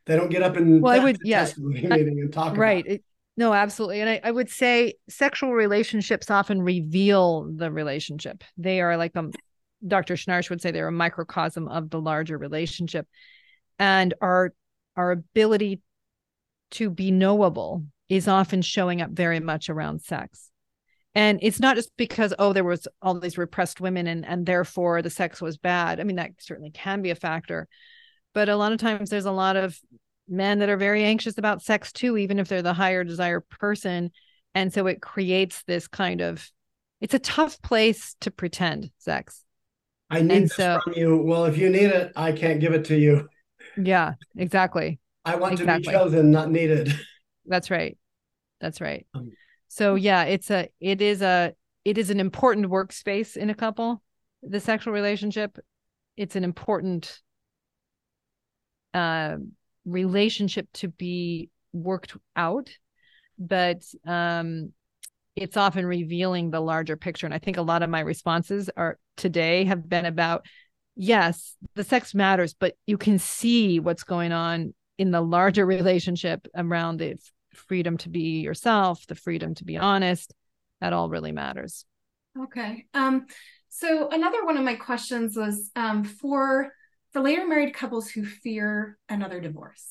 They 0.05 0.15
don't 0.15 0.29
get 0.29 0.43
up 0.43 0.55
and 0.55 0.81
Well, 0.81 0.93
I 0.93 1.03
would- 1.03 1.15
at 1.15 1.21
the 1.21 1.27
yeah. 1.29 1.47
meeting 1.57 2.19
and 2.21 2.31
talk 2.31 2.55
Right. 2.57 2.83
about 2.85 2.91
it. 2.91 2.95
It, 2.95 3.03
no, 3.39 3.53
absolutely. 3.53 4.01
And 4.01 4.09
I, 4.09 4.19
I 4.21 4.31
would 4.31 4.49
say 4.49 4.95
sexual 5.07 5.53
relationships 5.53 6.29
often 6.29 6.61
reveal 6.61 7.49
the 7.55 7.71
relationship. 7.71 8.43
They 8.57 8.81
are 8.81 8.97
like 8.97 9.15
um, 9.15 9.31
a 9.33 9.87
Dr. 9.87 10.15
Schnarch 10.15 10.49
would 10.49 10.61
say 10.61 10.71
they're 10.71 10.89
a 10.89 10.91
microcosm 10.91 11.69
of 11.69 11.89
the 11.89 12.01
larger 12.01 12.37
relationship. 12.37 13.07
And 13.79 14.13
our 14.19 14.53
our 14.97 15.11
ability 15.11 15.79
to 16.71 16.89
be 16.89 17.11
knowable 17.11 17.85
is 18.09 18.27
often 18.27 18.61
showing 18.61 19.01
up 19.01 19.11
very 19.11 19.39
much 19.39 19.69
around 19.69 20.01
sex. 20.01 20.51
And 21.15 21.39
it's 21.41 21.61
not 21.61 21.77
just 21.77 21.95
because, 21.95 22.33
oh, 22.37 22.51
there 22.51 22.65
was 22.65 22.89
all 23.01 23.17
these 23.21 23.37
repressed 23.37 23.79
women 23.79 24.05
and 24.05 24.25
and 24.25 24.45
therefore 24.45 25.01
the 25.01 25.09
sex 25.09 25.41
was 25.41 25.57
bad. 25.57 26.01
I 26.01 26.03
mean, 26.03 26.17
that 26.17 26.31
certainly 26.39 26.71
can 26.71 27.01
be 27.01 27.11
a 27.11 27.15
factor. 27.15 27.69
But 28.33 28.49
a 28.49 28.57
lot 28.57 28.73
of 28.73 28.79
times 28.79 29.09
there's 29.09 29.23
a 29.23 29.31
lot 29.31 29.55
of 29.55 29.79
men 30.29 30.59
that 30.59 30.69
are 30.69 30.77
very 30.77 31.03
anxious 31.03 31.37
about 31.37 31.61
sex 31.61 31.91
too, 31.91 32.17
even 32.17 32.39
if 32.39 32.47
they're 32.47 32.61
the 32.61 32.73
higher 32.73 33.03
desire 33.03 33.39
person. 33.41 34.11
And 34.55 34.73
so 34.73 34.87
it 34.87 35.01
creates 35.01 35.63
this 35.63 35.87
kind 35.87 36.21
of 36.21 36.49
it's 37.01 37.13
a 37.13 37.19
tough 37.19 37.61
place 37.61 38.15
to 38.21 38.29
pretend 38.31 38.91
sex. 38.97 39.43
I 40.09 40.21
need 40.21 40.31
And 40.35 40.43
this 40.45 40.55
so- 40.55 40.79
from 40.83 40.93
you. 40.95 41.17
Well, 41.17 41.45
if 41.45 41.57
you 41.57 41.69
need 41.69 41.85
it, 41.91 42.11
I 42.15 42.31
can't 42.33 42.59
give 42.59 42.73
it 42.73 42.85
to 42.85 42.97
you. 42.97 43.29
Yeah, 43.77 44.13
exactly. 44.35 44.99
I 45.23 45.35
want 45.35 45.57
to 45.57 45.63
Exactly. 45.63 45.93
be 45.93 45.97
chosen, 45.97 46.31
not 46.31 46.49
needed. 46.51 46.93
That's 47.45 47.69
right. 47.71 47.97
That's 48.59 48.81
right. 48.81 49.05
Um, 49.13 49.31
So 49.67 49.95
yeah, 49.95 50.23
it's 50.23 50.49
a 50.51 50.69
it 50.79 51.01
is 51.01 51.21
a 51.21 51.53
it 51.85 51.97
is 51.97 52.09
an 52.09 52.19
important 52.19 52.67
workspace 52.67 53.37
in 53.37 53.49
a 53.49 53.55
couple. 53.55 54.01
The 54.43 54.59
sexual 54.59 54.93
relationship, 54.93 55.57
it's 56.17 56.35
an 56.35 56.43
important 56.43 57.21
uh 58.93 59.37
relationship 59.89 60.67
to 60.73 60.87
be 60.87 61.49
worked 61.73 62.15
out, 62.35 62.69
but 63.37 63.83
um 64.05 64.73
it's 65.35 65.55
often 65.55 65.85
revealing 65.85 66.51
the 66.51 66.59
larger 66.59 66.97
picture. 66.97 67.25
And 67.25 67.33
I 67.33 67.39
think 67.39 67.55
a 67.55 67.61
lot 67.61 67.81
of 67.81 67.89
my 67.89 68.01
responses 68.01 68.69
are 68.75 68.97
today 69.15 69.63
have 69.65 69.87
been 69.87 70.05
about 70.05 70.45
yes, 70.95 71.55
the 71.75 71.83
sex 71.83 72.13
matters, 72.13 72.53
but 72.53 72.75
you 72.85 72.97
can 72.97 73.19
see 73.19 73.79
what's 73.79 74.03
going 74.03 74.33
on 74.33 74.73
in 74.97 75.11
the 75.11 75.21
larger 75.21 75.65
relationship 75.65 76.45
around 76.53 76.97
the 76.97 77.15
freedom 77.53 77.97
to 77.97 78.09
be 78.09 78.41
yourself, 78.41 79.07
the 79.07 79.15
freedom 79.15 79.55
to 79.55 79.63
be 79.63 79.77
honest. 79.77 80.33
That 80.81 80.93
all 80.93 81.09
really 81.09 81.31
matters. 81.31 81.85
Okay. 82.37 82.85
Um, 82.93 83.25
so 83.69 84.09
another 84.09 84.45
one 84.45 84.57
of 84.57 84.63
my 84.63 84.75
questions 84.75 85.37
was 85.37 85.71
um, 85.75 86.03
for 86.03 86.71
for 87.11 87.21
later 87.21 87.47
married 87.47 87.73
couples 87.73 88.09
who 88.09 88.25
fear 88.25 88.97
another 89.07 89.39
divorce. 89.39 89.85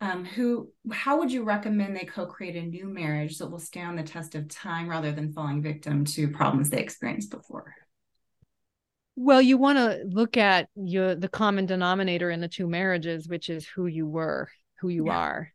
Um, 0.00 0.24
who 0.24 0.70
how 0.92 1.18
would 1.18 1.32
you 1.32 1.44
recommend 1.44 1.96
they 1.96 2.04
co-create 2.04 2.56
a 2.56 2.62
new 2.62 2.86
marriage 2.86 3.38
that 3.38 3.50
will 3.50 3.58
stand 3.58 3.98
the 3.98 4.02
test 4.02 4.34
of 4.34 4.48
time 4.48 4.88
rather 4.88 5.12
than 5.12 5.32
falling 5.32 5.62
victim 5.62 6.04
to 6.06 6.28
problems 6.28 6.70
they 6.70 6.80
experienced 6.82 7.30
before? 7.30 7.74
Well, 9.16 9.40
you 9.40 9.56
want 9.58 9.78
to 9.78 10.04
look 10.08 10.36
at 10.36 10.68
your 10.74 11.14
the 11.14 11.28
common 11.28 11.66
denominator 11.66 12.30
in 12.30 12.40
the 12.40 12.48
two 12.48 12.66
marriages, 12.66 13.28
which 13.28 13.48
is 13.48 13.66
who 13.66 13.86
you 13.86 14.06
were, 14.06 14.48
who 14.80 14.88
you 14.88 15.06
Yeah. 15.06 15.12
are, 15.12 15.52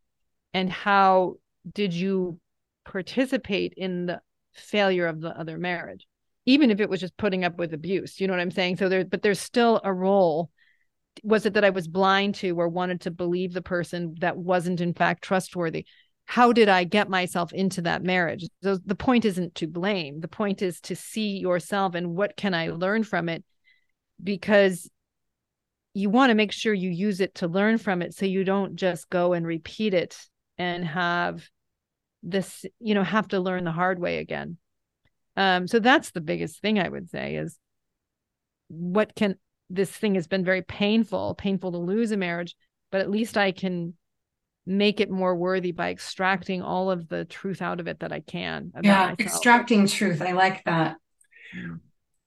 and 0.54 0.70
how 0.72 1.36
did 1.74 1.94
you 1.94 2.40
participate 2.86 3.74
in 3.76 4.06
the 4.08 4.22
failure 4.54 5.08
of 5.08 5.22
the 5.22 5.38
other 5.38 5.58
marriage, 5.58 6.08
even 6.46 6.72
if 6.72 6.80
it 6.80 6.90
was 6.90 7.02
just 7.02 7.18
putting 7.18 7.44
up 7.44 7.58
with 7.58 7.74
abuse. 7.74 8.20
You 8.20 8.28
know 8.28 8.34
what 8.34 8.40
I'm 8.42 8.52
saying? 8.52 8.78
So 8.78 8.90
there, 8.90 9.06
but 9.06 9.22
there's 9.22 9.40
still 9.40 9.82
a 9.84 9.94
role. 9.94 10.50
Was 11.24 11.46
it 11.46 11.54
that 11.54 11.66
I 11.66 11.70
was 11.70 11.88
blind 11.88 12.36
to 12.36 12.60
or 12.60 12.68
wanted 12.68 13.02
to 13.02 13.12
believe 13.12 13.54
the 13.54 13.62
person 13.62 14.16
that 14.20 14.38
wasn't 14.38 14.82
in 14.82 14.94
fact 14.94 15.24
trustworthy? 15.24 15.86
How 16.26 16.54
did 16.54 16.70
I 16.70 16.84
get 16.84 17.10
myself 17.10 17.52
into 17.54 17.82
that 17.82 18.04
marriage? 18.04 18.46
So 18.62 18.78
the 18.86 18.96
point 18.96 19.26
isn't 19.26 19.56
to 19.56 19.68
blame. 19.68 20.20
The 20.20 20.28
point 20.28 20.62
is 20.62 20.80
to 20.82 20.96
see 20.96 21.40
yourself 21.40 21.96
and 21.96 22.16
what 22.16 22.38
can 22.38 22.54
I 22.54 22.68
learn 22.70 23.04
from 23.04 23.30
it 23.30 23.44
because 24.24 24.90
you 25.94 26.10
want 26.10 26.30
to 26.30 26.36
make 26.36 26.52
sure 26.52 26.74
you 26.74 26.90
use 26.90 27.20
it 27.20 27.36
to 27.36 27.48
learn 27.48 27.78
from 27.78 28.02
it 28.02 28.14
so 28.14 28.26
you 28.26 28.44
don't 28.44 28.76
just 28.76 29.10
go 29.10 29.34
and 29.34 29.46
repeat 29.46 29.94
it 29.94 30.18
and 30.58 30.86
have 30.86 31.48
this 32.22 32.66
you 32.80 32.94
know 32.94 33.04
have 33.04 33.28
to 33.30 33.40
learn 33.40 33.64
the 33.64 33.72
hard 33.72 34.00
way 34.00 34.18
again 34.18 34.58
um 35.38 35.68
so 35.68 35.80
that's 35.80 36.12
the 36.12 36.22
biggest 36.22 36.62
thing 36.62 36.78
i 36.78 36.88
would 36.88 37.10
say 37.10 37.36
is 37.36 37.58
what 38.68 39.16
can 39.16 39.36
this 39.70 39.90
thing 39.92 40.16
has 40.16 40.28
been 40.28 40.44
very 40.44 40.62
painful 40.62 41.36
painful 41.36 41.72
to 41.72 41.78
lose 41.78 42.12
a 42.12 42.18
marriage 42.18 42.56
but 42.92 43.02
at 43.02 43.10
least 43.10 43.38
i 43.38 43.52
can 43.52 43.94
make 44.66 45.00
it 45.00 45.10
more 45.10 45.36
worthy 45.36 45.72
by 45.72 45.90
extracting 45.90 46.62
all 46.62 46.92
of 46.92 47.08
the 47.10 47.26
truth 47.26 47.62
out 47.62 47.80
of 47.80 47.88
it 47.88 48.00
that 48.00 48.12
i 48.12 48.20
can 48.20 48.72
Yeah, 48.84 49.00
myself. 49.16 49.20
extracting 49.20 49.88
truth. 49.88 50.22
I 50.22 50.32
like 50.34 50.64
that. 50.66 50.98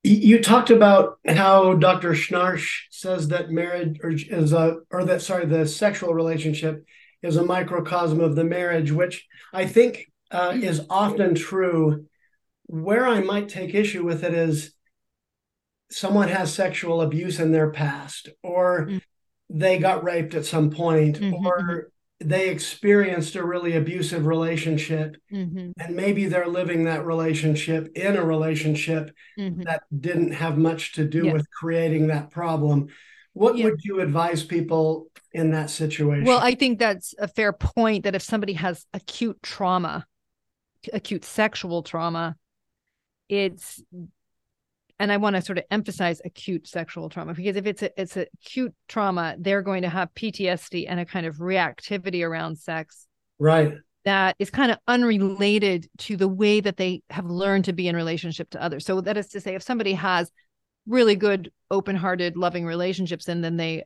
You 0.04 0.40
talked 0.42 0.70
about 0.70 1.20
how 1.28 1.74
Dr. 1.74 2.10
Schnarch 2.10 2.66
says 2.90 3.28
that 3.28 3.50
marriage 3.50 4.00
or 4.02 4.10
is 4.10 4.52
a 4.52 4.78
or 4.90 5.04
that 5.04 5.22
sorry 5.22 5.46
the 5.46 5.64
sexual 5.64 6.12
relationship 6.12 6.84
is 7.22 7.36
a 7.36 7.44
microcosm 7.44 8.18
of 8.20 8.34
the 8.34 8.42
marriage, 8.42 8.90
which 8.90 9.24
I 9.52 9.66
think 9.66 10.06
uh, 10.32 10.58
is 10.60 10.84
often 10.90 11.36
true. 11.36 12.06
Where 12.66 13.06
I 13.06 13.20
might 13.20 13.48
take 13.48 13.74
issue 13.76 14.04
with 14.04 14.24
it 14.24 14.34
is 14.34 14.72
someone 15.92 16.28
has 16.28 16.52
sexual 16.52 17.02
abuse 17.02 17.38
in 17.38 17.52
their 17.52 17.70
past, 17.70 18.28
or 18.42 18.86
Mm. 18.86 19.02
they 19.50 19.78
got 19.78 20.04
raped 20.04 20.34
at 20.34 20.46
some 20.46 20.70
point, 20.70 21.20
Mhm, 21.20 21.44
or 21.44 21.90
they 22.20 22.48
experienced 22.50 23.34
a 23.36 23.44
really 23.44 23.74
abusive 23.76 24.26
relationship, 24.26 25.16
Mhm, 25.30 25.72
and 25.78 25.96
maybe 25.96 26.26
they're 26.26 26.46
living 26.48 26.84
that 26.84 27.04
relationship 27.04 27.90
in 27.94 28.16
a 28.16 28.24
relationship 28.24 29.10
mhm. 29.38 29.64
that 29.64 29.82
didn't 29.98 30.32
have 30.32 30.56
much 30.56 30.92
to 30.92 31.04
do 31.04 31.24
Yes. 31.26 31.32
with 31.34 31.50
creating 31.50 32.06
that 32.08 32.30
problem. 32.30 32.88
What 33.32 33.56
Yeah. 33.56 33.64
would 33.64 33.84
you 33.84 34.00
advise 34.00 34.44
people 34.44 35.08
in 35.32 35.50
that 35.52 35.70
situation? 35.70 36.26
Well, 36.26 36.38
I 36.40 36.54
think 36.54 36.78
that's 36.78 37.14
a 37.18 37.26
fair 37.28 37.52
point 37.52 38.04
that 38.04 38.14
if 38.14 38.22
somebody 38.22 38.52
has 38.54 38.86
acute 38.92 39.42
trauma, 39.42 40.06
acute 40.92 41.24
sexual 41.24 41.82
trauma, 41.82 42.36
it's 43.28 43.82
and 45.02 45.10
I 45.10 45.16
want 45.16 45.34
to 45.34 45.42
sort 45.42 45.58
of 45.58 45.64
emphasize 45.68 46.22
acute 46.24 46.68
sexual 46.68 47.08
trauma 47.08 47.34
because 47.34 47.56
if 47.56 47.66
it's 47.66 47.82
a 47.82 48.00
it's 48.00 48.16
a 48.16 48.26
acute 48.34 48.72
trauma, 48.86 49.34
they're 49.36 49.60
going 49.60 49.82
to 49.82 49.88
have 49.88 50.14
PTSD 50.14 50.86
and 50.88 51.00
a 51.00 51.04
kind 51.04 51.26
of 51.26 51.38
reactivity 51.38 52.24
around 52.24 52.56
sex 52.56 53.08
right. 53.40 53.74
that 54.04 54.36
is 54.38 54.48
kind 54.48 54.70
of 54.70 54.78
unrelated 54.86 55.88
to 55.98 56.16
the 56.16 56.28
way 56.28 56.60
that 56.60 56.76
they 56.76 57.02
have 57.10 57.26
learned 57.26 57.64
to 57.64 57.72
be 57.72 57.88
in 57.88 57.96
relationship 57.96 58.48
to 58.50 58.62
others. 58.62 58.86
So 58.86 59.00
that 59.00 59.16
is 59.16 59.26
to 59.30 59.40
say 59.40 59.56
if 59.56 59.62
somebody 59.64 59.94
has 59.94 60.30
really 60.86 61.16
good 61.16 61.50
open-hearted 61.68 62.36
loving 62.36 62.64
relationships 62.64 63.26
and 63.26 63.42
then 63.42 63.56
they 63.56 63.82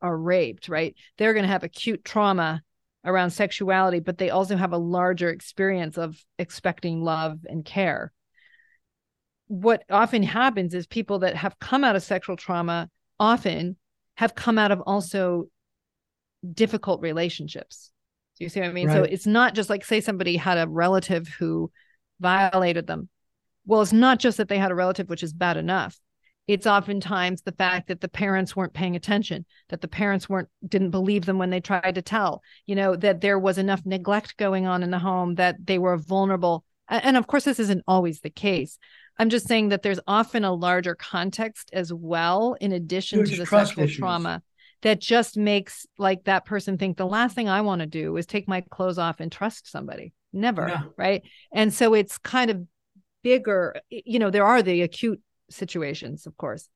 are 0.00 0.16
raped, 0.16 0.68
right? 0.68 0.94
They're 1.18 1.34
going 1.34 1.44
to 1.44 1.52
have 1.52 1.64
acute 1.64 2.04
trauma 2.04 2.62
around 3.04 3.30
sexuality, 3.30 3.98
but 3.98 4.18
they 4.18 4.30
also 4.30 4.56
have 4.56 4.72
a 4.72 4.78
larger 4.78 5.30
experience 5.30 5.98
of 5.98 6.24
expecting 6.38 7.02
love 7.02 7.40
and 7.46 7.64
care. 7.64 8.12
What 9.52 9.84
often 9.90 10.22
happens 10.22 10.72
is 10.72 10.86
people 10.86 11.18
that 11.18 11.36
have 11.36 11.58
come 11.58 11.84
out 11.84 11.94
of 11.94 12.02
sexual 12.02 12.36
trauma 12.36 12.88
often 13.20 13.76
have 14.14 14.34
come 14.34 14.56
out 14.56 14.72
of 14.72 14.80
also 14.80 15.44
difficult 16.54 17.02
relationships. 17.02 17.92
Do 18.38 18.44
you 18.46 18.48
see 18.48 18.60
what 18.60 18.70
I 18.70 18.72
mean? 18.72 18.88
So 18.88 19.02
it's 19.02 19.26
not 19.26 19.54
just 19.54 19.68
like, 19.68 19.84
say, 19.84 20.00
somebody 20.00 20.38
had 20.38 20.56
a 20.56 20.66
relative 20.66 21.28
who 21.28 21.70
violated 22.18 22.86
them. 22.86 23.10
Well, 23.66 23.82
it's 23.82 23.92
not 23.92 24.18
just 24.18 24.38
that 24.38 24.48
they 24.48 24.56
had 24.56 24.70
a 24.70 24.74
relative, 24.74 25.10
which 25.10 25.22
is 25.22 25.34
bad 25.34 25.58
enough. 25.58 26.00
It's 26.48 26.66
oftentimes 26.66 27.42
the 27.42 27.52
fact 27.52 27.88
that 27.88 28.00
the 28.00 28.08
parents 28.08 28.56
weren't 28.56 28.72
paying 28.72 28.96
attention, 28.96 29.44
that 29.68 29.82
the 29.82 29.86
parents 29.86 30.30
weren't 30.30 30.48
didn't 30.66 30.92
believe 30.92 31.26
them 31.26 31.36
when 31.36 31.50
they 31.50 31.60
tried 31.60 31.96
to 31.96 32.02
tell, 32.02 32.42
you 32.64 32.74
know, 32.74 32.96
that 32.96 33.20
there 33.20 33.38
was 33.38 33.58
enough 33.58 33.82
neglect 33.84 34.38
going 34.38 34.66
on 34.66 34.82
in 34.82 34.90
the 34.90 34.98
home 34.98 35.34
that 35.34 35.56
they 35.62 35.78
were 35.78 35.98
vulnerable. 35.98 36.64
And 36.88 37.18
of 37.18 37.26
course, 37.26 37.44
this 37.44 37.60
isn't 37.60 37.84
always 37.86 38.20
the 38.20 38.30
case. 38.30 38.78
I'm 39.18 39.30
just 39.30 39.46
saying 39.46 39.68
that 39.68 39.82
there's 39.82 40.00
often 40.06 40.44
a 40.44 40.52
larger 40.52 40.94
context 40.94 41.70
as 41.72 41.92
well, 41.92 42.56
in 42.60 42.72
addition 42.72 43.20
Huge 43.20 43.30
to 43.30 43.36
the 43.36 43.46
sexual 43.46 43.84
issues. 43.84 43.98
trauma, 43.98 44.42
that 44.82 45.00
just 45.00 45.36
makes 45.36 45.86
like 45.98 46.24
that 46.24 46.44
person 46.44 46.78
think 46.78 46.96
the 46.96 47.06
last 47.06 47.34
thing 47.34 47.48
I 47.48 47.60
want 47.60 47.80
to 47.80 47.86
do 47.86 48.16
is 48.16 48.26
take 48.26 48.48
my 48.48 48.62
clothes 48.62 48.98
off 48.98 49.20
and 49.20 49.30
trust 49.30 49.70
somebody. 49.70 50.12
Never. 50.32 50.68
Yeah. 50.68 50.82
Right. 50.96 51.22
And 51.52 51.72
so 51.72 51.94
it's 51.94 52.18
kind 52.18 52.50
of 52.50 52.66
bigger. 53.22 53.76
You 53.90 54.18
know, 54.18 54.30
there 54.30 54.46
are 54.46 54.62
the 54.62 54.82
acute 54.82 55.20
situations, 55.50 56.26
of 56.26 56.36
course, 56.36 56.68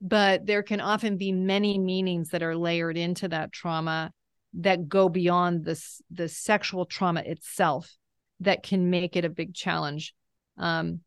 but 0.00 0.46
there 0.46 0.62
can 0.62 0.80
often 0.80 1.16
be 1.16 1.32
many 1.32 1.78
meanings 1.78 2.30
that 2.30 2.42
are 2.42 2.56
layered 2.56 2.96
into 2.96 3.28
that 3.28 3.52
trauma 3.52 4.12
that 4.54 4.88
go 4.88 5.08
beyond 5.08 5.64
this 5.64 6.00
the 6.10 6.28
sexual 6.28 6.84
trauma 6.84 7.20
itself 7.20 7.96
that 8.40 8.62
can 8.62 8.90
make 8.90 9.16
it 9.16 9.24
a 9.24 9.30
big 9.30 9.54
challenge. 9.54 10.14
Um, 10.58 11.00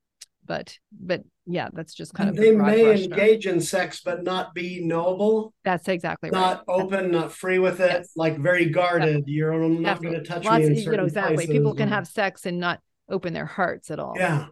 but 0.46 0.78
but 0.92 1.24
yeah, 1.46 1.70
that's 1.74 1.94
just 1.94 2.14
kind 2.14 2.30
And 2.30 2.38
of 2.38 2.44
they 2.44 2.52
may 2.56 3.04
engage 3.04 3.46
in 3.46 3.62
sex, 3.62 4.02
but 4.04 4.24
not 4.24 4.54
be 4.56 4.84
noble, 4.84 5.54
That's 5.64 5.88
exactly 5.88 6.30
right. 6.32 6.40
not 6.40 6.64
open, 6.68 7.12
not 7.12 7.32
free 7.32 7.60
with 7.60 7.80
it, 7.80 7.92
Yes. 7.92 8.12
like 8.16 8.38
very 8.40 8.66
guarded. 8.70 9.26
You're 9.28 9.58
not 9.70 10.02
going 10.02 10.16
to 10.16 10.24
touch 10.24 10.44
Lots, 10.44 10.60
me 10.62 10.66
in 10.68 10.76
you 10.76 10.82
certain 10.82 10.98
know, 11.02 11.06
exactly. 11.06 11.36
places 11.36 11.54
People 11.54 11.76
can 11.76 11.90
have 11.90 12.08
sex 12.08 12.46
and 12.46 12.60
not 12.60 12.80
open 13.10 13.34
their 13.34 13.46
hearts 13.46 13.92
at 13.92 14.00
all. 14.00 14.16
Yeah. 14.18 14.48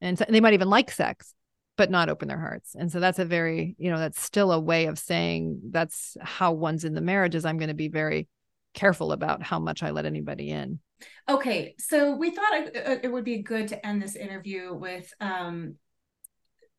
and 0.00 0.18
so 0.18 0.24
they 0.28 0.40
might 0.40 0.54
even 0.54 0.68
like 0.70 0.90
sex 0.90 1.34
but 1.76 1.90
not 1.90 2.08
open 2.08 2.28
their 2.28 2.38
hearts 2.38 2.74
and 2.78 2.90
so 2.90 3.00
that's 3.00 3.18
a 3.18 3.24
very 3.24 3.74
you 3.78 3.90
know 3.90 3.98
that's 3.98 4.20
still 4.20 4.50
a 4.52 4.58
way 4.60 4.86
of 4.86 4.98
saying 4.98 5.60
that's 5.70 6.16
how 6.22 6.52
one's 6.52 6.84
in 6.84 6.94
the 6.94 7.00
marriage 7.00 7.34
is 7.34 7.44
i'm 7.44 7.58
going 7.58 7.68
to 7.68 7.74
be 7.74 7.88
very 7.88 8.28
careful 8.74 9.12
about 9.12 9.42
how 9.42 9.58
much 9.58 9.82
i 9.82 9.90
let 9.90 10.04
anybody 10.04 10.50
in 10.50 10.78
Okay, 11.28 11.74
so 11.78 12.14
we 12.16 12.30
thought 12.30 12.68
it, 12.74 13.10
would 13.10 13.24
be 13.24 13.42
good 13.42 13.68
to 13.68 13.86
end 13.86 14.02
this 14.02 14.16
interview 14.16 14.74
with 14.74 15.12
um, 15.20 15.76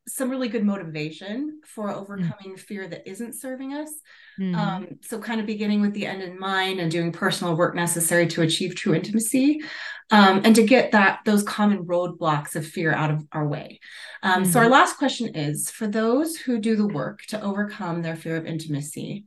some 0.08 0.30
really 0.30 0.48
good 0.48 0.64
motivation 0.64 1.62
for 1.66 1.89
overcoming 1.89 2.56
fear 2.58 2.88
that 2.88 3.10
isn't 3.10 3.34
serving 3.34 3.74
us. 3.74 3.89
Mm-hmm. 4.39 4.56
Um, 4.56 4.88
so, 5.02 5.20
kind 5.20 5.39
of 5.39 5.48
beginning 5.48 5.82
with 5.82 5.93
the 5.93 6.06
end 6.06 6.22
in 6.22 6.38
mind 6.39 6.80
and 6.80 6.91
doing 6.91 7.12
personal 7.12 7.56
work 7.56 7.76
necessary 7.76 8.28
to 8.28 8.43
achieve 8.43 8.76
true 8.76 8.93
intimacy, 8.93 9.62
um, 10.12 10.41
and 10.43 10.56
to 10.56 10.64
get 10.64 10.91
that 10.91 11.20
those 11.26 11.41
common 11.41 11.86
roadblocks 11.86 12.56
of 12.56 12.68
fear 12.68 12.93
out 12.93 13.12
of 13.12 13.26
our 13.32 13.48
way. 13.48 13.80
Um, 14.22 14.46
So, 14.46 14.60
our 14.60 14.70
last 14.70 14.98
question 14.98 15.36
is: 15.36 15.72
for 15.72 15.88
those 15.88 16.36
who 16.38 16.60
do 16.60 16.76
the 16.76 16.88
work 16.88 17.24
to 17.30 17.41
overcome 17.41 18.04
their 18.04 18.16
fear 18.16 18.38
of 18.38 18.46
intimacy, 18.46 19.26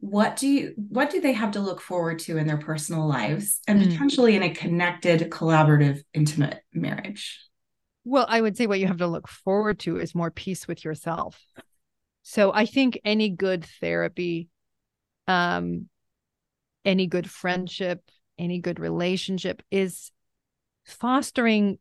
what 0.00 0.36
do 0.36 0.46
you 0.46 0.74
what 0.76 1.10
do 1.10 1.20
they 1.20 1.32
have 1.32 1.52
to 1.52 1.60
look 1.60 1.80
forward 1.80 2.18
to 2.18 2.36
in 2.36 2.46
their 2.46 2.58
personal 2.58 3.06
lives 3.08 3.60
and 3.66 3.80
Mm. 3.80 3.90
potentially 3.92 4.36
in 4.36 4.42
a 4.42 4.50
connected, 4.54 5.30
collaborative, 5.30 6.02
intimate 6.12 6.60
marriage? 6.72 7.40
well 8.04 8.26
i 8.28 8.40
would 8.40 8.56
say 8.56 8.66
what 8.66 8.78
you 8.78 8.86
have 8.86 8.98
to 8.98 9.06
look 9.06 9.26
forward 9.26 9.80
to 9.80 9.98
is 9.98 10.14
more 10.14 10.30
peace 10.30 10.68
with 10.68 10.84
yourself 10.84 11.42
so 12.22 12.52
i 12.52 12.64
think 12.66 13.00
any 13.04 13.30
good 13.30 13.64
therapy 13.80 14.48
um 15.26 15.88
any 16.84 17.06
good 17.08 17.28
friendship 17.28 18.00
any 18.38 18.60
good 18.60 18.78
relationship 18.78 19.60
is 19.72 20.12
fostering 20.84 21.78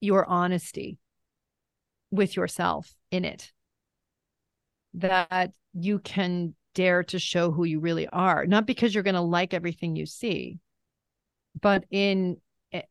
your 0.00 0.26
honesty 0.26 0.98
with 2.10 2.36
yourself 2.36 2.92
in 3.10 3.24
it 3.24 3.52
that 4.94 5.52
you 5.72 5.98
can 5.98 6.54
dare 6.74 7.02
to 7.02 7.18
show 7.18 7.50
who 7.50 7.64
you 7.64 7.80
really 7.80 8.06
are 8.08 8.46
not 8.46 8.66
because 8.66 8.94
you're 8.94 9.02
going 9.02 9.14
to 9.14 9.20
like 9.20 9.52
everything 9.54 9.96
you 9.96 10.06
see 10.06 10.58
but 11.60 11.84
in 11.90 12.36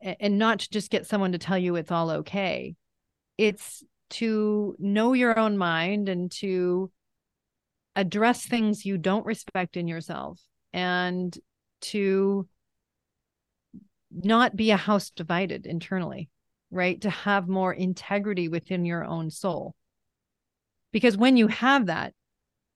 and 0.01 0.37
not 0.37 0.59
to 0.59 0.69
just 0.69 0.91
get 0.91 1.07
someone 1.07 1.31
to 1.31 1.37
tell 1.37 1.57
you 1.57 1.77
it's 1.77 1.91
all 1.91 2.11
okay. 2.11 2.75
It's 3.37 3.81
to 4.09 4.75
know 4.77 5.13
your 5.13 5.39
own 5.39 5.57
mind 5.57 6.09
and 6.09 6.29
to 6.33 6.91
address 7.95 8.45
things 8.45 8.85
you 8.85 8.97
don't 8.97 9.25
respect 9.25 9.77
in 9.77 9.87
yourself 9.87 10.41
and 10.73 11.37
to 11.79 12.45
not 14.11 14.57
be 14.57 14.71
a 14.71 14.77
house 14.77 15.11
divided 15.11 15.65
internally 15.65 16.29
right? 16.71 17.01
To 17.01 17.09
have 17.09 17.47
more 17.47 17.73
integrity 17.73 18.47
within 18.47 18.85
your 18.85 19.03
own 19.03 19.29
soul. 19.29 19.75
Because 20.91 21.17
when 21.17 21.37
you 21.37 21.47
have 21.47 21.87
that 21.87 22.13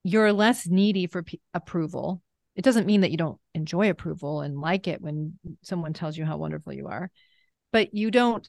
you're 0.04 0.32
less 0.32 0.66
needy 0.66 1.06
for 1.06 1.22
p- 1.22 1.40
approval. 1.52 2.22
It 2.54 2.62
doesn't 2.62 2.86
mean 2.86 3.00
that 3.00 3.10
you 3.10 3.16
don't 3.16 3.40
enjoy 3.54 3.90
approval 3.90 4.42
and 4.42 4.60
like 4.60 4.86
it 4.86 5.00
when 5.02 5.38
someone 5.62 5.92
tells 5.92 6.16
you 6.16 6.24
how 6.24 6.36
wonderful 6.36 6.72
you 6.72 6.86
are 6.86 7.10
but 7.74 7.92
you 7.92 8.12
don't 8.12 8.48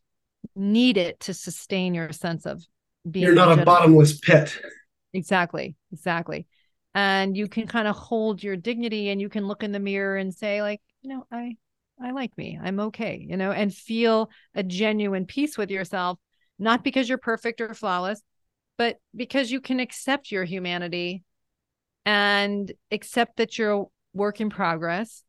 need 0.55 0.97
it 0.97 1.19
to 1.19 1.33
sustain 1.33 1.95
your 1.95 2.11
sense 2.11 2.45
of 2.45 2.63
being 3.09 3.25
You're 3.25 3.33
not 3.33 3.57
a 3.57 3.65
bottomless 3.65 4.19
pit. 4.19 4.57
exactly 5.13 5.75
exactly. 5.91 6.45
And 6.93 7.35
you 7.35 7.47
can 7.47 7.67
kind 7.67 7.87
of 7.87 7.95
hold 7.97 8.41
your 8.41 8.55
dignity 8.55 9.09
and 9.09 9.19
you 9.19 9.27
can 9.27 9.47
look 9.47 9.63
in 9.63 9.71
the 9.71 9.79
mirror 9.79 10.15
and 10.15 10.33
say 10.33 10.61
like 10.61 10.81
you 11.01 11.09
know 11.09 11.25
i 11.31 11.55
i 12.01 12.11
like 12.11 12.37
me. 12.37 12.59
I'm 12.61 12.79
okay 12.81 13.25
you 13.27 13.35
know 13.35 13.51
and 13.51 13.73
feel 13.73 14.29
a 14.53 14.61
genuine 14.63 15.25
peace 15.25 15.57
with 15.57 15.71
yourself 15.71 16.19
not 16.59 16.83
because 16.83 17.09
you're 17.09 17.17
perfect 17.17 17.59
or 17.59 17.73
flawless 17.73 18.21
but 18.77 18.97
because 19.15 19.51
you 19.51 19.59
can 19.61 19.79
accept 19.79 20.31
your 20.31 20.43
humanity 20.43 21.23
and 22.05 22.71
accept 22.91 23.37
that 23.37 23.57
you're 23.57 23.71
a 23.73 23.83
work 24.13 24.39
in 24.39 24.49
progress 24.49 25.23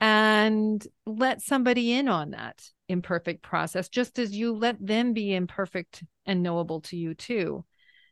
and 0.00 0.86
let 1.04 1.42
somebody 1.42 1.92
in 1.92 2.08
on 2.08 2.30
that 2.30 2.62
imperfect 2.88 3.42
process 3.42 3.88
just 3.88 4.18
as 4.18 4.34
you 4.34 4.52
let 4.52 4.84
them 4.84 5.12
be 5.12 5.34
imperfect 5.34 6.02
and 6.26 6.42
knowable 6.42 6.80
to 6.80 6.96
you 6.96 7.14
too 7.14 7.64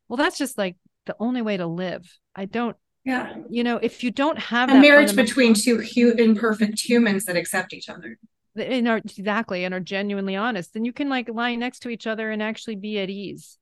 well 0.09 0.17
that's 0.17 0.39
just 0.39 0.59
like 0.59 0.77
the 1.07 1.17
only 1.19 1.43
way 1.43 1.57
to 1.57 1.67
live 1.67 2.07
i 2.37 2.45
don't 2.45 2.77
Yeah, 3.05 3.35
you 3.49 3.65
know 3.65 3.79
if 3.79 4.05
you 4.05 4.11
don't 4.11 4.39
have 4.39 4.69
a 4.69 4.75
that 4.75 4.81
marriage 4.83 5.17
between 5.17 5.55
two 5.55 5.79
hu- 5.79 6.13
imperfect 6.13 6.79
humans 6.81 7.25
that 7.25 7.37
accept 7.37 7.73
each 7.73 7.89
other. 7.89 8.19
and 8.55 8.87
are 8.87 8.99
exactly 8.99 9.65
and 9.65 9.73
are 9.75 9.81
genuinely 9.81 10.37
honest 10.37 10.75
then 10.75 10.85
you 10.85 10.93
can 10.93 11.09
like 11.09 11.29
lie 11.29 11.55
next 11.55 11.81
to 11.81 11.89
each 11.89 12.07
other 12.07 12.31
and 12.31 12.43
actually 12.43 12.77
be 12.77 12.99
at 12.99 13.09
ease 13.11 13.59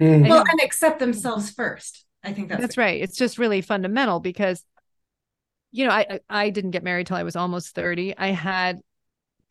Mhm. 0.00 0.28
Well, 0.28 0.44
and 0.48 0.60
accept 0.62 1.00
themselves 1.00 1.50
first. 1.50 2.04
I 2.24 2.32
think 2.32 2.48
that's, 2.48 2.60
that's, 2.60 2.76
right 2.76 3.00
it's 3.00 3.16
just 3.16 3.38
really 3.38 3.60
fundamental 3.60 4.20
because 4.20 4.64
you 5.70 5.86
know 5.86 5.92
I, 5.92 6.20
I 6.28 6.50
didn't 6.50 6.72
get 6.72 6.82
married 6.82 7.06
till 7.06 7.16
i 7.16 7.22
was 7.22 7.36
almost 7.36 7.74
30 7.74 8.16
i 8.16 8.28
had 8.28 8.80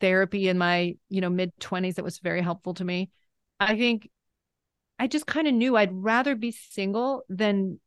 therapy 0.00 0.48
in 0.48 0.58
my 0.58 0.94
you 1.08 1.20
know 1.20 1.30
mid 1.30 1.52
20s 1.60 1.94
that 1.94 2.04
was 2.04 2.18
very 2.18 2.42
helpful 2.42 2.74
to 2.74 2.84
me 2.84 3.10
i 3.58 3.76
think 3.76 4.10
I 4.98 5.06
just 5.06 5.26
kind 5.26 5.46
of 5.46 5.54
knew 5.54 5.76
I'd 5.76 5.92
rather 5.92 6.34
be 6.34 6.50
single 6.50 7.22
than 7.28 7.78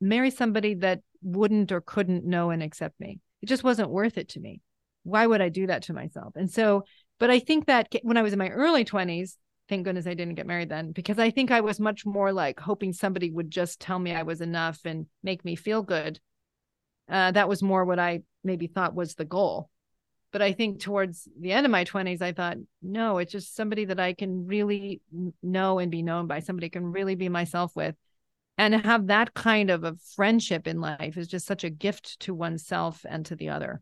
marry 0.00 0.30
somebody 0.30 0.74
that 0.74 1.00
wouldn't 1.22 1.72
or 1.72 1.80
couldn't 1.80 2.24
know 2.24 2.50
and 2.50 2.62
accept 2.62 2.98
me. 3.00 3.18
It 3.42 3.46
just 3.46 3.64
wasn't 3.64 3.90
worth 3.90 4.16
it 4.16 4.28
to 4.30 4.40
me. 4.40 4.60
Why 5.02 5.26
would 5.26 5.40
I 5.40 5.48
do 5.48 5.66
that 5.66 5.82
to 5.84 5.92
myself? 5.92 6.34
And 6.36 6.50
so, 6.50 6.84
but 7.18 7.30
I 7.30 7.40
think 7.40 7.66
that 7.66 7.88
when 8.02 8.16
I 8.16 8.22
was 8.22 8.32
in 8.32 8.38
my 8.38 8.50
early 8.50 8.84
20s, 8.84 9.36
thank 9.70 9.84
goodness 9.84 10.06
I 10.06 10.14
didn't 10.14 10.34
get 10.34 10.48
married 10.48 10.68
then 10.68 10.90
because 10.90 11.18
I 11.18 11.30
think 11.30 11.50
I 11.50 11.60
was 11.60 11.78
much 11.80 12.04
more 12.04 12.32
like 12.32 12.58
hoping 12.58 12.92
somebody 12.92 13.30
would 13.30 13.50
just 13.50 13.80
tell 13.80 13.98
me 13.98 14.12
I 14.12 14.24
was 14.24 14.40
enough 14.40 14.80
and 14.84 15.06
make 15.22 15.44
me 15.44 15.54
feel 15.54 15.82
good. 15.82 16.18
Uh, 17.08 17.30
that 17.30 17.48
was 17.48 17.62
more 17.62 17.84
what 17.84 18.00
I 18.00 18.22
maybe 18.42 18.66
thought 18.66 18.94
was 18.94 19.14
the 19.14 19.24
goal. 19.24 19.70
But 20.32 20.42
I 20.42 20.52
think 20.52 20.80
towards 20.80 21.28
the 21.40 21.52
end 21.52 21.66
of 21.66 21.72
my 21.72 21.84
20s, 21.84 22.20
I 22.20 22.32
thought, 22.32 22.56
no, 22.82 23.18
it's 23.18 23.32
just 23.32 23.56
somebody 23.56 23.84
that 23.86 23.98
I 23.98 24.12
can 24.12 24.46
really 24.46 25.00
know 25.42 25.78
and 25.78 25.90
be 25.90 26.02
known 26.02 26.26
by, 26.26 26.40
somebody 26.40 26.66
I 26.66 26.70
can 26.70 26.86
really 26.92 27.14
be 27.14 27.28
myself 27.28 27.74
with. 27.74 27.94
And 28.58 28.74
have 28.74 29.06
that 29.06 29.34
kind 29.34 29.70
of 29.70 29.84
a 29.84 29.96
friendship 30.14 30.66
in 30.66 30.80
life 30.80 31.16
is 31.16 31.28
just 31.28 31.46
such 31.46 31.64
a 31.64 31.70
gift 31.70 32.20
to 32.20 32.34
oneself 32.34 33.06
and 33.08 33.24
to 33.26 33.36
the 33.36 33.48
other. 33.48 33.80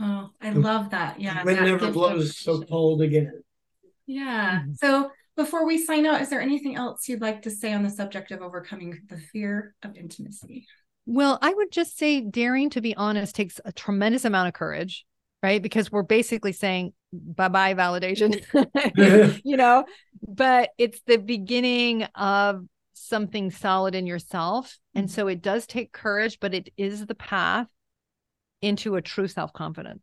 Oh, 0.00 0.30
I 0.40 0.50
love 0.50 0.90
that. 0.90 1.20
Yeah. 1.20 1.40
It 1.40 1.46
that 1.46 1.62
never 1.62 1.90
blows 1.90 2.36
so 2.36 2.62
cold 2.62 3.02
again. 3.02 3.42
Yeah. 4.06 4.60
Mm-hmm. 4.60 4.72
So 4.74 5.10
before 5.38 5.64
we 5.64 5.78
sign 5.78 6.04
out, 6.04 6.20
is 6.20 6.28
there 6.28 6.42
anything 6.42 6.76
else 6.76 7.08
you'd 7.08 7.22
like 7.22 7.42
to 7.42 7.50
say 7.50 7.72
on 7.72 7.84
the 7.84 7.90
subject 7.90 8.32
of 8.32 8.42
overcoming 8.42 9.00
the 9.08 9.16
fear 9.16 9.74
of 9.82 9.96
intimacy? 9.96 10.66
Well, 11.06 11.38
I 11.40 11.54
would 11.54 11.70
just 11.70 11.96
say 11.96 12.20
daring 12.20 12.70
to 12.70 12.82
be 12.82 12.94
honest 12.96 13.36
takes 13.36 13.60
a 13.64 13.72
tremendous 13.72 14.24
amount 14.24 14.48
of 14.48 14.54
courage, 14.54 15.06
right? 15.42 15.62
Because 15.62 15.90
we're 15.90 16.02
basically 16.02 16.52
saying 16.52 16.92
bye 17.12 17.48
bye 17.48 17.74
validation, 17.74 18.42
you 19.44 19.56
know, 19.56 19.84
but 20.26 20.70
it's 20.76 21.00
the 21.06 21.18
beginning 21.18 22.02
of 22.14 22.66
something 22.94 23.52
solid 23.52 23.94
in 23.94 24.06
yourself. 24.06 24.76
And 24.94 25.06
mm-hmm. 25.06 25.14
so 25.14 25.28
it 25.28 25.40
does 25.40 25.66
take 25.66 25.92
courage, 25.92 26.38
but 26.40 26.52
it 26.52 26.68
is 26.76 27.06
the 27.06 27.14
path 27.14 27.68
into 28.60 28.96
a 28.96 29.02
true 29.02 29.28
self 29.28 29.52
confidence. 29.52 30.02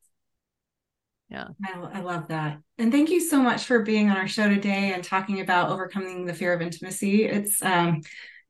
Yeah. 1.29 1.47
I, 1.63 1.79
I, 1.93 2.01
love 2.01 2.27
that. 2.27 2.59
And 2.77 2.91
thank 2.91 3.09
you 3.09 3.19
so 3.19 3.41
much 3.41 3.65
for 3.65 3.79
being 3.79 4.09
on 4.09 4.17
our 4.17 4.27
show 4.27 4.47
today 4.47 4.93
and 4.93 5.03
talking 5.03 5.41
about 5.41 5.69
overcoming 5.69 6.25
the 6.25 6.33
fear 6.33 6.53
of 6.53 6.61
intimacy. 6.61 7.25
It's 7.25 7.61
um 7.63 8.01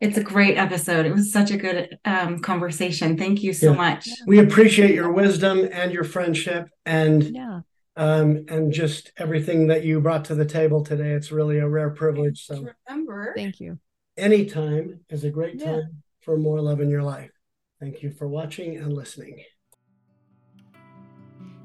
it's 0.01 0.17
a 0.17 0.23
great 0.23 0.57
episode. 0.57 1.05
It 1.05 1.13
was 1.13 1.31
such 1.31 1.51
a 1.51 1.57
good 1.57 1.97
um, 2.03 2.39
conversation. 2.39 3.17
Thank 3.17 3.41
you 3.43 3.53
so 3.53 3.71
yeah. 3.71 3.77
much. 3.77 4.09
We 4.27 4.39
appreciate 4.39 4.93
your 4.93 5.09
wisdom 5.11 5.69
and 5.71 5.93
your 5.93 6.03
friendship 6.03 6.67
and 6.85 7.23
yeah. 7.23 7.61
um 7.95 8.45
and 8.49 8.73
just 8.73 9.13
everything 9.17 9.67
that 9.67 9.85
you 9.85 10.01
brought 10.01 10.25
to 10.25 10.35
the 10.35 10.45
table 10.45 10.83
today. 10.83 11.11
It's 11.11 11.31
really 11.31 11.59
a 11.59 11.69
rare 11.69 11.91
privilege. 11.91 12.45
So 12.45 12.65
remember. 12.89 13.33
Thank 13.35 13.61
you. 13.61 13.79
Anytime 14.17 14.99
is 15.09 15.23
a 15.23 15.29
great 15.29 15.59
time 15.59 15.75
yeah. 15.75 15.83
for 16.21 16.37
more 16.37 16.59
love 16.59 16.81
in 16.81 16.89
your 16.89 17.03
life. 17.03 17.31
Thank 17.79 18.03
you 18.03 18.11
for 18.11 18.27
watching 18.27 18.77
and 18.77 18.91
listening. 18.91 19.43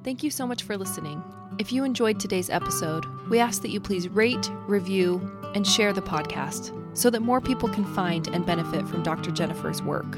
Thank 0.03 0.23
you 0.23 0.31
so 0.31 0.47
much 0.47 0.63
for 0.63 0.79
listening. 0.79 1.23
If 1.59 1.73
you 1.73 1.85
enjoyed 1.85 2.19
today's 2.19 2.49
episode, 2.49 3.05
we 3.29 3.39
ask 3.39 3.61
that 3.61 3.71
you 3.71 3.81
please 3.81 4.09
rate, 4.09 4.51
review, 4.67 5.21
and 5.55 5.67
share 5.67 5.93
the 5.93 6.01
podcast 6.01 6.75
so 6.97 7.11
that 7.11 7.21
more 7.21 7.41
people 7.41 7.69
can 7.69 7.85
find 7.95 8.27
and 8.29 8.47
benefit 8.47 8.89
from 8.89 9.03
Dr. 9.03 9.31
Jennifer's 9.31 9.83
work. 9.83 10.17